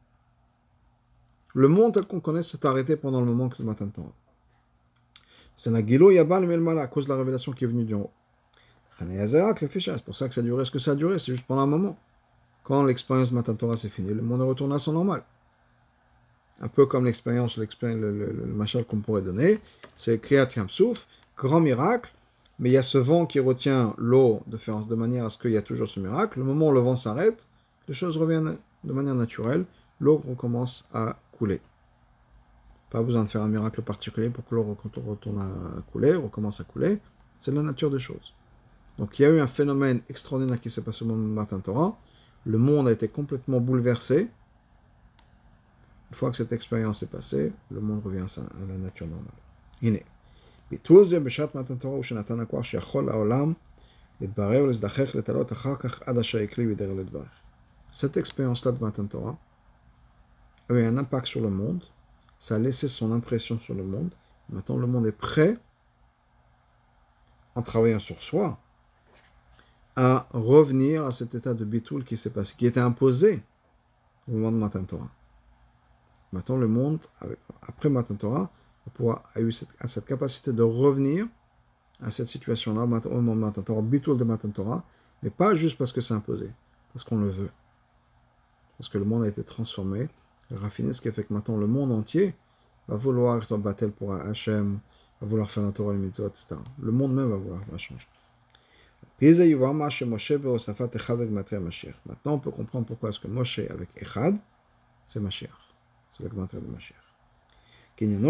Le 1.55 1.67
monde 1.67 1.93
tel 1.93 2.05
qu'on 2.05 2.19
connaît 2.19 2.43
s'est 2.43 2.65
arrêté 2.65 2.95
pendant 2.95 3.21
le 3.21 3.25
moment 3.25 3.49
que 3.49 3.55
le 3.59 3.65
Matan 3.65 3.87
Torah. 3.87 4.13
C'est 5.61 5.75
à 5.75 6.87
cause 6.87 7.05
de 7.05 7.09
la 7.09 7.17
révélation 7.17 7.51
qui 7.51 7.65
est 7.65 7.67
venue 7.67 7.83
du 7.83 7.93
haut. 7.93 8.09
C'est 8.97 10.03
pour 10.03 10.15
ça 10.15 10.27
que 10.29 10.33
ça 10.33 10.39
a 10.39 10.43
duré 10.43 10.63
ce 10.63 10.71
que 10.71 10.79
ça 10.79 10.91
a 10.91 10.95
duré, 10.95 11.19
c'est 11.19 11.33
juste 11.33 11.45
pendant 11.45 11.63
un 11.63 11.67
moment. 11.67 11.97
Quand 12.63 12.85
l'expérience 12.85 13.33
Torah 13.57 13.75
s'est 13.75 13.89
finie, 13.89 14.13
le 14.13 14.21
monde 14.21 14.39
est 14.41 14.45
retourné 14.45 14.75
à 14.75 14.79
son 14.79 14.93
normal 14.93 15.23
un 16.61 16.67
peu 16.67 16.85
comme 16.85 17.05
l'expérience, 17.05 17.57
le, 17.57 17.67
le, 17.81 18.45
machal 18.53 18.85
qu'on 18.85 18.97
pourrait 18.97 19.21
donner, 19.21 19.59
c'est 19.95 20.19
Kriyat 20.19 20.49
Yamsouf, 20.55 21.07
grand 21.37 21.59
miracle, 21.59 22.11
mais 22.59 22.69
il 22.69 22.73
y 22.73 22.77
a 22.77 22.81
ce 22.81 22.97
vent 22.97 23.25
qui 23.25 23.39
retient 23.39 23.93
l'eau 23.97 24.41
de, 24.47 24.57
de 24.57 24.95
manière 24.95 25.25
à 25.25 25.29
ce 25.29 25.37
qu'il 25.37 25.51
y 25.51 25.57
a 25.57 25.61
toujours 25.61 25.87
ce 25.87 25.99
miracle. 25.99 26.39
Le 26.39 26.45
moment 26.45 26.67
où 26.67 26.73
le 26.73 26.81
vent 26.81 26.97
s'arrête, 26.97 27.47
les 27.87 27.93
choses 27.93 28.17
reviennent 28.17 28.57
de 28.83 28.93
manière 28.93 29.15
naturelle, 29.15 29.65
l'eau 29.99 30.21
recommence 30.27 30.85
à 30.93 31.17
couler. 31.37 31.61
Pas 32.90 33.02
besoin 33.02 33.24
de 33.24 33.28
faire 33.28 33.42
un 33.42 33.48
miracle 33.48 33.82
particulier 33.82 34.30
pour 34.30 34.44
que 34.44 34.54
l'eau 34.54 34.76
retourne 35.06 35.40
à 35.40 35.82
couler, 35.92 36.14
recommence 36.14 36.60
à 36.60 36.64
couler. 36.64 37.00
C'est 37.38 37.52
la 37.52 37.62
nature 37.62 37.90
des 37.90 37.98
choses. 37.98 38.32
Donc 38.98 39.18
il 39.18 39.22
y 39.22 39.24
a 39.24 39.30
eu 39.30 39.40
un 39.40 39.46
phénomène 39.46 40.00
extraordinaire 40.08 40.60
qui 40.60 40.70
s'est 40.70 40.82
passé 40.82 41.04
au 41.04 41.08
moment 41.08 41.28
de 41.28 41.34
Matin 41.34 41.58
Torah. 41.58 41.98
Le 42.46 42.58
monde 42.58 42.88
a 42.88 42.92
été 42.92 43.08
complètement 43.08 43.60
bouleversé 43.60 44.30
une 46.14 46.18
fois 46.18 46.30
que 46.30 46.36
cette 46.36 46.52
expérience 46.52 47.02
est 47.02 47.10
passée, 47.10 47.52
le 47.72 47.80
monde 47.80 48.00
revient 48.04 48.24
à 48.38 48.66
la 48.68 48.78
nature 48.78 49.08
normale. 49.08 49.40
הנה, 49.82 49.98
ביטול 50.70 51.04
זה 51.04 51.20
בשעת 51.20 51.54
מתן 51.54 51.76
תורה 51.76 51.94
הוא 51.94 52.02
שנתן 52.02 52.40
הכוח 52.40 52.64
שיכול 52.64 53.06
לעולם 53.06 53.52
להתברר 54.20 54.62
ולהזדחך 54.62 55.14
לטלות 55.14 55.52
אחר 55.52 55.76
כך 55.76 56.02
עד 56.06 56.18
אשר 56.18 56.38
יקלי 56.38 56.66
וידבר 56.66 56.94
להתברך. 56.94 57.28
Cette 57.92 58.16
expérience-là 58.16 58.72
de 58.72 58.80
Matan 58.80 59.06
Torah 59.06 59.36
a 60.68 60.74
eu 60.74 60.84
un 60.84 60.96
impact 60.96 61.26
sur 61.26 61.40
le 61.40 61.50
monde, 61.50 61.82
ça 62.39 62.55
a 62.55 62.59
laissé 62.59 62.87
son 62.87 63.11
impression 63.11 63.59
sur 63.59 63.75
le 63.75 63.83
monde. 63.83 64.13
Maintenant, 64.49 64.77
le 64.77 64.87
monde 64.87 65.05
est 65.05 65.11
prêt, 65.11 65.57
en 67.53 67.61
travaillant 67.61 67.99
sur 67.99 68.23
soi, 68.23 68.57
à 69.95 70.27
revenir 70.31 71.05
à 71.05 71.11
cet 71.11 71.35
état 71.35 71.53
de 71.53 71.65
bitoul 71.65 72.05
qui 72.05 72.15
s'est 72.15 72.29
passé, 72.29 72.55
qui 72.57 72.65
était 72.65 72.79
imposé 72.79 73.43
au 74.27 74.31
moment 74.31 74.51
de 74.53 74.57
Matan 74.57 74.83
Torah. 74.85 75.09
Maintenant, 76.31 76.55
le 76.55 76.67
monde, 76.67 76.99
après 77.61 77.89
Matan 77.89 78.15
Torah, 78.15 78.49
a 79.35 79.41
eu 79.41 79.51
cette, 79.51 80.05
capacité 80.05 80.53
de 80.53 80.63
revenir 80.63 81.27
à 82.01 82.09
cette 82.11 82.27
situation-là 82.27 82.83
au 82.83 83.21
moment 83.21 83.35
de 83.35 83.41
Matan 83.41 83.61
Torah, 83.61 83.81
bitoul 83.81 84.17
de 84.17 84.23
Matan 84.23 84.49
Torah, 84.49 84.83
mais 85.21 85.29
pas 85.29 85.53
juste 85.53 85.77
parce 85.77 85.91
que 85.91 85.99
c'est 85.99 86.13
imposé, 86.13 86.49
parce 86.93 87.03
qu'on 87.03 87.19
le 87.19 87.29
veut. 87.29 87.51
Parce 88.77 88.87
que 88.87 88.97
le 88.97 89.03
monde 89.03 89.25
a 89.25 89.27
été 89.27 89.43
transformé, 89.43 90.07
raffiné, 90.55 90.93
ce 90.93 91.01
qui 91.01 91.11
fait 91.11 91.23
que 91.23 91.33
maintenant 91.33 91.57
le 91.57 91.67
monde 91.67 91.91
entier 91.91 92.33
va 92.87 92.95
vouloir 92.95 93.41
être 93.41 93.57
battel 93.57 93.91
pour 93.91 94.13
Hachem, 94.13 94.79
va 95.21 95.27
vouloir 95.27 95.49
faire 95.49 95.63
la 95.63 95.71
Torah, 95.71 95.93
les 95.93 95.99
mitzvot, 95.99 96.27
etc. 96.27 96.55
Le 96.81 96.91
monde 96.91 97.13
même 97.13 97.29
va 97.29 97.35
vouloir 97.35 97.61
va 97.69 97.77
changer. 97.77 98.07
Maintenant, 102.05 102.33
on 102.33 102.39
peut 102.39 102.51
comprendre 102.51 102.85
pourquoi 102.85 103.09
est-ce 103.09 103.19
que 103.19 103.27
Moshe 103.27 103.59
avec 103.59 103.89
Echad, 104.01 104.37
c'est 105.05 105.19
Mashiach. 105.19 105.49
C'est 106.09 106.23
le 106.23 106.29
commentaire 106.29 106.61
de 106.61 106.67
Mashiach. 106.67 106.95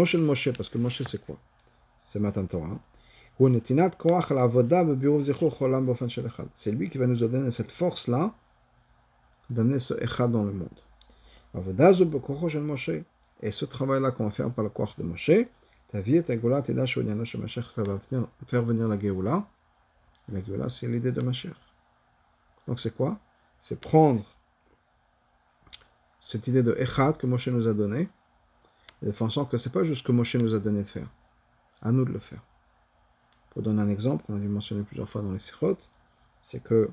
Shel 0.04 0.20
Moshe, 0.20 0.50
parce 0.52 0.68
que 0.68 0.78
Moshe 0.78 1.02
c'est 1.02 1.24
quoi? 1.24 1.36
C'est 2.02 2.18
Matan 2.18 2.46
Torah. 2.46 2.80
C'est 6.54 6.72
lui 6.72 6.90
qui 6.90 6.98
va 6.98 7.06
nous 7.06 7.16
donner 7.16 7.50
cette 7.52 7.70
force-là 7.70 8.34
d'amener 9.48 9.78
ce 9.78 9.94
Echad 9.94 10.32
dans 10.32 10.44
le 10.44 10.52
monde. 10.52 10.68
Et 13.42 13.50
ce 13.50 13.64
travail-là 13.64 14.10
qu'on 14.10 14.24
va 14.24 14.30
faire 14.30 14.50
par 14.52 14.64
le 14.64 14.70
corps 14.70 14.94
de 14.98 15.02
Moshe, 15.02 15.30
ça 15.92 16.00
va 16.00 17.98
faire 18.46 18.62
venir 18.62 18.86
la 18.86 18.98
Géoula. 18.98 19.48
La 20.28 20.44
Géoula, 20.44 20.68
c'est 20.68 20.86
l'idée 20.86 21.10
de 21.10 21.20
Mashiach. 21.20 21.56
Donc 22.68 22.78
c'est 22.78 22.94
quoi? 22.94 23.18
C'est 23.58 23.80
prendre 23.80 24.24
cette 26.20 26.46
idée 26.46 26.62
de 26.62 26.76
Echad 26.78 27.16
que 27.16 27.26
Moshe 27.26 27.48
nous 27.48 27.66
a 27.66 27.74
donné, 27.74 28.08
et 29.02 29.06
de 29.06 29.12
façon 29.12 29.44
que 29.44 29.56
ce 29.56 29.68
n'est 29.68 29.72
pas 29.72 29.82
juste 29.82 30.02
ce 30.02 30.06
que 30.06 30.12
Moshe 30.12 30.36
nous 30.36 30.54
a 30.54 30.58
donné 30.60 30.82
de 30.82 30.88
faire, 30.88 31.08
à 31.82 31.90
nous 31.90 32.04
de 32.04 32.12
le 32.12 32.20
faire. 32.20 32.42
Pour 33.50 33.62
donner 33.62 33.82
un 33.82 33.88
exemple, 33.88 34.24
qu'on 34.24 34.36
a 34.36 34.38
dû 34.38 34.48
mentionner 34.48 34.84
plusieurs 34.84 35.08
fois 35.08 35.22
dans 35.22 35.32
les 35.32 35.40
Sikhot, 35.40 35.78
c'est 36.42 36.62
que 36.62 36.90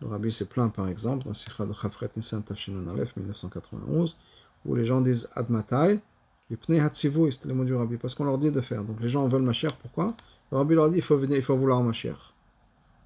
le 0.00 0.08
rabbi 0.08 0.30
s'est 0.30 0.44
plaint 0.44 0.72
par 0.72 0.88
exemple 0.88 1.26
dans 1.26 1.34
Sikha 1.34 1.64
de 1.64 1.72
Chafret 1.72 2.10
Nissan 2.16 2.42
Aleph 2.90 3.16
1991, 3.16 4.16
où 4.64 4.74
les 4.74 4.84
gens 4.84 5.00
disent 5.00 5.28
Admatai, 5.34 6.00
Yipne 6.50 6.80
Hatsivu, 6.80 7.32
c'était 7.32 7.48
le 7.48 7.54
mot 7.54 7.64
du 7.64 7.74
rabbi, 7.74 7.96
parce 7.96 8.14
qu'on 8.14 8.24
leur 8.24 8.38
dit 8.38 8.50
de 8.50 8.60
faire. 8.60 8.84
Donc 8.84 9.00
les 9.00 9.08
gens 9.08 9.26
veulent 9.26 9.42
Mashiach, 9.42 9.74
pourquoi? 9.80 10.14
Le 10.52 10.58
rabbi 10.58 10.74
leur 10.74 10.90
dit 10.90 10.96
il 10.96 11.02
faut 11.02 11.16
venir, 11.16 11.36
il 11.36 11.42
faut 11.42 11.56
vouloir 11.56 11.82
Mashiach. 11.82 12.34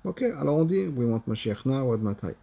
Ok, 0.05 0.23
alors 0.23 0.57
on 0.57 0.65
dit 0.65 0.87
We 0.87 1.09
want 1.09 1.23
Mashiach 1.27 1.65
now 1.65 1.83
ou 1.83 1.93
Admatai. 1.93 2.35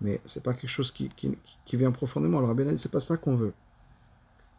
Mais 0.00 0.20
c'est 0.24 0.42
pas 0.42 0.52
quelque 0.52 0.70
chose 0.70 0.90
qui, 0.90 1.08
qui, 1.08 1.76
vient 1.76 1.90
profondément. 1.90 2.40
Le 2.40 2.46
rabbi 2.46 2.62
a 2.62 2.66
dit 2.66 2.78
c'est 2.78 2.90
pas 2.90 3.00
ça 3.00 3.16
qu'on 3.16 3.34
veut. 3.34 3.54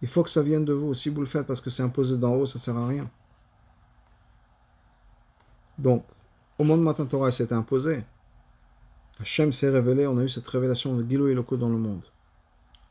Il 0.01 0.07
faut 0.07 0.23
que 0.23 0.29
ça 0.29 0.41
vienne 0.41 0.65
de 0.65 0.73
vous. 0.73 0.93
Si 0.93 1.09
vous 1.09 1.21
le 1.21 1.27
faites 1.27 1.45
parce 1.45 1.61
que 1.61 1.69
c'est 1.69 1.83
imposé 1.83 2.17
d'en 2.17 2.33
haut, 2.33 2.45
ça 2.45 2.59
sert 2.59 2.75
à 2.75 2.87
rien. 2.87 3.09
Donc, 5.77 6.05
au 6.57 6.63
monde 6.63 6.81
Matin 6.81 7.05
Torah, 7.05 7.31
c'était 7.31 7.53
imposé. 7.53 8.03
Hachem 9.19 9.53
s'est 9.53 9.69
révélé, 9.69 10.07
on 10.07 10.17
a 10.17 10.23
eu 10.23 10.29
cette 10.29 10.47
révélation 10.47 10.95
de 10.95 11.07
Gilo 11.07 11.27
et 11.27 11.33
Loko 11.33 11.57
dans 11.57 11.69
le 11.69 11.77
monde. 11.77 12.03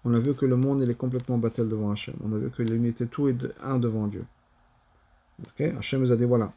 On 0.04 0.14
a 0.14 0.20
vu 0.20 0.34
que 0.34 0.46
le 0.46 0.56
monde 0.56 0.82
est 0.82 0.94
complètement 0.94 1.38
battel 1.38 1.68
devant 1.68 1.90
Hachem. 1.90 2.14
On 2.22 2.32
a 2.32 2.38
vu 2.38 2.50
que 2.50 2.62
l'unité 2.62 3.06
tout 3.06 3.28
est 3.28 3.38
un 3.62 3.78
devant 3.78 4.06
Dieu. 4.06 4.24
Ok? 5.42 5.60
Hachem 5.60 6.00
nous 6.00 6.12
a 6.12 6.16
dit 6.16 6.24
voilà, 6.24 6.52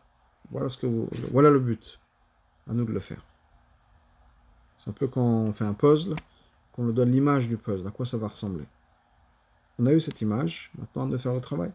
voilà 0.51 1.49
le 1.49 1.59
but. 1.59 1.99
À 2.69 2.73
nous 2.73 2.85
de 2.85 2.91
le 2.91 2.99
faire. 2.99 3.23
C'est 4.75 4.89
un 4.89 4.93
peu 4.93 5.07
quand 5.07 5.21
on 5.21 5.51
fait 5.51 5.63
un 5.63 5.73
puzzle, 5.73 6.15
qu'on 6.73 6.83
nous 6.83 6.91
donne 6.91 7.11
l'image 7.11 7.47
du 7.47 7.57
puzzle, 7.57 7.87
à 7.87 7.91
quoi 7.91 8.05
ça 8.05 8.17
va 8.17 8.27
ressembler? 8.27 8.65
On 9.79 9.85
a 9.85 9.93
eu 9.93 9.99
cette 9.99 10.21
image, 10.21 10.71
maintenant 10.77 11.07
doit 11.07 11.17
faire 11.17 11.33
le 11.33 11.41
travail. 11.41 11.71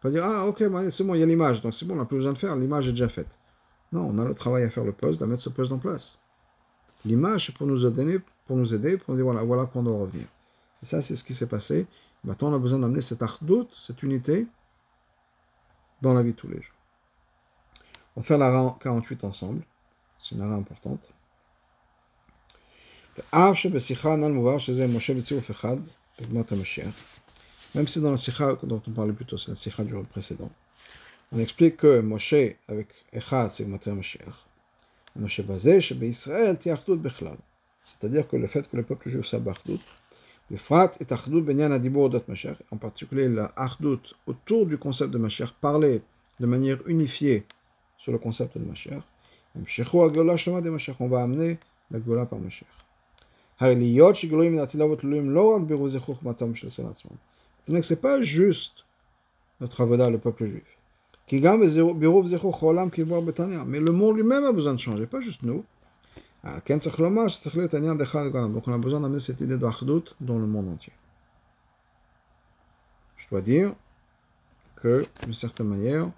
Pas 0.00 0.10
dire 0.10 0.24
ah 0.24 0.46
ok 0.46 0.64
c'est 0.90 1.04
bon 1.04 1.14
il 1.14 1.20
y 1.20 1.22
a 1.22 1.26
l'image 1.26 1.62
donc 1.62 1.74
c'est 1.74 1.86
bon 1.86 1.94
on 1.94 1.98
n'a 1.98 2.04
plus 2.04 2.16
besoin 2.16 2.32
de 2.32 2.38
faire 2.38 2.54
l'image 2.56 2.88
est 2.88 2.92
déjà 2.92 3.08
faite. 3.08 3.38
Non 3.92 4.08
on 4.08 4.18
a 4.18 4.24
le 4.24 4.34
travail 4.34 4.64
à 4.64 4.70
faire 4.70 4.84
le 4.84 4.92
puzzle, 4.92 5.22
à 5.22 5.26
mettre 5.26 5.42
ce 5.42 5.48
puzzle 5.48 5.74
en 5.74 5.78
place. 5.78 6.18
L'image, 7.06 7.54
pour 7.54 7.66
nous 7.66 7.86
aider, 7.86 8.20
pour 8.46 8.56
nous 8.56 8.74
aider, 8.74 8.96
pour 8.96 9.14
nous 9.14 9.16
dire 9.16 9.24
voilà, 9.24 9.42
voilà 9.42 9.66
qu'on 9.66 9.82
doit 9.82 9.96
revenir. 9.96 10.26
Et 10.82 10.86
ça, 10.86 11.00
c'est 11.00 11.16
ce 11.16 11.24
qui 11.24 11.34
s'est 11.34 11.46
passé. 11.46 11.86
Maintenant, 12.24 12.52
on 12.52 12.56
a 12.56 12.58
besoin 12.58 12.80
d'amener 12.80 13.00
cette 13.00 13.22
ardoute, 13.22 13.72
cette 13.86 14.02
unité, 14.02 14.46
dans 16.02 16.12
la 16.12 16.22
vie 16.22 16.32
de 16.32 16.36
tous 16.36 16.48
les 16.48 16.60
jours. 16.60 16.74
On 18.16 18.22
faire 18.22 18.38
la 18.38 18.76
48 18.80 19.24
ensemble. 19.24 19.62
C'est 20.18 20.34
une 20.34 20.42
arra 20.42 20.54
importante. 20.54 21.12
Même 27.74 27.88
si 27.88 28.00
dans 28.00 28.10
la 28.10 28.16
sikha 28.16 28.56
dont 28.62 28.82
on 28.86 28.90
parlait 28.90 29.12
plutôt, 29.12 29.36
c'est 29.36 29.50
la 29.50 29.54
sikha 29.54 29.84
du 29.84 29.94
précédent, 30.04 30.50
on 31.32 31.38
explique 31.38 31.78
que 31.78 32.00
Moshe 32.00 32.34
avec 32.68 32.88
Echad, 33.12 33.50
c'est 33.50 33.66
Mashiach. 33.66 34.45
C'est-à-dire 37.84 38.28
que 38.28 38.36
le 38.36 38.46
fait 38.46 38.68
que 38.68 38.76
le 38.76 38.82
peuple 38.82 39.08
juif 39.08 39.24
soit 39.24 39.42
le 40.48 40.56
frat 40.56 40.92
est 41.00 41.10
Achdut 41.10 41.40
Benyan 41.42 41.72
Adibur 41.72 42.08
Dot 42.08 42.24
en 42.70 42.76
particulier 42.76 43.28
la 43.28 43.52
autour 44.26 44.66
du 44.66 44.78
concept 44.78 45.10
de 45.10 45.18
Mashiach, 45.18 45.52
parler 45.60 46.02
de 46.38 46.46
manière 46.46 46.78
unifiée 46.86 47.44
sur 47.96 48.12
le 48.12 48.18
concept 48.18 48.56
de 48.56 48.64
Mashiach. 48.64 49.02
On 49.56 51.08
va 51.08 51.22
amener 51.22 51.58
la 51.90 51.98
Gola 51.98 52.26
par 52.26 52.38
Mashiach. 52.38 52.68
Donc 57.68 57.84
c'est 57.84 58.00
pas 58.00 58.20
juste 58.20 58.84
notre 59.60 59.80
avoda, 59.80 60.10
le 60.10 60.18
peuple 60.18 60.46
juif. 60.46 60.75
Mais 61.28 61.40
le 63.80 63.90
monde 63.90 64.16
lui-même 64.16 64.44
a 64.44 64.52
besoin 64.52 64.74
de 64.74 64.78
changer, 64.78 65.06
pas 65.06 65.20
juste 65.20 65.42
nous. 65.42 65.64
Donc 66.44 66.70
on 68.68 68.72
a 68.72 68.78
besoin 68.78 69.00
d'amener 69.00 69.18
cette 69.18 69.40
idée 69.40 69.58
d'Achdut 69.58 70.14
dans 70.20 70.38
le 70.38 70.46
monde 70.46 70.68
entier. 70.68 70.92
Je 73.16 73.26
dois 73.28 73.40
dire 73.40 73.74
que, 74.76 75.04
d'une 75.24 75.34
certaine 75.34 75.66
manière, 75.66 76.08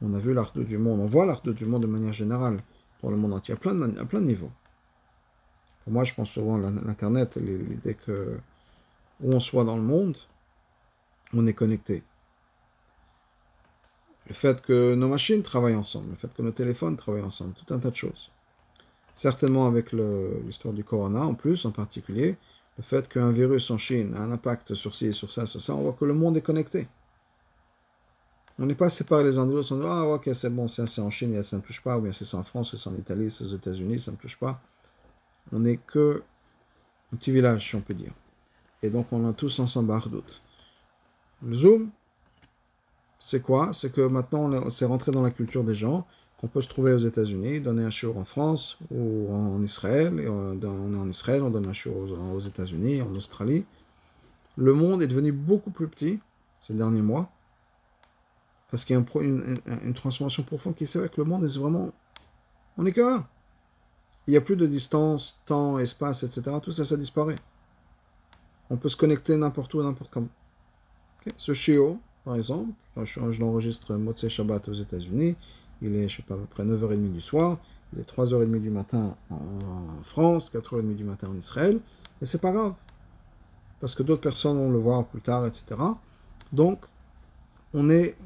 on 0.00 0.14
a 0.14 0.18
vu 0.18 0.32
l'Achdut 0.32 0.64
du 0.64 0.78
monde, 0.78 1.00
on 1.00 1.06
voit 1.06 1.26
l'Achdut 1.26 1.52
du 1.52 1.66
monde 1.66 1.82
de 1.82 1.86
manière 1.86 2.14
générale 2.14 2.62
dans 3.02 3.10
le 3.10 3.16
monde 3.16 3.34
entier, 3.34 3.52
à 3.52 3.58
plein 3.58 3.78
à 3.96 4.04
plein 4.06 4.20
de 4.20 4.26
niveaux. 4.26 4.52
Pour 5.82 5.92
moi, 5.92 6.04
je 6.04 6.14
pense 6.14 6.30
souvent 6.30 6.56
à 6.56 6.70
l'Internet, 6.70 7.36
l'idée 7.36 7.94
que 7.94 8.38
où 9.20 9.32
on 9.32 9.40
soit 9.40 9.64
dans 9.64 9.76
le 9.76 9.82
monde, 9.82 10.16
on 11.34 11.46
est 11.46 11.52
connecté 11.52 12.02
le 14.26 14.34
fait 14.34 14.60
que 14.62 14.94
nos 14.94 15.08
machines 15.08 15.42
travaillent 15.42 15.74
ensemble, 15.74 16.10
le 16.10 16.16
fait 16.16 16.32
que 16.32 16.42
nos 16.42 16.52
téléphones 16.52 16.96
travaillent 16.96 17.22
ensemble, 17.22 17.54
tout 17.54 17.74
un 17.74 17.78
tas 17.78 17.90
de 17.90 17.96
choses. 17.96 18.30
Certainement 19.14 19.66
avec 19.66 19.92
l'histoire 19.92 20.74
du 20.74 20.82
corona 20.82 21.20
en 21.20 21.34
plus, 21.34 21.64
en 21.66 21.70
particulier, 21.70 22.36
le 22.76 22.82
fait 22.82 23.08
qu'un 23.08 23.30
virus 23.30 23.70
en 23.70 23.78
Chine 23.78 24.14
a 24.16 24.20
un 24.20 24.32
impact 24.32 24.74
sur 24.74 24.94
ci, 24.94 25.12
sur 25.12 25.30
ça, 25.30 25.46
sur 25.46 25.60
ça, 25.60 25.74
on 25.74 25.82
voit 25.82 25.92
que 25.92 26.04
le 26.04 26.14
monde 26.14 26.36
est 26.36 26.42
connecté. 26.42 26.88
On 28.58 28.66
n'est 28.66 28.74
pas 28.74 28.88
séparés 28.88 29.24
les 29.24 29.38
uns 29.38 29.46
des 29.46 29.54
autres, 29.54 29.72
on 29.74 29.80
dit 29.80 29.86
Ah, 29.88 30.04
ok, 30.04 30.30
c'est 30.32 30.50
bon, 30.50 30.68
c'est 30.68 31.00
en 31.00 31.10
Chine, 31.10 31.40
ça 31.42 31.56
ne 31.56 31.60
me 31.62 31.66
touche 31.66 31.82
pas, 31.82 31.98
ou 31.98 32.02
bien 32.02 32.12
c'est 32.12 32.34
en 32.34 32.44
France, 32.44 32.76
c'est 32.76 32.88
en 32.88 32.94
Italie, 32.94 33.30
c'est 33.30 33.44
aux 33.44 33.48
États-Unis, 33.48 33.98
ça 33.98 34.10
ne 34.10 34.16
touche 34.16 34.38
pas. 34.38 34.60
On 35.52 35.60
n'est 35.60 35.76
que 35.76 36.22
un 37.12 37.16
petit 37.16 37.30
village, 37.30 37.68
si 37.68 37.76
on 37.76 37.80
peut 37.80 37.94
dire. 37.94 38.12
Et 38.82 38.90
donc 38.90 39.06
on 39.12 39.28
a 39.28 39.32
tous 39.32 39.58
ensemble 39.60 39.92
Ardout. 39.92 40.24
Le 41.42 41.54
Zoom, 41.54 41.90
c'est 43.26 43.40
quoi? 43.40 43.70
C'est 43.72 43.90
que 43.90 44.02
maintenant, 44.02 44.68
c'est 44.68 44.84
rentré 44.84 45.10
dans 45.10 45.22
la 45.22 45.30
culture 45.30 45.64
des 45.64 45.74
gens, 45.74 46.06
qu'on 46.36 46.46
peut 46.46 46.60
se 46.60 46.68
trouver 46.68 46.92
aux 46.92 46.98
États-Unis, 46.98 47.62
donner 47.62 47.82
un 47.82 47.90
show 47.90 48.14
en 48.18 48.26
France 48.26 48.76
ou 48.90 49.34
en 49.34 49.62
Israël. 49.62 50.12
On 50.28 50.60
est 50.60 50.66
en 50.66 51.08
Israël, 51.08 51.42
on 51.42 51.48
donne 51.48 51.66
un 51.66 51.72
show 51.72 51.90
aux, 51.90 52.40
États-Unis, 52.40 53.00
en 53.00 53.14
Australie. 53.14 53.64
Le 54.58 54.74
monde 54.74 55.02
est 55.02 55.06
devenu 55.06 55.32
beaucoup 55.32 55.70
plus 55.70 55.88
petit 55.88 56.20
ces 56.60 56.74
derniers 56.74 57.00
mois, 57.00 57.30
parce 58.70 58.84
qu'il 58.84 58.94
y 58.94 58.98
a 58.98 59.22
une, 59.22 59.94
transformation 59.94 60.42
profonde 60.42 60.74
qui 60.74 60.86
s'est 60.86 60.98
avec 60.98 61.16
le 61.16 61.24
monde, 61.24 61.46
et 61.46 61.48
c'est 61.48 61.60
vraiment... 61.60 61.92
On 62.76 62.84
est 62.84 62.92
qu'un. 62.92 63.26
Il 64.26 64.32
n'y 64.32 64.36
a 64.36 64.42
plus 64.42 64.56
de 64.56 64.66
distance, 64.66 65.40
temps, 65.46 65.78
espace, 65.78 66.24
etc. 66.24 66.58
Tout 66.62 66.72
ça, 66.72 66.84
ça 66.84 66.98
disparaît. 66.98 67.38
On 68.68 68.76
peut 68.76 68.90
se 68.90 68.96
connecter 68.96 69.34
n'importe 69.38 69.72
où, 69.72 69.82
n'importe 69.82 70.10
comment. 70.10 70.28
Ce 71.38 71.54
chiot, 71.54 71.98
par 72.24 72.36
exemple. 72.36 72.72
je, 73.02 73.40
l'enregistre 73.40 73.94
Motse 73.94 74.28
Shabbat 74.28 74.68
aux 74.68 74.74
États-Unis. 74.74 75.36
Il 75.82 75.94
est, 75.96 76.08
je 76.08 76.16
sais 76.16 76.22
pas, 76.22 76.34
à 76.34 76.38
peu 76.38 76.46
près 76.46 76.64
9h30 76.64 77.12
du 77.12 77.20
soir. 77.20 77.58
Il 77.92 78.00
est 78.00 78.10
3h30 78.10 78.60
du 78.60 78.70
matin 78.70 79.14
en 79.30 80.02
France, 80.02 80.50
4h30 80.52 80.94
du 80.94 81.04
matin 81.04 81.28
en 81.28 81.36
Israël. 81.36 81.80
Mais 82.20 82.26
c'est 82.26 82.40
pas 82.40 82.52
grave. 82.52 82.74
Parce 83.80 83.94
que 83.94 84.02
d'autres 84.02 84.22
personnes 84.22 84.56
vont 84.56 84.70
le 84.70 84.78
voir 84.78 85.04
plus 85.06 85.20
tard, 85.20 85.46
etc. 85.46 85.76
Donc, 86.52 86.84
on 87.74 87.90
est 87.90 88.16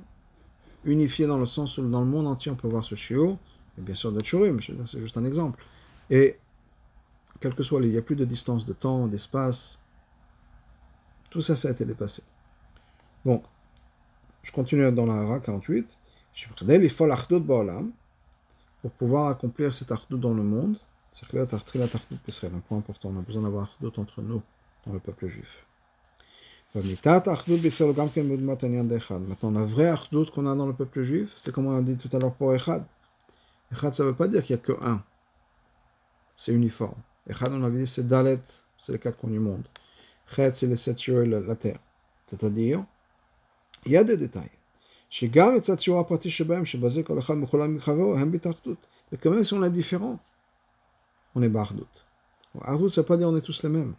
unifié 0.84 1.26
dans 1.26 1.38
le 1.38 1.46
sens 1.46 1.78
où 1.78 1.88
dans 1.88 2.00
le 2.00 2.06
monde 2.06 2.26
entier, 2.26 2.50
on 2.52 2.54
peut 2.54 2.68
voir 2.68 2.84
ce 2.84 2.94
chiot. 2.94 3.38
Et 3.76 3.80
bien 3.80 3.94
sûr, 3.94 4.12
d'autres 4.12 4.50
mais 4.50 4.62
c'est 4.86 5.00
juste 5.00 5.16
un 5.16 5.24
exemple. 5.24 5.64
Et, 6.10 6.38
quel 7.40 7.54
que 7.54 7.62
soit, 7.62 7.80
il 7.82 7.90
n'y 7.90 7.96
a 7.96 8.02
plus 8.02 8.16
de 8.16 8.24
distance 8.24 8.66
de 8.66 8.72
temps, 8.72 9.06
d'espace. 9.06 9.78
Tout 11.30 11.40
ça, 11.40 11.56
ça 11.56 11.68
a 11.68 11.70
été 11.70 11.84
dépassé. 11.84 12.22
Donc, 13.24 13.44
je 14.48 14.52
continue 14.52 14.90
dans 14.90 15.04
la 15.04 15.12
Hara 15.12 15.40
48. 15.40 15.98
Pour 18.80 18.90
pouvoir 18.92 19.28
accomplir 19.28 19.74
cet 19.74 19.92
ardout 19.92 20.16
dans 20.16 20.32
le 20.32 20.42
monde, 20.42 20.78
c'est 21.12 21.26
un 21.34 22.60
point 22.66 22.78
important. 22.78 23.12
On 23.14 23.18
a 23.18 23.22
besoin 23.22 23.42
d'avoir 23.42 23.64
ardout 23.64 23.92
entre 24.00 24.22
nous, 24.22 24.40
dans 24.86 24.94
le 24.94 25.00
peuple 25.00 25.28
juif. 25.28 25.66
Maintenant, 26.74 27.20
la 29.50 29.64
vraie 29.64 29.88
ardout 29.88 30.30
qu'on 30.32 30.46
a 30.46 30.54
dans 30.54 30.66
le 30.66 30.72
peuple 30.72 31.02
juif, 31.02 31.30
c'est 31.36 31.52
comme 31.52 31.66
on 31.66 31.76
a 31.76 31.82
dit 31.82 31.98
tout 31.98 32.08
à 32.16 32.18
l'heure 32.18 32.32
pour 32.32 32.54
Echad. 32.54 32.86
Echad, 33.70 33.92
ça 33.92 34.02
ne 34.02 34.08
veut 34.08 34.14
pas 34.14 34.28
dire 34.28 34.42
qu'il 34.42 34.56
n'y 34.56 34.62
a 34.62 34.64
que 34.64 34.82
un. 34.82 35.02
C'est 36.36 36.52
uniforme. 36.52 36.96
Echad, 37.28 37.52
on 37.52 37.62
avait 37.64 37.80
dit, 37.80 37.86
c'est 37.86 38.08
Dalet, 38.08 38.40
c'est 38.78 38.92
les 38.92 38.98
quatre 38.98 39.18
coins 39.18 39.30
du 39.30 39.40
monde. 39.40 39.68
Chet, 40.26 40.54
c'est 40.54 40.68
les 40.68 40.76
sept 40.76 40.96
cieux 40.96 41.24
la 41.24 41.54
terre. 41.54 41.80
C'est-à-dire, 42.26 42.82
il 43.87 43.91
y 43.91 43.97
a 43.97 44.03
des 44.03 44.17
détails. 44.17 44.49
שגם 45.13 45.55
מצד 45.55 45.79
שיעור 45.79 45.99
הפרטי 45.99 46.29
שבהם, 46.29 46.65
שבזה 46.65 47.03
כל 47.03 47.19
אחד 47.19 47.33
מחולם 47.33 47.75
מחברו, 47.75 48.15
הם 48.17 48.31
בהתאחדות. 48.31 48.87
וכמובן 49.11 49.41
si 49.41 49.53
on 49.53 49.63
est 49.63 49.69
différent, 49.69 50.17
on 51.35 51.43
est 51.43 51.49
באחדות. 51.49 52.01
Ardout, 52.61 52.89
ça 52.89 53.01
ne 53.01 53.03
veut 53.03 53.07
pas 53.07 53.17
dire 53.17 53.29
on 53.29 53.35
est 53.35 53.41
tous 53.41 53.61
les 53.63 53.69
mêmes. 53.69 53.93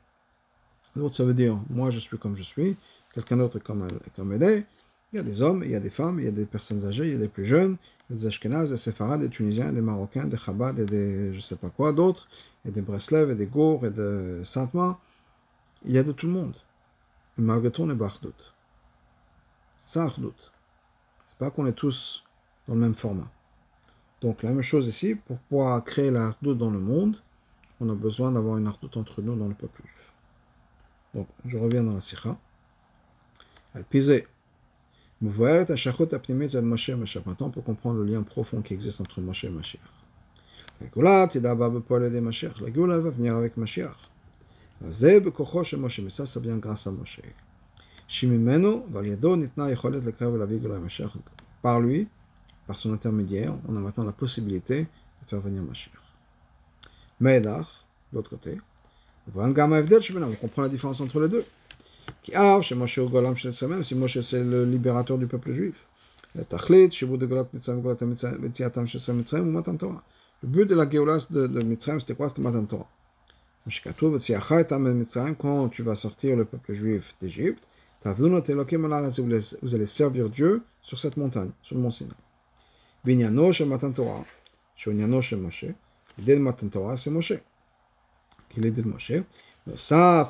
Ardout, 0.96 1.12
ça 1.12 1.24
veut 1.24 1.34
dire 1.34 1.56
moi 1.70 1.90
je 1.90 2.00
suis 2.00 2.18
comme 2.18 2.36
je 2.36 2.42
suis, 2.42 2.76
quelqu'un 3.14 3.36
d'autre 3.36 3.60
comme 3.60 3.86
elle, 3.88 3.98
comme 4.16 4.32
elle 4.32 4.42
est. 4.42 4.66
Il 5.12 5.16
y 5.16 5.20
a 5.20 5.22
des 5.22 5.40
hommes, 5.40 5.62
il 5.64 5.70
y 5.70 5.76
a 5.76 5.80
des 5.80 5.90
femmes, 5.90 6.18
il 6.18 6.24
y 6.24 6.28
a 6.28 6.32
des 6.32 6.46
personnes 6.46 6.84
âgées, 6.84 7.06
il 7.06 7.12
y 7.12 7.16
a 7.16 7.18
des 7.18 7.28
plus 7.28 7.44
jeunes, 7.44 7.76
il 8.10 8.16
y 8.16 8.18
a 8.18 8.20
des 8.20 8.26
Ashkenazes, 8.26 8.70
des 8.70 8.76
Séfarades, 8.76 9.20
des 9.20 9.28
Tunisiens, 9.28 9.72
des 9.72 9.82
Marocains, 9.82 10.26
des 10.26 10.36
Chabad 10.36 10.80
et 10.80 10.86
des 10.86 11.30
je 11.32 11.36
ne 11.36 11.42
sais 11.42 11.54
pas 11.54 11.70
quoi 11.70 11.92
d'autres, 11.92 12.26
et 12.66 12.72
des 12.72 12.82
Breslev 12.82 13.30
et 13.30 13.36
des 13.36 13.46
Gour 13.46 13.86
et 13.86 13.90
de 13.90 14.40
Sainte-Marie. 14.42 14.96
Il 15.84 15.92
y 15.92 15.98
a 15.98 16.02
de 16.02 16.10
tout 16.10 16.26
le 16.26 16.32
monde. 16.32 16.56
Et 17.38 17.42
malgré 17.42 17.70
tout, 17.70 17.82
on 17.82 17.90
est 17.90 17.94
Bachdout. 17.94 18.40
C'est 19.89 19.95
ça, 19.95 20.03
Ardout 20.03 20.35
pas 21.39 21.49
qu'on 21.49 21.65
est 21.65 21.73
tous 21.73 22.23
dans 22.67 22.75
le 22.75 22.79
même 22.79 22.93
format. 22.93 23.27
Donc 24.21 24.43
la 24.43 24.51
même 24.51 24.61
chose 24.61 24.87
ici, 24.87 25.15
pour 25.15 25.39
pouvoir 25.39 25.83
créer 25.83 26.11
la 26.11 26.35
dans 26.43 26.69
le 26.69 26.77
monde, 26.77 27.15
on 27.79 27.89
a 27.89 27.95
besoin 27.95 28.31
d'avoir 28.31 28.59
une 28.59 28.67
ardoute 28.67 28.97
entre 28.97 29.23
nous 29.23 29.35
dans 29.35 29.47
le 29.47 29.55
peuple 29.55 29.81
juif. 29.81 30.13
Donc 31.15 31.27
je 31.43 31.57
reviens 31.57 31.83
dans 31.83 31.95
la 31.95 32.01
sikha. 32.01 32.37
Elle 33.73 33.83
pisait. 33.83 34.27
Vous 35.21 35.31
voyez, 35.31 35.71
à 35.71 35.75
Shachot 35.75 36.13
Apnimet 36.13 36.49
de 36.49 36.59
Moshe 36.59 36.89
et 36.89 36.95
Mashiach. 36.95 37.25
Maintenant, 37.25 37.49
peut 37.49 37.61
comprendre 37.61 37.99
le 37.99 38.05
lien 38.05 38.21
profond 38.21 38.61
qui 38.61 38.75
existe 38.75 39.01
entre 39.01 39.21
Moshe 39.21 39.45
et 39.45 39.49
Mashiach. 39.49 39.81
La 40.81 41.27
de 41.27 42.19
Mashiach. 42.19 42.61
La 42.61 42.67
elle 42.67 43.01
va 43.01 43.09
venir 43.09 43.35
avec 43.35 43.57
Mashiach. 43.57 43.97
Zeb 44.87 45.29
Kocho 45.29 45.63
Moshe. 45.77 45.99
Mais 46.01 46.09
ça, 46.09 46.27
ça 46.27 46.39
vient 46.39 46.57
grâce 46.57 46.85
à 46.85 46.91
Moshe. 46.91 47.21
Par 51.61 51.79
lui, 51.79 52.07
par 52.65 52.77
son 52.79 52.91
intermédiaire, 52.91 53.53
on 53.67 53.75
a 53.75 53.79
maintenant 53.79 54.03
la 54.03 54.11
possibilité 54.11 54.81
de 54.81 55.27
faire 55.27 55.39
venir 55.39 55.61
Mashiach. 55.61 55.93
Me'edach, 57.19 57.67
de 58.11 58.17
l'autre 58.17 58.31
côté, 58.31 58.57
on 59.35 59.53
comprend 60.41 60.61
la 60.63 60.69
différence 60.69 61.01
entre 61.01 61.19
les 61.19 61.29
deux. 61.29 61.45
Qui 62.23 62.31
chez 62.61 62.73
Moshe 62.75 62.99
Golam 62.99 63.35
si 63.37 63.95
Moshe 63.95 64.21
c'est 64.21 64.43
le 64.43 64.65
libérateur 64.65 65.19
du 65.19 65.27
peuple 65.27 65.51
juif. 65.51 65.85
Le 66.35 66.43
but 70.43 70.65
de 70.65 70.75
la 70.75 70.89
Géolas 70.89 71.27
de, 71.29 71.47
de 71.47 71.61
Mitzrayim, 71.61 71.99
c'était 71.99 72.15
quoi 72.15 72.29
C'était 72.29 72.41
Matan 72.41 72.65
Torah. 72.65 72.89
Quand 75.37 75.69
tu 75.69 75.83
vas 75.83 75.95
sortir 75.95 76.35
le 76.37 76.45
peuple 76.45 76.73
juif 76.73 77.15
d'Égypte, 77.21 77.67
vous 78.03 79.75
allez 79.75 79.85
servir 79.85 80.29
Dieu 80.29 80.61
sur 80.81 80.97
cette 80.97 81.17
montagne, 81.17 81.51
sur 81.61 81.75
le 81.75 81.81
mont 81.81 81.91
Sinaï. 81.91 82.13
Chez 83.53 83.65
Matan 83.65 83.91
Torah, 83.91 84.23
chez 84.75 84.91
Moshe, 85.35 85.65
l'idée 86.17 86.35
de 86.35 86.39
Matan 86.39 86.67
Torah, 86.67 86.95
c'est 86.97 87.09
Moshe 87.09 87.33
de 88.57 88.81
Moshe. 88.83 89.11
Ça, 89.75 90.21
à 90.21 90.25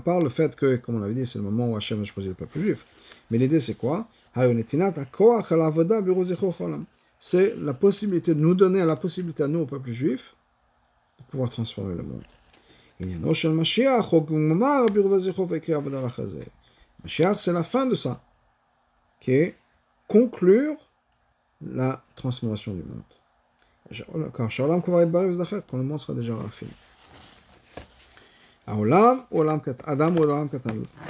part 0.00 0.20
le 0.20 0.28
fait 0.28 0.56
que, 0.56 0.76
comme 0.76 0.94
on 0.94 1.00
l'avait 1.00 1.14
dit, 1.14 1.26
c'est 1.26 1.38
le 1.38 1.44
moment 1.44 1.68
où 1.68 1.76
Hachem 1.76 2.00
a 2.00 2.04
choisi 2.04 2.28
le 2.28 2.34
peuple 2.34 2.60
juif. 2.60 2.86
Mais 3.30 3.38
l'idée, 3.38 3.60
c'est 3.60 3.74
quoi? 3.74 4.08
C'est 7.18 7.54
la 7.56 7.74
possibilité 7.74 8.34
de 8.34 8.40
nous 8.40 8.54
donner 8.54 8.84
la 8.84 8.96
possibilité 8.96 9.42
à 9.42 9.48
nous, 9.48 9.60
au 9.60 9.66
peuple 9.66 9.90
juif, 9.90 10.34
de 11.18 11.24
pouvoir 11.24 11.50
transformer 11.50 11.94
le 11.94 12.02
monde. 12.02 12.22
Mashiach, 17.02 17.38
c'est 17.38 17.52
la 17.52 17.62
fin 17.62 17.86
de 17.86 17.94
ça, 17.94 18.22
qui 19.20 19.32
est 19.32 19.56
conclure 20.08 20.76
la 21.60 22.02
transformation 22.14 22.74
du 22.74 22.82
monde. 22.82 23.02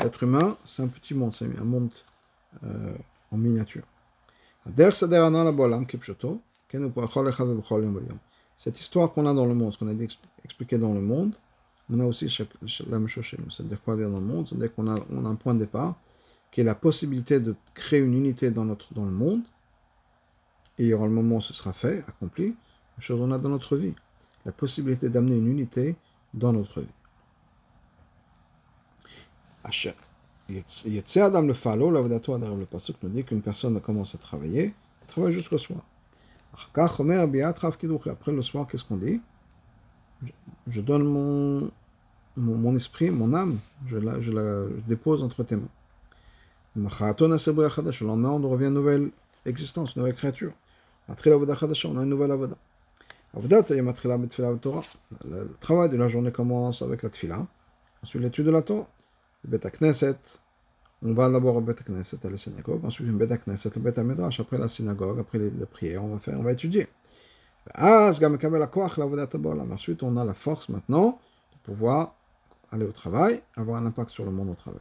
L'être 0.02 0.22
humain, 0.22 0.56
c'est 0.64 0.82
un 0.82 0.88
petit 0.88 1.14
monde, 1.14 1.32
c'est 1.32 1.44
un 1.44 1.64
monde 1.64 1.90
euh, 2.64 2.94
en 3.30 3.36
miniature. 3.36 3.84
Cette 8.56 8.80
histoire 8.80 9.12
qu'on 9.12 9.26
a 9.26 9.34
dans 9.34 9.46
le 9.46 9.54
monde, 9.54 9.72
ce 9.72 9.78
qu'on 9.78 9.88
a 9.88 9.94
expliqué 10.44 10.78
dans 10.78 10.94
le 10.94 11.00
monde, 11.00 11.34
on 11.92 12.00
a 12.00 12.04
aussi 12.04 12.26
la 12.88 12.98
nous. 12.98 13.50
C'est-à-dire 13.50 13.82
quoi 13.82 13.96
dire 13.96 14.10
dans 14.10 14.20
le 14.20 14.26
monde 14.26 14.48
C'est-à-dire 14.48 14.74
qu'on 14.74 14.88
a, 14.88 14.98
on 15.10 15.24
a 15.24 15.28
un 15.28 15.34
point 15.34 15.54
de 15.54 15.60
départ 15.60 15.94
qui 16.50 16.60
est 16.60 16.64
la 16.64 16.74
possibilité 16.74 17.40
de 17.40 17.54
créer 17.74 18.00
une 18.00 18.14
unité 18.14 18.50
dans, 18.50 18.64
notre, 18.64 18.92
dans 18.94 19.04
le 19.04 19.10
monde. 19.10 19.42
Et 20.78 20.84
il 20.84 20.88
y 20.88 20.94
aura 20.94 21.06
le 21.06 21.12
moment 21.12 21.36
où 21.36 21.40
ce 21.40 21.52
sera 21.52 21.72
fait, 21.72 22.04
accompli 22.08 22.54
chose 23.02 23.20
on 23.20 23.30
a 23.32 23.38
dans 23.38 23.48
notre 23.48 23.76
vie. 23.76 23.94
La 24.44 24.52
possibilité 24.52 25.08
d'amener 25.08 25.36
une 25.36 25.48
unité 25.48 25.96
dans 26.34 26.52
notre 26.52 26.80
vie. 26.80 26.86
Adam 31.20 31.42
le 31.42 31.54
falo, 31.54 31.90
le 31.90 32.66
pasuk 32.66 32.96
nous 33.02 33.08
dit 33.08 33.24
qu'une 33.24 33.42
personne 33.42 33.80
commence 33.80 34.14
à 34.14 34.18
travailler, 34.18 34.74
elle 35.00 35.06
travaille 35.08 35.32
jusqu'au 35.32 35.58
soir. 35.58 35.80
Après 36.52 38.32
le 38.32 38.42
soir, 38.42 38.66
qu'est-ce 38.66 38.84
qu'on 38.84 38.96
dit? 38.96 39.20
Je, 40.68 40.80
donne 40.80 41.04
mon, 41.04 41.70
mon, 42.36 42.74
esprit, 42.74 43.10
mon 43.10 43.34
âme, 43.34 43.58
je 43.86 43.98
la, 43.98 44.20
je 44.20 44.32
la 44.32 44.64
dépose 44.86 45.22
entre 45.22 45.44
tes 45.44 45.56
mains. 45.56 45.68
Le 46.74 48.06
lendemain, 48.06 48.30
on 48.30 48.48
revient 48.48 48.64
à 48.64 48.68
une 48.68 48.74
nouvelle 48.74 49.10
existence, 49.44 49.94
une 49.94 50.02
nouvelle 50.02 50.16
créature. 50.16 50.52
On 51.08 51.12
a 51.12 52.02
une 52.02 52.08
nouvelle 52.08 52.30
avada. 52.30 52.56
Le 53.34 53.48
travail 55.60 55.88
de 55.88 55.96
la 55.96 56.08
journée 56.08 56.32
commence 56.32 56.82
avec 56.82 57.02
la 57.02 57.08
tfila, 57.08 57.46
ensuite 58.02 58.22
l'étude 58.22 58.46
de 58.46 58.50
la 58.50 58.62
Torah. 58.62 58.88
On 61.04 61.14
va 61.14 61.28
d'abord 61.28 61.56
au 61.56 61.60
Bet 61.60 61.74
Knesset, 61.74 62.24
à 62.24 62.30
la 62.30 62.36
synagogue, 62.36 62.84
ensuite 62.84 63.08
le 63.08 63.14
Bet 63.14 63.36
Knesset, 63.38 63.70
le 63.74 63.80
Bet 63.80 64.00
Midrash, 64.02 64.38
après 64.38 64.58
la 64.58 64.68
synagogue, 64.68 65.18
après 65.18 65.38
les, 65.38 65.50
prières, 65.66 66.04
on 66.04 66.08
va 66.08 66.18
faire, 66.18 66.38
on 66.38 66.42
va 66.42 66.52
étudier. 66.52 66.86
Ensuite, 67.76 68.22
on 70.02 70.16
a 70.16 70.24
la 70.24 70.34
force 70.34 70.68
maintenant 70.68 71.18
de 71.52 71.58
pouvoir 71.62 72.14
aller 72.72 72.84
au 72.84 72.92
travail, 72.92 73.40
avoir 73.56 73.80
un 73.80 73.86
impact 73.86 74.10
sur 74.10 74.24
le 74.24 74.32
monde 74.32 74.50
au 74.50 74.54
travail. 74.54 74.80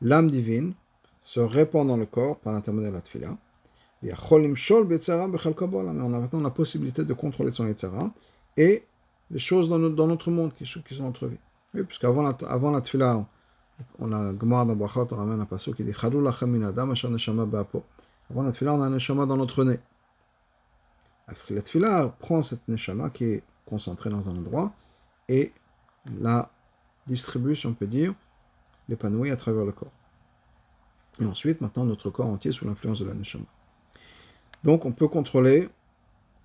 L'âme 0.00 0.30
divine 0.30 0.74
se 1.20 1.40
répand 1.40 1.86
dans 1.86 1.96
le 1.96 2.06
corps 2.06 2.38
par 2.38 2.52
l'intermédiaire 2.52 2.92
de 2.92 2.96
la 2.96 3.02
tfila. 3.02 3.36
On 4.00 4.06
a 6.14 6.18
maintenant 6.18 6.40
la 6.40 6.50
possibilité 6.50 7.04
de 7.04 7.12
contrôler 7.14 7.50
son 7.50 7.66
Yetzara 7.66 8.12
et 8.56 8.84
les 9.30 9.38
choses 9.38 9.68
dans, 9.68 9.78
notre 9.78 10.30
monde 10.30 10.54
qui, 10.54 10.64
qui 10.64 10.94
sont 10.94 11.04
notre 11.04 11.26
vie. 11.26 11.38
Oui, 11.74 11.82
puisqu'avant 11.82 12.22
la, 12.22 12.36
avant 12.48 12.70
la 12.70 12.80
tfila, 12.80 13.26
on 13.98 14.12
a 14.12 14.32
Gemara 14.38 14.64
dans 14.64 14.76
Brachot, 14.76 15.08
on 15.10 15.16
ramène 15.16 15.40
un 15.40 15.46
passage 15.46 15.74
qui 15.74 15.84
dit. 15.84 15.92
Avant 18.30 18.42
la 18.42 18.52
tfila, 18.52 18.74
on 18.74 18.82
a 18.82 18.86
un 18.86 18.90
neshama 18.90 19.26
dans 19.26 19.36
notre 19.36 19.64
nez. 19.64 19.80
La 21.50 21.62
tfila 21.62 22.14
prend 22.18 22.42
cette 22.42 22.66
neshama 22.68 23.10
qui 23.10 23.24
est 23.24 23.42
concentrée 23.66 24.10
dans 24.10 24.28
un 24.30 24.36
endroit 24.36 24.72
et 25.28 25.52
la 26.20 26.50
distribue, 27.06 27.54
si 27.54 27.66
on 27.66 27.74
peut 27.74 27.86
dire, 27.86 28.14
l'épanouit 28.88 29.30
à 29.30 29.36
travers 29.36 29.64
le 29.64 29.72
corps. 29.72 29.92
Et 31.20 31.24
ensuite, 31.24 31.60
maintenant, 31.60 31.84
notre 31.84 32.10
corps 32.10 32.28
entier 32.28 32.52
sous 32.52 32.64
l'influence 32.66 33.00
de 33.00 33.06
la 33.06 33.14
neshama. 33.14 33.44
Donc 34.64 34.86
on 34.86 34.92
peut 34.92 35.08
contrôler 35.08 35.68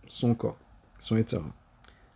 son 0.08 0.36
corps, 0.36 0.58
son 1.00 1.16
Yetzara. 1.16 1.50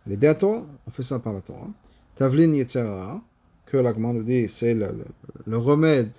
Les 0.06 0.16
Torah, 0.36 0.64
on 0.86 0.90
fait 0.90 1.02
ça 1.02 1.18
par 1.18 1.32
la 1.32 1.40
Torah. 1.40 1.68
Tavlin 2.14 2.52
Yetzara, 2.52 3.20
que 3.66 3.76
la 3.76 3.92
nous 3.92 4.22
dit, 4.22 4.48
c'est 4.48 4.74
le, 4.74 5.58
remède 5.58 6.12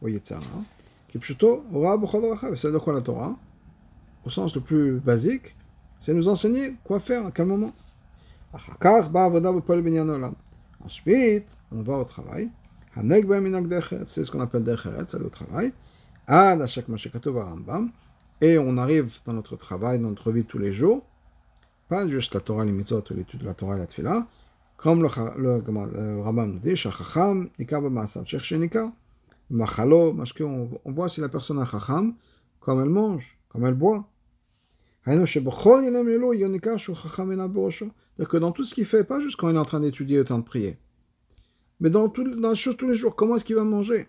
au 0.00 0.08
Yetzara. 0.08 0.42
Qui 1.08 1.18
plutôt, 1.18 1.64
c'est 2.54 2.72
de 2.72 2.78
quoi 2.78 2.92
la 2.92 3.02
Torah, 3.02 3.36
au 4.24 4.30
sens 4.30 4.54
le 4.54 4.60
plus 4.60 5.00
basique, 5.00 5.56
c'est 6.00 6.14
nous 6.14 6.28
enseigner 6.28 6.74
quoi 6.82 6.98
faire, 6.98 7.26
à 7.26 7.30
quel 7.30 7.46
moment. 7.46 7.72
Ensuite, 10.82 11.58
on 11.70 11.82
va 11.82 11.98
au 11.98 12.04
travail. 12.04 12.48
C'est 14.04 14.24
ce 14.24 14.30
qu'on 14.32 14.40
appelle 14.40 14.64
c'est 15.06 15.18
le 15.18 15.28
travail. 15.28 15.72
Et 18.40 18.58
on 18.58 18.76
arrive 18.78 19.18
dans 19.26 19.34
notre 19.34 19.56
travail, 19.56 19.98
dans 19.98 20.08
notre 20.08 20.32
vie 20.32 20.44
tous 20.44 20.58
les 20.58 20.72
jours, 20.72 21.04
pas 21.88 22.08
juste 22.08 22.32
la 22.34 22.40
Torah, 22.40 22.64
les 22.64 22.72
mitzvot, 22.72 23.04
l'étude 23.10 23.40
de 23.40 23.46
la 23.46 23.52
Torah 23.52 23.76
et 23.76 23.78
la 23.78 23.86
tefillah, 23.86 24.26
comme 24.78 25.02
le, 25.02 25.08
le, 25.36 26.46
nous 26.46 26.58
dit, 26.60 26.76
Shachacham, 26.76 27.50
Nika 27.58 27.78
b'masav, 27.78 28.24
chercher 28.24 28.56
Nika, 28.56 28.90
Machalo, 29.50 30.16
on 30.44 30.92
voit 30.92 31.10
si 31.10 31.20
la 31.20 31.28
personne 31.28 31.58
a 31.58 31.66
Chacham, 31.66 32.14
comme 32.58 32.80
elle 32.80 32.88
mange, 32.88 33.36
comme 33.50 33.66
elle 33.66 33.74
boit. 33.74 34.08
C'est-à-dire 35.04 35.26
que 38.28 38.36
dans 38.36 38.52
tout 38.52 38.64
ce 38.64 38.74
qu'il 38.74 38.84
fait, 38.84 39.04
pas 39.04 39.20
juste 39.20 39.36
quand 39.36 39.48
il 39.48 39.56
est 39.56 39.58
en 39.58 39.64
train 39.64 39.80
d'étudier 39.80 40.20
au 40.20 40.24
temps 40.24 40.38
de 40.38 40.44
prier, 40.44 40.78
mais 41.80 41.88
dans, 41.88 42.08
tout, 42.10 42.38
dans 42.38 42.50
les 42.50 42.54
choses 42.54 42.76
tous 42.76 42.86
les 42.86 42.94
jours, 42.94 43.16
comment 43.16 43.36
est-ce 43.36 43.44
qu'il 43.44 43.56
va 43.56 43.64
manger? 43.64 44.08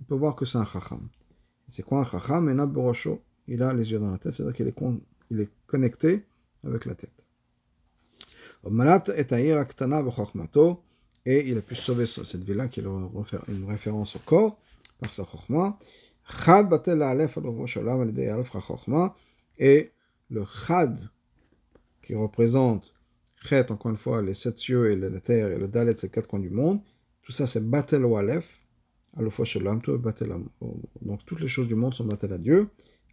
On 0.00 0.04
peut 0.04 0.14
voir 0.14 0.36
que 0.36 0.44
c'est 0.44 0.58
un 0.58 0.64
Chacham. 0.64 1.08
C'est 1.66 1.82
quoi 1.82 2.00
un 2.00 2.04
Chacham? 2.04 2.48
Il 3.48 3.62
a 3.62 3.74
les 3.74 3.90
yeux 3.90 3.98
dans 3.98 4.10
la 4.10 4.18
tête, 4.18 4.32
c'est-à-dire 4.32 4.54
qu'il 4.54 4.68
est, 4.68 4.74
il 5.30 5.40
est 5.40 5.50
connecté 5.66 6.24
avec 6.64 6.84
la 6.84 6.94
tête. 6.94 7.10
Et 11.24 11.48
il 11.48 11.58
a 11.58 11.62
pu 11.62 11.74
sauver 11.74 12.06
cette 12.06 12.44
ville-là, 12.44 12.68
qui 12.68 12.80
est 12.80 12.84
une 12.84 13.64
référence 13.68 14.14
au 14.14 14.20
corps, 14.20 14.58
par 15.00 15.12
sa 15.12 15.24
chokma. 15.24 15.76
Et 19.58 19.90
le 20.30 20.44
chad, 20.44 21.10
qui 22.02 22.14
représente 22.14 22.94
chet, 23.42 23.70
encore 23.70 23.90
une 23.90 23.96
fois, 23.96 24.22
les 24.22 24.34
sept 24.34 24.58
cieux 24.58 24.90
et 24.90 24.96
la 24.96 25.20
terre, 25.20 25.48
et 25.48 25.58
le 25.58 25.68
dalet, 25.68 25.94
c'est 25.96 26.10
quatre 26.10 26.28
coins 26.28 26.40
du 26.40 26.50
monde. 26.50 26.80
Tout 27.22 27.32
ça, 27.32 27.46
c'est 27.46 27.68
batel 27.68 28.04
ou 28.04 28.16
alef, 28.16 28.60
Donc, 29.16 29.32
toutes 31.26 31.40
les 31.40 31.48
choses 31.48 31.68
du 31.68 31.74
monde 31.74 31.94
sont 31.94 32.04
batel 32.04 32.32
à 32.32 32.38
Dieu 32.38 32.68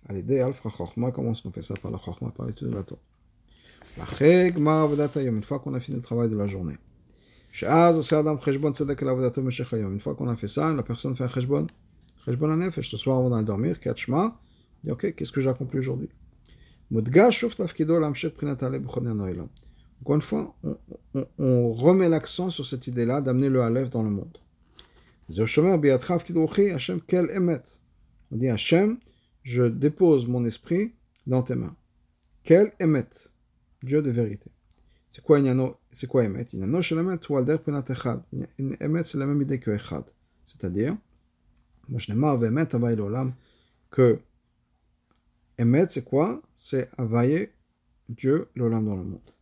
à 0.08 0.14
l'idée 0.14 0.40
Alpha 0.40 0.70
Chochma, 0.70 1.12
comment 1.12 1.32
est-ce 1.32 1.44
qu'on 1.44 1.52
fait 1.52 1.62
ça 1.62 1.74
par 1.82 1.92
la 1.92 2.00
Chochma, 2.00 2.32
par 2.32 2.46
l'étude 2.46 2.70
de 2.70 2.76
la 2.76 2.84
Torah? 2.84 3.02
Une 3.98 5.44
fois 5.44 5.60
qu'on 5.60 5.74
a 5.74 5.80
fini 5.80 5.98
le 5.98 6.04
travail 6.04 6.30
de 6.30 6.38
la 6.38 6.48
journée. 6.48 6.78
Une 7.52 8.04
fois 10.00 10.16
qu'on 10.16 10.30
a 10.30 10.36
fait 10.36 10.48
ça, 10.48 10.74
la 10.74 10.84
personne 10.84 11.16
fait 11.16 11.24
un 11.24 11.28
cheshbon, 11.28 11.66
cheshbon 12.26 12.52
anefesh, 12.52 12.92
le 12.92 12.98
soir 12.98 13.18
avant 13.18 13.30
d'aller 13.32 13.46
dormir, 13.46 13.78
dit 14.84 14.92
ok, 14.92 15.16
qu'est-ce 15.16 15.32
que 15.32 15.42
j'ai 15.42 15.50
accompli 15.50 15.80
aujourd'hui? 15.80 16.10
Encore 20.02 20.16
une 20.16 20.22
fois, 20.22 20.56
on, 20.64 20.78
on, 21.14 21.28
on 21.38 21.74
remet 21.74 22.10
l'accent 22.10 22.50
sur 22.50 22.66
cette 22.66 22.88
idée-là 22.88 23.22
d'amener 23.22 23.50
le 23.50 23.62
Aleph 23.62 23.90
dans 23.90 24.04
le 24.04 24.10
monde. 24.10 24.38
On 28.32 28.36
dit 28.36 28.50
Hachem, 28.50 28.98
je 29.44 29.64
dépose 29.64 30.28
mon 30.28 30.46
esprit 30.46 30.94
dans 31.28 31.44
tes 31.44 31.56
mains. 31.56 31.76
Quel 32.44 32.72
émet 32.80 33.06
Dieu 33.84 34.02
de 34.02 34.10
vérité. 34.10 34.52
C'est 35.08 35.24
quoi 35.24 35.40
c'est 35.92 36.08
quoi. 36.08 36.24
Emet, 36.24 36.46
c'est 39.04 39.18
la 39.18 39.26
même 39.26 39.42
idée 39.42 39.60
que 39.60 39.72
Echad. 39.72 40.06
C'est-à-dire, 40.46 40.98
que 43.92 44.20
Emet, 45.60 45.88
c'est 45.90 46.04
quoi? 46.04 46.42
C'est 46.56 46.90
Avaye 46.98 47.50
Dieu, 48.08 48.48
l'Olam 48.56 48.86
dans 48.86 48.96
le 48.96 49.04
monde. 49.04 49.34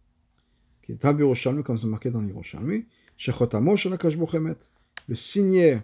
Qui 0.81 0.93
est 0.93 1.63
comme 1.63 1.77
c'est 1.77 1.87
marqué 1.87 2.09
dans 2.09 2.21
l'Yerushalmi, 2.21 2.85
Shechotamo. 3.15 3.75
Le 5.07 5.15
signet, 5.15 5.83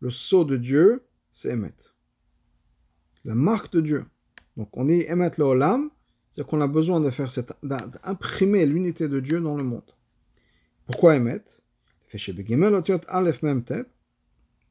le 0.00 0.10
sceau 0.10 0.44
de 0.44 0.56
Dieu, 0.56 1.04
c'est 1.30 1.50
Emet. 1.50 1.74
La 3.24 3.34
marque 3.34 3.72
de 3.72 3.80
Dieu. 3.80 4.06
Donc 4.56 4.76
on 4.76 4.84
dit 4.84 5.02
Emet 5.08 5.32
l'Olam, 5.36 5.90
c'est 6.28 6.44
qu'on 6.46 6.60
a 6.60 6.68
besoin 6.68 7.00
de 7.00 7.10
faire 7.10 7.30
cette, 7.30 7.52
d'imprimer 7.62 8.64
l'unité 8.66 9.08
de 9.08 9.20
Dieu 9.20 9.40
dans 9.40 9.56
le 9.56 9.64
monde. 9.64 9.94
Pourquoi 10.86 11.16
Emet? 11.16 11.44
Tet, 13.64 13.84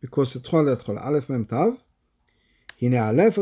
because 0.02 0.32
c'est 0.32 0.42
trois 0.42 0.64
lettres 0.64 0.96
Aleph 0.98 1.30
Mem 1.30 1.46
Tav. 1.46 1.76
Hine 2.82 2.96
Aleph 2.96 3.40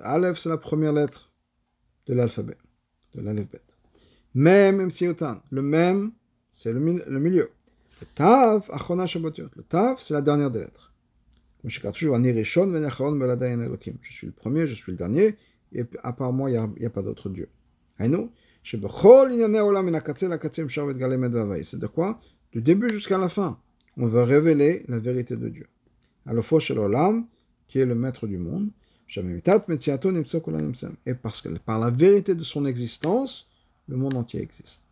Aleph 0.00 0.38
c'est 0.38 0.48
la 0.48 0.56
première 0.56 0.92
lettre 0.92 1.30
de 2.06 2.14
l'alphabet, 2.14 2.56
de 3.14 3.20
l'alphabet. 3.20 3.60
Mem 4.34 4.76
Mem 4.76 4.90
le 5.50 5.62
Mem 5.62 6.12
c'est 6.50 6.72
le, 6.72 6.80
milieu. 6.80 7.50
Le 8.00 8.06
Tav 8.14 8.70
Achona 8.72 9.06
Shabbotiot, 9.06 9.48
le 9.56 9.62
Tav 9.62 9.96
c'est 10.00 10.14
la 10.14 10.22
dernière 10.22 10.50
des 10.50 10.60
lettres. 10.60 10.92
Je 11.64 11.70
suis 11.70 11.86
le 14.26 14.32
premier, 14.32 14.66
je 14.66 14.74
suis 14.74 14.90
le 14.92 14.98
dernier, 14.98 15.36
et 15.72 15.84
à 16.02 16.12
part 16.12 16.32
moi, 16.32 16.50
il 16.50 16.60
n'y 16.78 16.86
a, 16.86 16.90
pas 16.90 17.02
d'autre 17.02 17.28
Dieu. 17.28 17.48
C'est 18.64 18.80
de 18.80 18.86
quoi 21.86 22.18
Du 22.52 22.62
début 22.62 22.90
jusqu'à 22.90 23.18
la 23.18 23.28
fin, 23.28 23.60
on 23.96 24.06
veut 24.06 24.22
révéler 24.22 24.84
la 24.88 24.98
vérité 24.98 25.36
de 25.36 25.48
Dieu. 25.48 25.68
Alors, 26.26 26.44
qui 27.72 27.80
est 27.80 27.86
le 27.86 27.94
maître 27.94 28.26
du 28.26 28.36
monde, 28.36 28.68
et 31.06 31.14
parce 31.14 31.40
que 31.40 31.48
par 31.58 31.78
la 31.78 31.88
vérité 31.88 32.34
de 32.34 32.44
son 32.44 32.66
existence, 32.66 33.48
le 33.88 33.96
monde 33.96 34.14
entier 34.14 34.42
existe. 34.42 34.82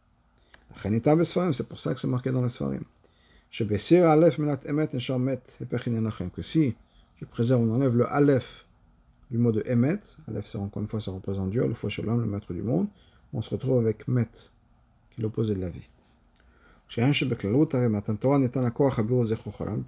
C'est 0.82 1.68
pour 1.68 1.78
ça 1.78 1.92
que 1.92 2.00
c'est 2.00 2.06
marqué 2.06 2.32
dans 2.32 2.42
les 2.42 2.48
Sfarim. 2.48 2.80
Que 3.50 3.76
si 6.42 6.74
je 7.16 7.24
préserve, 7.26 7.60
on 7.60 7.74
enlève 7.74 7.98
le 7.98 8.06
Aleph 8.06 8.66
du 9.30 9.36
mot 9.36 9.52
de 9.52 9.62
Emet, 9.66 9.98
Aleph, 10.26 10.46
c'est 10.46 10.56
encore 10.56 10.80
une 10.80 10.88
fois, 10.88 11.00
ça 11.00 11.10
représente 11.10 11.50
Dieu, 11.50 11.66
le 11.66 11.74
Shalom, 11.90 12.18
le 12.18 12.26
maître 12.26 12.54
du 12.54 12.62
monde, 12.62 12.86
on 13.34 13.42
se 13.42 13.50
retrouve 13.50 13.78
avec 13.78 14.08
Met, 14.08 14.24
qui 15.10 15.20
est 15.20 15.22
l'opposé 15.22 15.54
de 15.54 15.60
la 15.60 15.68
vie. 15.68 15.86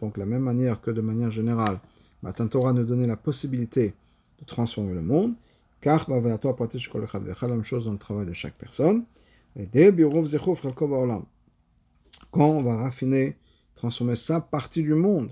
Donc, 0.00 0.18
la 0.18 0.26
même 0.26 0.42
manière 0.42 0.82
que 0.82 0.90
de 0.90 1.00
manière 1.00 1.30
générale, 1.30 1.80
Matan 2.22 2.48
Torah 2.48 2.72
nous 2.72 2.84
donnait 2.84 3.06
la 3.06 3.16
possibilité 3.16 3.94
de 4.38 4.44
transformer 4.44 4.94
le 4.94 5.02
monde, 5.02 5.34
car 5.80 6.08
la 6.08 6.20
même 6.20 7.64
chose 7.64 7.84
dans 7.84 7.92
le 7.92 7.98
travail 7.98 8.26
de 8.26 8.32
chaque 8.32 8.54
personne. 8.54 9.04
Quand 12.30 12.46
on 12.46 12.62
va 12.62 12.76
raffiner, 12.76 13.36
transformer 13.74 14.14
sa 14.14 14.40
partie 14.40 14.82
du 14.82 14.94
monde, 14.94 15.30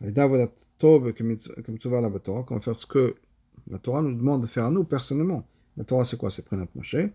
quand 0.00 0.12
on 0.16 0.28
va 2.54 2.60
faire 2.60 2.78
ce 2.78 2.86
que 2.86 3.16
la 3.68 3.78
Torah 3.78 4.02
nous 4.02 4.14
demande 4.14 4.42
de 4.42 4.46
faire 4.46 4.66
à 4.66 4.70
nous 4.70 4.84
personnellement. 4.84 5.44
La 5.76 5.82
Torah, 5.84 6.04
c'est 6.04 6.16
quoi? 6.16 6.30
C'est 6.30 6.44
Prenat 6.44 6.68
Moshe. 6.74 6.94
On 6.94 7.10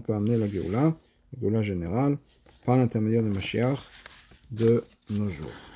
peut 0.00 0.14
amener 0.14 0.36
la 0.36 0.48
Géoula, 0.48 0.82
la 0.82 0.94
Géoula 1.40 1.62
générale, 1.62 2.18
par 2.66 2.76
l'intermédiaire 2.76 3.22
de 3.22 3.28
Mashiach 3.28 3.78
de 4.50 4.84
nos 5.10 5.30
jours. 5.30 5.71